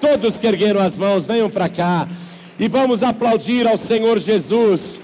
Todos 0.00 0.38
que 0.38 0.46
ergueram 0.46 0.80
as 0.80 0.96
mãos, 0.96 1.26
venham 1.26 1.50
para 1.50 1.68
cá. 1.68 2.08
E 2.58 2.68
vamos 2.68 3.02
aplaudir 3.02 3.66
ao 3.66 3.76
Senhor 3.76 4.18
Jesus 4.18 5.00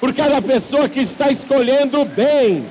por 0.00 0.12
cada 0.12 0.40
pessoa 0.40 0.88
que 0.88 1.00
está 1.00 1.30
escolhendo 1.30 2.04
bem, 2.04 2.64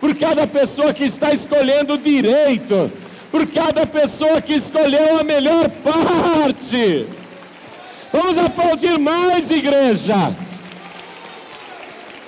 por 0.00 0.16
cada 0.16 0.46
pessoa 0.46 0.94
que 0.94 1.04
está 1.04 1.32
escolhendo 1.32 1.98
direito, 1.98 2.90
por 3.30 3.46
cada 3.46 3.86
pessoa 3.86 4.40
que 4.40 4.54
escolheu 4.54 5.20
a 5.20 5.22
melhor 5.22 5.68
parte. 5.68 7.06
Vamos 8.12 8.38
aplaudir 8.38 8.98
mais, 8.98 9.50
igreja. 9.50 10.34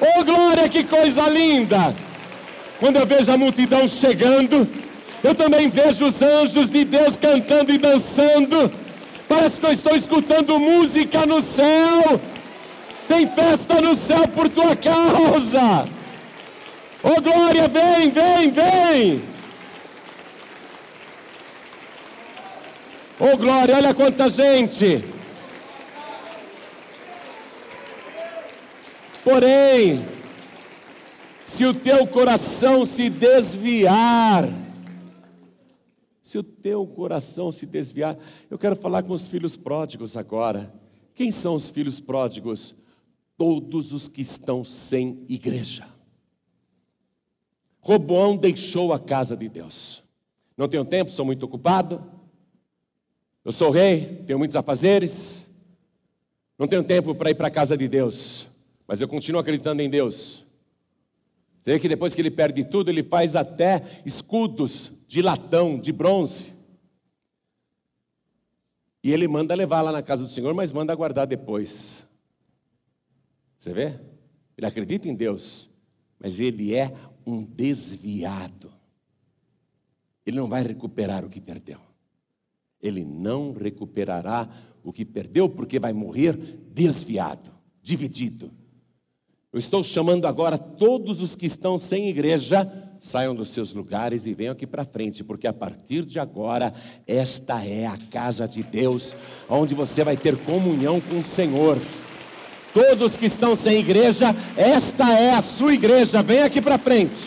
Oh, 0.00 0.24
glória, 0.24 0.68
que 0.68 0.84
coisa 0.84 1.28
linda! 1.28 1.94
Quando 2.78 2.96
eu 2.96 3.06
vejo 3.06 3.32
a 3.32 3.36
multidão 3.36 3.88
chegando, 3.88 4.68
eu 5.24 5.34
também 5.34 5.68
vejo 5.68 6.06
os 6.06 6.20
anjos 6.20 6.70
de 6.70 6.84
Deus 6.84 7.16
cantando 7.16 7.72
e 7.72 7.78
dançando. 7.78 8.70
Parece 9.28 9.60
que 9.60 9.66
eu 9.66 9.72
estou 9.72 9.96
escutando 9.96 10.58
música 10.58 11.24
no 11.24 11.40
céu. 11.40 12.20
Tem 13.08 13.26
festa 13.26 13.80
no 13.80 13.94
céu 13.94 14.28
por 14.28 14.48
tua 14.48 14.76
causa. 14.76 15.86
Oh, 17.04 17.20
glória, 17.20 17.66
vem, 17.66 18.10
vem, 18.10 18.50
vem. 18.50 19.22
Oh, 23.18 23.36
glória, 23.36 23.76
olha 23.76 23.92
quanta 23.92 24.30
gente. 24.30 25.04
Porém, 29.24 30.04
se 31.44 31.64
o 31.64 31.74
teu 31.74 32.06
coração 32.06 32.84
se 32.84 33.10
desviar, 33.10 34.48
se 36.22 36.38
o 36.38 36.42
teu 36.42 36.86
coração 36.86 37.52
se 37.52 37.66
desviar, 37.66 38.16
eu 38.50 38.58
quero 38.58 38.74
falar 38.74 39.02
com 39.02 39.12
os 39.12 39.28
filhos 39.28 39.56
pródigos 39.56 40.16
agora. 40.16 40.72
Quem 41.14 41.30
são 41.30 41.54
os 41.54 41.68
filhos 41.68 42.00
pródigos? 42.00 42.74
Todos 43.36 43.92
os 43.92 44.08
que 44.08 44.22
estão 44.22 44.64
sem 44.64 45.24
igreja. 45.28 45.91
Roboão 47.82 48.36
deixou 48.36 48.94
a 48.94 48.98
casa 48.98 49.36
de 49.36 49.48
Deus. 49.48 50.02
Não 50.56 50.68
tenho 50.68 50.84
tempo, 50.86 51.10
sou 51.10 51.26
muito 51.26 51.42
ocupado. 51.42 52.02
Eu 53.44 53.52
sou 53.52 53.70
rei, 53.70 54.22
tenho 54.26 54.38
muitos 54.38 54.56
afazeres. 54.56 55.44
Não 56.58 56.66
tenho 56.66 56.82
tempo 56.82 57.14
para 57.14 57.30
ir 57.30 57.34
para 57.34 57.48
a 57.48 57.50
casa 57.50 57.76
de 57.76 57.86
Deus 57.86 58.46
mas 58.92 59.00
eu 59.00 59.08
continuo 59.08 59.40
acreditando 59.40 59.80
em 59.80 59.88
Deus. 59.88 60.44
Você 61.60 61.72
vê 61.72 61.80
que 61.80 61.88
depois 61.88 62.14
que 62.14 62.20
ele 62.20 62.30
perde 62.30 62.62
tudo, 62.62 62.90
ele 62.90 63.02
faz 63.02 63.34
até 63.34 64.02
escudos 64.04 64.92
de 65.08 65.22
latão, 65.22 65.78
de 65.78 65.90
bronze. 65.90 66.54
E 69.02 69.10
ele 69.10 69.26
manda 69.26 69.54
levar 69.54 69.80
lá 69.80 69.92
na 69.92 70.02
casa 70.02 70.24
do 70.24 70.28
Senhor, 70.28 70.52
mas 70.52 70.74
manda 70.74 70.94
guardar 70.94 71.26
depois. 71.26 72.06
Você 73.58 73.72
vê? 73.72 73.98
Ele 74.58 74.66
acredita 74.66 75.08
em 75.08 75.14
Deus, 75.14 75.70
mas 76.18 76.38
ele 76.38 76.74
é 76.74 76.94
um 77.26 77.42
desviado. 77.42 78.72
Ele 80.24 80.36
não 80.36 80.48
vai 80.48 80.62
recuperar 80.62 81.24
o 81.24 81.28
que 81.28 81.40
perdeu. 81.40 81.78
Ele 82.80 83.04
não 83.04 83.52
recuperará 83.52 84.48
o 84.82 84.92
que 84.92 85.04
perdeu, 85.04 85.48
porque 85.48 85.78
vai 85.78 85.92
morrer 85.92 86.36
desviado, 86.72 87.50
dividido. 87.80 88.50
Eu 89.52 89.58
estou 89.58 89.84
chamando 89.84 90.26
agora 90.26 90.56
todos 90.56 91.20
os 91.20 91.36
que 91.36 91.46
estão 91.46 91.76
sem 91.76 92.08
igreja, 92.08 92.70
saiam 92.98 93.34
dos 93.34 93.50
seus 93.50 93.72
lugares 93.72 94.24
e 94.26 94.32
venham 94.32 94.52
aqui 94.52 94.66
para 94.66 94.84
frente, 94.84 95.22
porque 95.22 95.46
a 95.46 95.52
partir 95.52 96.04
de 96.04 96.18
agora, 96.18 96.72
esta 97.06 97.64
é 97.64 97.86
a 97.86 97.96
casa 97.96 98.48
de 98.48 98.62
Deus, 98.62 99.14
onde 99.48 99.74
você 99.74 100.02
vai 100.02 100.16
ter 100.16 100.38
comunhão 100.38 101.00
com 101.00 101.18
o 101.18 101.24
Senhor. 101.24 101.76
Todos 102.74 103.16
que 103.16 103.26
estão 103.26 103.54
sem 103.54 103.78
igreja, 103.78 104.34
esta 104.56 105.12
é 105.12 105.34
a 105.34 105.40
sua 105.40 105.74
igreja, 105.74 106.22
vem 106.22 106.42
aqui 106.42 106.60
para 106.60 106.78
frente. 106.78 107.20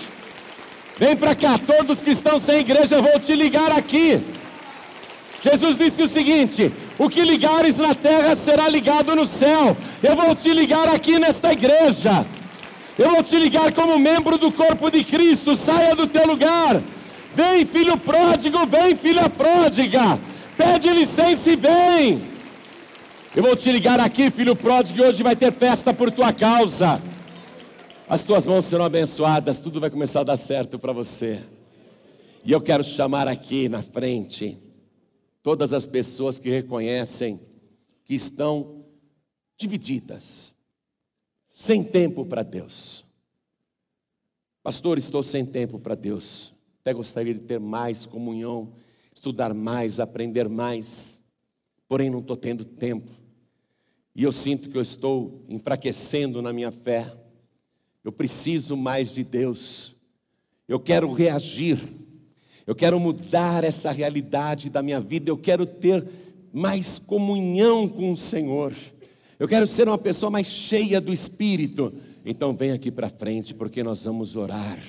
Vem 0.97 1.15
para 1.15 1.35
cá, 1.35 1.57
todos 1.57 2.01
que 2.01 2.11
estão 2.11 2.39
sem 2.39 2.59
igreja, 2.59 3.01
vou 3.01 3.19
te 3.19 3.35
ligar 3.35 3.71
aqui. 3.71 4.23
Jesus 5.41 5.77
disse 5.77 6.01
o 6.01 6.07
seguinte: 6.07 6.71
o 6.97 7.07
que 7.09 7.21
ligares 7.21 7.77
na 7.77 7.93
terra 7.93 8.35
será 8.35 8.67
ligado 8.67 9.15
no 9.15 9.25
céu. 9.25 9.77
Eu 10.01 10.15
vou 10.15 10.33
te 10.33 10.51
ligar 10.51 10.89
aqui 10.89 11.19
nesta 11.19 11.51
igreja. 11.51 12.25
Eu 12.97 13.11
vou 13.11 13.23
te 13.23 13.37
ligar 13.37 13.71
como 13.73 13.99
membro 13.99 14.37
do 14.37 14.51
corpo 14.51 14.89
de 14.89 15.03
Cristo. 15.03 15.55
Saia 15.55 15.95
do 15.95 16.07
teu 16.07 16.25
lugar. 16.25 16.81
Vem, 17.35 17.65
filho 17.65 17.97
pródigo, 17.97 18.65
vem, 18.65 18.95
filha 18.95 19.29
pródiga. 19.29 20.17
Pede 20.57 20.89
licença 20.89 21.51
e 21.51 21.55
vem. 21.55 22.34
Eu 23.35 23.43
vou 23.43 23.53
te 23.53 23.69
ligar 23.69 23.99
aqui, 23.99 24.31
filho 24.31 24.55
pródigo, 24.55 24.97
e 24.97 25.01
hoje 25.01 25.21
vai 25.21 25.35
ter 25.35 25.51
festa 25.51 25.93
por 25.93 26.09
tua 26.09 26.31
causa. 26.31 27.01
As 28.07 28.23
tuas 28.23 28.47
mãos 28.47 28.63
serão 28.63 28.85
abençoadas, 28.85 29.59
tudo 29.59 29.77
vai 29.77 29.89
começar 29.89 30.21
a 30.21 30.23
dar 30.23 30.37
certo 30.37 30.79
para 30.79 30.93
você. 30.93 31.43
E 32.45 32.53
eu 32.53 32.61
quero 32.61 32.81
chamar 32.81 33.27
aqui 33.27 33.67
na 33.67 33.81
frente 33.81 34.57
todas 35.43 35.73
as 35.73 35.85
pessoas 35.85 36.39
que 36.39 36.49
reconhecem 36.49 37.41
que 38.05 38.15
estão 38.15 38.85
divididas, 39.57 40.55
sem 41.45 41.83
tempo 41.83 42.25
para 42.25 42.41
Deus. 42.41 43.03
Pastor, 44.63 44.97
estou 44.97 45.21
sem 45.21 45.45
tempo 45.45 45.77
para 45.77 45.93
Deus. 45.93 46.53
Até 46.79 46.93
gostaria 46.93 47.33
de 47.33 47.41
ter 47.41 47.59
mais 47.59 48.05
comunhão, 48.05 48.71
estudar 49.13 49.53
mais, 49.53 49.99
aprender 49.99 50.47
mais, 50.47 51.21
porém 51.85 52.09
não 52.09 52.19
estou 52.19 52.37
tendo 52.37 52.63
tempo. 52.63 53.24
E 54.15 54.23
eu 54.23 54.31
sinto 54.31 54.69
que 54.69 54.77
eu 54.77 54.81
estou 54.81 55.43
enfraquecendo 55.49 56.41
na 56.41 56.53
minha 56.53 56.71
fé. 56.71 57.13
Eu 58.03 58.11
preciso 58.11 58.77
mais 58.77 59.13
de 59.13 59.23
Deus. 59.23 59.93
Eu 60.67 60.79
quero 60.79 61.11
reagir 61.11 61.79
eu 62.67 62.73
quero 62.73 62.99
mudar 62.99 63.63
essa 63.63 63.91
realidade 63.91 64.71
da 64.71 64.81
minha 64.81 64.99
vida, 64.99 65.29
eu 65.29 65.37
quero 65.37 65.67
ter 65.67 66.03
mais 66.51 66.97
comunhão 66.97 67.87
com 67.87 68.11
o 68.11 68.17
Senhor. 68.17 68.73
Eu 69.37 69.47
quero 69.47 69.67
ser 69.67 69.87
uma 69.87 69.97
pessoa 69.97 70.31
mais 70.31 70.47
cheia 70.47 70.99
do 70.99 71.13
Espírito. 71.13 71.93
Então 72.25 72.55
vem 72.55 72.71
aqui 72.71 72.89
para 72.89 73.07
frente, 73.07 73.53
porque 73.53 73.83
nós 73.83 74.05
vamos 74.05 74.35
orar. 74.35 74.79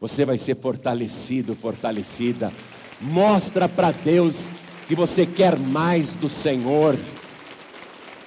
Você 0.00 0.24
vai 0.24 0.36
ser 0.36 0.56
fortalecido, 0.56 1.54
fortalecida. 1.54 2.52
Mostra 3.00 3.68
para 3.68 3.92
Deus 3.92 4.48
que 4.88 4.96
você 4.96 5.24
quer 5.24 5.56
mais 5.56 6.16
do 6.16 6.28
Senhor. 6.28 6.98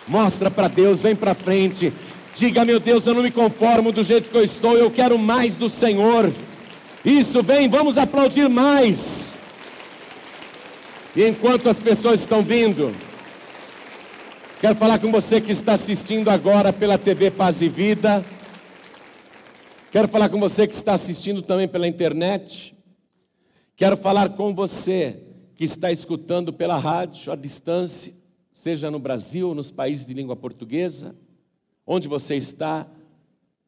Mostra 0.09 0.49
para 0.49 0.67
Deus, 0.67 1.01
vem 1.01 1.15
para 1.15 1.35
frente. 1.35 1.93
Diga, 2.35 2.65
meu 2.65 2.79
Deus, 2.79 3.05
eu 3.05 3.13
não 3.13 3.21
me 3.21 3.29
conformo 3.29 3.91
do 3.91 4.03
jeito 4.03 4.29
que 4.29 4.37
eu 4.37 4.43
estou, 4.43 4.75
eu 4.75 4.89
quero 4.89 5.19
mais 5.19 5.55
do 5.55 5.69
Senhor. 5.69 6.33
Isso, 7.05 7.43
vem, 7.43 7.69
vamos 7.69 7.97
aplaudir 7.97 8.49
mais. 8.49 9.35
E 11.15 11.23
enquanto 11.23 11.69
as 11.69 11.79
pessoas 11.79 12.21
estão 12.21 12.41
vindo, 12.41 12.93
quero 14.59 14.75
falar 14.75 14.99
com 14.99 15.11
você 15.11 15.39
que 15.39 15.51
está 15.51 15.73
assistindo 15.73 16.29
agora 16.29 16.73
pela 16.73 16.97
TV 16.97 17.29
Paz 17.29 17.61
e 17.61 17.69
Vida. 17.69 18.25
Quero 19.91 20.07
falar 20.07 20.29
com 20.29 20.39
você 20.39 20.65
que 20.67 20.75
está 20.75 20.93
assistindo 20.93 21.41
também 21.41 21.67
pela 21.67 21.87
internet. 21.87 22.75
Quero 23.75 23.95
falar 23.95 24.29
com 24.29 24.53
você 24.53 25.23
que 25.55 25.65
está 25.65 25.91
escutando 25.91 26.51
pela 26.51 26.77
rádio 26.77 27.31
à 27.31 27.35
distância, 27.35 28.13
seja 28.59 28.91
no 28.91 28.99
Brasil 28.99 29.53
nos 29.53 29.71
países 29.71 30.05
de 30.05 30.13
língua 30.13 30.35
portuguesa, 30.35 31.15
onde 31.85 32.07
você 32.07 32.35
está, 32.35 32.87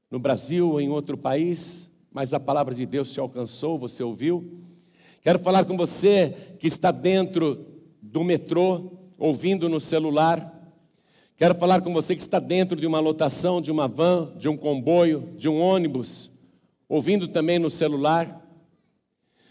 no 0.09 0.19
Brasil 0.19 0.69
ou 0.69 0.81
em 0.81 0.89
outro 0.89 1.17
país 1.17 1.91
mas 2.11 2.33
a 2.33 2.39
palavra 2.39 2.75
de 2.75 2.85
Deus 2.85 3.11
te 3.11 3.19
alcançou, 3.19 3.79
você 3.79 4.03
ouviu. 4.03 4.59
Quero 5.21 5.39
falar 5.39 5.63
com 5.63 5.77
você 5.77 6.55
que 6.59 6.67
está 6.67 6.91
dentro 6.91 7.65
do 8.01 8.23
metrô, 8.23 8.91
ouvindo 9.17 9.69
no 9.69 9.79
celular. 9.79 10.59
Quero 11.37 11.55
falar 11.55 11.81
com 11.81 11.93
você 11.93 12.15
que 12.15 12.21
está 12.21 12.37
dentro 12.37 12.75
de 12.75 12.85
uma 12.85 12.99
lotação, 12.99 13.61
de 13.61 13.71
uma 13.71 13.87
van, 13.87 14.33
de 14.37 14.49
um 14.49 14.57
comboio, 14.57 15.33
de 15.37 15.47
um 15.47 15.61
ônibus, 15.61 16.29
ouvindo 16.89 17.27
também 17.29 17.57
no 17.57 17.69
celular. 17.69 18.45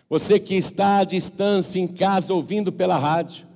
Você 0.09 0.39
que 0.39 0.55
está 0.55 0.99
à 0.99 1.05
distância 1.05 1.79
em 1.79 1.87
casa, 1.87 2.35
ouvindo 2.35 2.71
pela 2.71 2.99
rádio. 2.99 3.47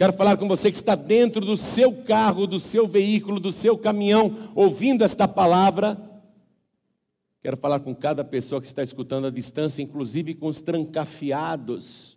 Quero 0.00 0.14
falar 0.14 0.38
com 0.38 0.48
você 0.48 0.70
que 0.70 0.78
está 0.78 0.94
dentro 0.94 1.42
do 1.42 1.58
seu 1.58 1.92
carro, 1.92 2.46
do 2.46 2.58
seu 2.58 2.86
veículo, 2.86 3.38
do 3.38 3.52
seu 3.52 3.76
caminhão, 3.76 4.50
ouvindo 4.54 5.04
esta 5.04 5.28
palavra. 5.28 5.94
Quero 7.42 7.54
falar 7.58 7.80
com 7.80 7.94
cada 7.94 8.24
pessoa 8.24 8.62
que 8.62 8.66
está 8.66 8.82
escutando 8.82 9.26
à 9.26 9.30
distância, 9.30 9.82
inclusive 9.82 10.32
com 10.34 10.46
os 10.46 10.62
trancafiados, 10.62 12.16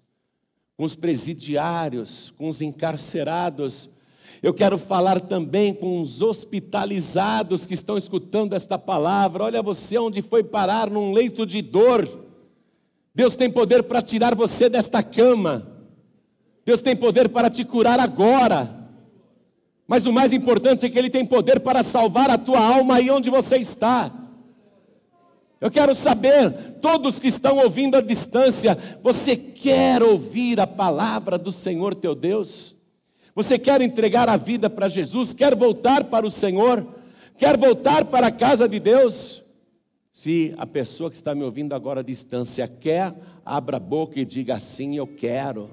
com 0.77 0.85
os 0.85 0.95
presidiários, 0.95 2.33
com 2.37 2.47
os 2.47 2.61
encarcerados. 2.61 3.89
Eu 4.41 4.53
quero 4.53 4.77
falar 4.77 5.19
também 5.19 5.73
com 5.73 5.99
os 5.99 6.21
hospitalizados 6.21 7.65
que 7.65 7.73
estão 7.73 7.97
escutando 7.97 8.53
esta 8.53 8.79
palavra. 8.79 9.43
Olha 9.43 9.61
você 9.61 9.97
onde 9.97 10.21
foi 10.21 10.41
parar 10.41 10.89
num 10.89 11.11
leito 11.11 11.45
de 11.45 11.61
dor. 11.61 12.07
Deus 13.13 13.35
tem 13.35 13.51
poder 13.51 13.83
para 13.83 14.01
tirar 14.01 14.33
você 14.35 14.69
desta 14.69 15.03
cama. 15.03 15.72
Deus 16.65 16.81
tem 16.81 16.95
poder 16.95 17.29
para 17.29 17.49
te 17.49 17.63
curar 17.63 17.99
agora. 17.99 18.83
Mas 19.87 20.05
o 20.05 20.13
mais 20.13 20.31
importante 20.31 20.85
é 20.85 20.89
que 20.89 20.97
Ele 20.97 21.09
tem 21.09 21.25
poder 21.25 21.59
para 21.59 21.83
salvar 21.83 22.29
a 22.29 22.37
tua 22.37 22.59
alma 22.59 22.95
aí 22.95 23.09
onde 23.11 23.29
você 23.29 23.57
está. 23.57 24.11
Eu 25.59 25.71
quero 25.71 25.95
saber, 25.95 26.51
todos 26.81 27.19
que 27.19 27.27
estão 27.27 27.57
ouvindo 27.57 27.95
à 27.95 28.01
distância, 28.01 28.77
você 29.01 29.35
quer 29.35 30.03
ouvir 30.03 30.59
a 30.59 30.67
palavra 30.67 31.37
do 31.37 31.53
Senhor 31.53 31.95
teu 31.95 32.13
Deus? 32.13 32.75
Você 33.35 33.57
quer 33.57 33.81
entregar 33.81 34.29
a 34.29 34.35
vida 34.35 34.69
para 34.69 34.87
Jesus? 34.87 35.33
Quer 35.33 35.55
voltar 35.55 36.03
para 36.05 36.25
o 36.25 36.31
Senhor? 36.31 36.85
Quer 37.37 37.57
voltar 37.57 38.05
para 38.05 38.27
a 38.27 38.31
casa 38.31 38.67
de 38.67 38.79
Deus? 38.79 39.41
Se 40.11 40.53
a 40.57 40.65
pessoa 40.65 41.09
que 41.09 41.15
está 41.15 41.33
me 41.33 41.43
ouvindo 41.43 41.73
agora 41.73 42.01
à 42.01 42.03
distância 42.03 42.67
quer, 42.67 43.15
abra 43.45 43.77
a 43.77 43.79
boca 43.79 44.19
e 44.19 44.25
diga 44.25 44.55
assim: 44.55 44.95
Eu 44.95 45.07
quero. 45.07 45.71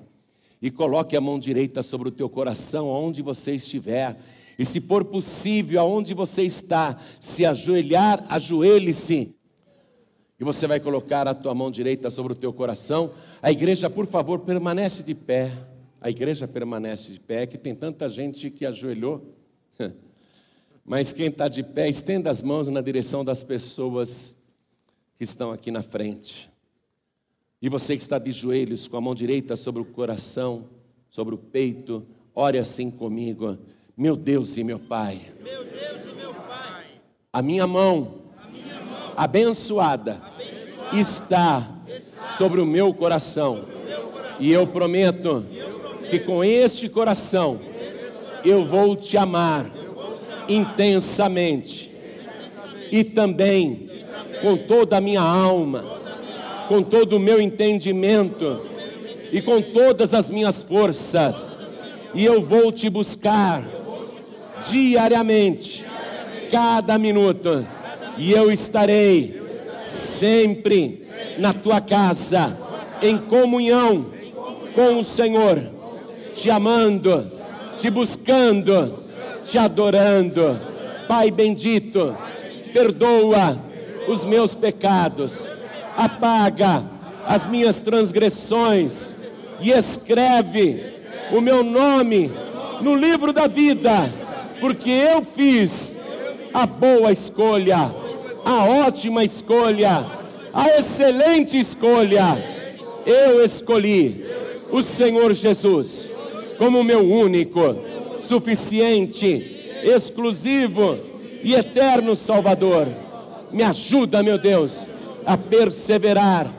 E 0.61 0.71
coloque 0.71 1.17
a 1.17 1.21
mão 1.21 1.39
direita 1.39 1.83
sobre 1.83 2.09
o 2.09 2.13
teu 2.13 2.29
coração, 2.29 2.89
onde 2.89 3.23
você 3.23 3.55
estiver. 3.55 4.19
E 4.59 4.65
se 4.65 4.81
for 4.81 5.05
possível, 5.05 5.81
aonde 5.81 6.13
você 6.13 6.43
está, 6.43 7.01
se 7.19 7.47
ajoelhar, 7.47 8.25
ajoelhe-se. 8.29 9.35
E 10.39 10.45
você 10.45 10.67
vai 10.67 10.81
colocar 10.81 11.27
a 11.27 11.35
tua 11.35 11.55
mão 11.55 11.71
direita 11.71 12.11
sobre 12.11 12.33
o 12.33 12.37
teu 12.37 12.53
coração. 12.53 13.13
A 13.41 13.51
igreja, 13.51 13.89
por 13.89 14.07
favor, 14.07 14.41
permanece 14.41 15.03
de 15.03 15.15
pé. 15.15 15.53
A 16.01 16.11
igreja 16.11 16.49
permanece 16.49 17.13
de 17.13 17.21
pé, 17.21 17.47
que 17.47 17.57
tem 17.57 17.75
tanta 17.75 18.09
gente 18.09 18.51
que 18.51 18.67
ajoelhou. 18.67 19.35
Mas 20.85 21.13
quem 21.13 21.29
está 21.29 21.47
de 21.47 21.63
pé, 21.63 21.89
estenda 21.89 22.31
as 22.31 22.43
mãos 22.43 22.69
na 22.69 22.81
direção 22.81 23.25
das 23.25 23.45
pessoas 23.45 24.37
que 25.17 25.25
estão 25.25 25.53
aqui 25.53 25.71
na 25.71 25.83
frente. 25.83 26.50
E 27.63 27.69
você 27.69 27.95
que 27.95 28.03
está 28.03 28.19
de 28.19 28.33
joelhos, 28.33 28.89
com 28.89 28.97
a 28.97 29.01
mão 29.01 29.15
direita 29.15 29.55
sobre 29.55 29.83
o 29.83 29.85
coração, 29.85 30.65
sobre 31.11 31.35
o 31.35 31.39
peito, 31.39 32.07
ore 32.35 32.57
assim 32.57 32.91
comigo. 32.91 33.59
Meu 33.95 34.17
Deus 34.17 34.57
e 34.57 34.65
meu 34.65 34.79
Pai. 34.79 35.21
Meu 35.43 35.65
Deus 35.65 36.03
e 36.11 36.17
meu 36.17 36.33
Pai. 36.33 36.87
A 37.31 37.43
minha 37.43 37.67
mão, 37.67 38.15
a 38.43 38.49
minha 38.49 38.81
mão 38.81 39.13
abençoada, 39.15 40.23
abençoada 40.23 40.99
está, 40.99 41.71
está 41.87 42.33
sobre 42.39 42.63
o 42.63 42.67
meu 42.67 42.95
coração. 42.95 43.61
O 43.61 43.87
meu 43.87 44.03
coração. 44.09 44.37
E 44.41 44.51
eu 44.51 44.67
prometo 44.67 45.45
que 46.11 46.19
com 46.19 46.43
este 46.43 46.89
coração 46.89 47.61
eu 48.43 48.65
vou 48.65 48.97
te 48.97 49.19
amar 49.19 49.71
intensamente 50.49 51.93
e 52.91 53.05
também 53.05 53.89
com 54.41 54.57
toda 54.57 54.97
a 54.97 55.01
minha 55.01 55.21
alma, 55.21 56.00
com 56.71 56.85
todo 56.85 57.17
o 57.17 57.19
meu 57.19 57.41
entendimento 57.41 58.65
e 59.33 59.43
com 59.43 59.61
todas 59.61 60.15
as 60.15 60.31
minhas 60.31 60.63
forças, 60.63 61.53
e 62.15 62.25
eu 62.25 62.41
vou 62.41 62.71
te 62.71 62.89
buscar 62.89 63.65
diariamente, 64.71 65.85
cada 66.49 66.97
minuto, 66.97 67.67
e 68.17 68.31
eu 68.31 68.53
estarei 68.53 69.43
sempre 69.83 71.05
na 71.39 71.53
tua 71.53 71.81
casa, 71.81 72.57
em 73.03 73.19
comunhão 73.19 74.07
com 74.73 75.01
o 75.01 75.05
Senhor 75.05 75.61
te 76.33 76.51
amando, 76.51 77.33
te 77.79 77.91
buscando, 77.91 78.95
te 79.43 79.59
adorando. 79.59 80.61
Pai 81.09 81.33
bendito, 81.33 82.17
perdoa 82.73 83.61
os 84.07 84.25
meus 84.25 84.55
pecados, 84.55 85.51
apaga 86.01 86.83
as 87.27 87.45
minhas 87.45 87.83
transgressões 87.83 89.15
e 89.61 89.71
escreve 89.71 90.83
o 91.31 91.43
meu 91.43 91.63
nome 91.63 92.33
no 92.81 92.95
livro 92.95 93.35
da 93.35 93.47
vida, 93.47 94.11
porque 94.59 94.89
eu 94.89 95.21
fiz 95.21 95.95
a 96.55 96.65
boa 96.65 97.13
escolha, 97.13 97.95
a 98.43 98.65
ótima 98.65 99.23
escolha, 99.23 100.07
a 100.55 100.69
excelente 100.79 101.59
escolha. 101.59 102.43
Eu 103.05 103.45
escolhi 103.45 104.25
o 104.71 104.83
Senhor 104.83 105.35
Jesus 105.35 106.11
como 106.57 106.83
meu 106.83 107.01
único, 107.01 107.77
suficiente, 108.27 109.83
exclusivo 109.83 110.99
e 111.45 111.55
eterno 111.55 112.17
Salvador. 112.17 112.89
Me 113.53 113.63
ajuda, 113.63 114.23
meu 114.23 114.39
Deus, 114.39 114.89
a 115.27 115.37
perseverar 115.37 116.51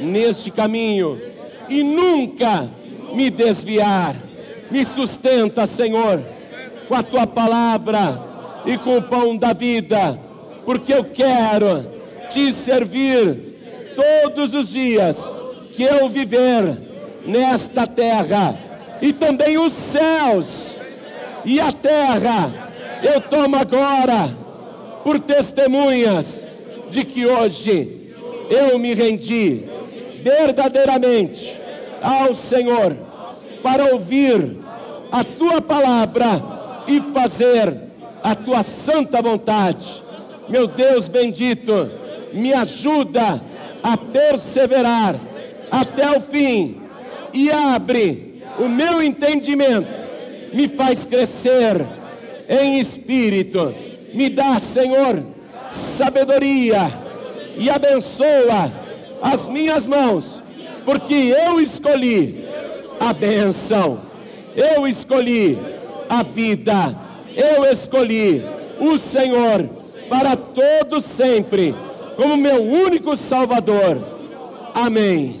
neste 0.00 0.50
caminho 0.50 1.20
e 1.68 1.82
nunca 1.82 2.68
me 3.14 3.30
desviar. 3.30 4.16
Me 4.70 4.84
sustenta, 4.84 5.66
Senhor, 5.66 6.20
com 6.88 6.94
a 6.94 7.02
tua 7.02 7.26
palavra 7.26 8.20
e 8.64 8.78
com 8.78 8.96
o 8.96 9.02
pão 9.02 9.36
da 9.36 9.52
vida, 9.52 10.18
porque 10.64 10.92
eu 10.92 11.04
quero 11.04 11.86
te 12.30 12.52
servir 12.52 13.52
todos 13.94 14.54
os 14.54 14.70
dias 14.70 15.30
que 15.74 15.82
eu 15.82 16.08
viver 16.08 16.78
nesta 17.26 17.86
terra 17.86 18.58
e 19.00 19.12
também 19.12 19.58
os 19.58 19.72
céus 19.72 20.76
e 21.44 21.60
a 21.60 21.72
terra. 21.72 22.72
Eu 23.02 23.20
tomo 23.20 23.56
agora 23.56 24.30
por 25.02 25.18
testemunhas 25.18 26.46
de 26.88 27.04
que 27.04 27.26
hoje 27.26 28.01
eu 28.50 28.78
me 28.78 28.94
rendi 28.94 29.64
verdadeiramente 30.22 31.58
ao 32.00 32.34
Senhor 32.34 32.96
para 33.62 33.92
ouvir 33.92 34.58
a 35.10 35.24
tua 35.24 35.60
palavra 35.60 36.42
e 36.86 37.00
fazer 37.12 37.74
a 38.22 38.34
tua 38.34 38.62
santa 38.62 39.20
vontade. 39.20 40.02
Meu 40.48 40.66
Deus 40.66 41.08
bendito, 41.08 41.90
me 42.32 42.52
ajuda 42.52 43.42
a 43.82 43.96
perseverar 43.96 45.20
até 45.70 46.16
o 46.16 46.20
fim 46.20 46.80
e 47.32 47.50
abre 47.50 48.42
o 48.58 48.68
meu 48.68 49.02
entendimento 49.02 50.02
me 50.52 50.68
faz 50.68 51.06
crescer 51.06 51.86
em 52.48 52.78
espírito. 52.78 53.74
Me 54.12 54.28
dá, 54.28 54.58
Senhor, 54.58 55.24
sabedoria 55.68 56.92
e 57.56 57.70
abençoa 57.70 58.72
as 59.22 59.48
minhas 59.48 59.86
mãos, 59.86 60.42
porque 60.84 61.14
eu 61.14 61.60
escolhi 61.60 62.44
a 62.98 63.12
benção, 63.12 64.00
eu 64.56 64.86
escolhi 64.86 65.58
a 66.08 66.22
vida, 66.22 66.96
eu 67.34 67.64
escolhi 67.64 68.44
o 68.80 68.98
Senhor 68.98 69.68
para 70.08 70.36
todos 70.36 71.04
sempre, 71.04 71.74
como 72.16 72.36
meu 72.36 72.62
único 72.62 73.16
Salvador. 73.16 74.02
Amém. 74.74 75.40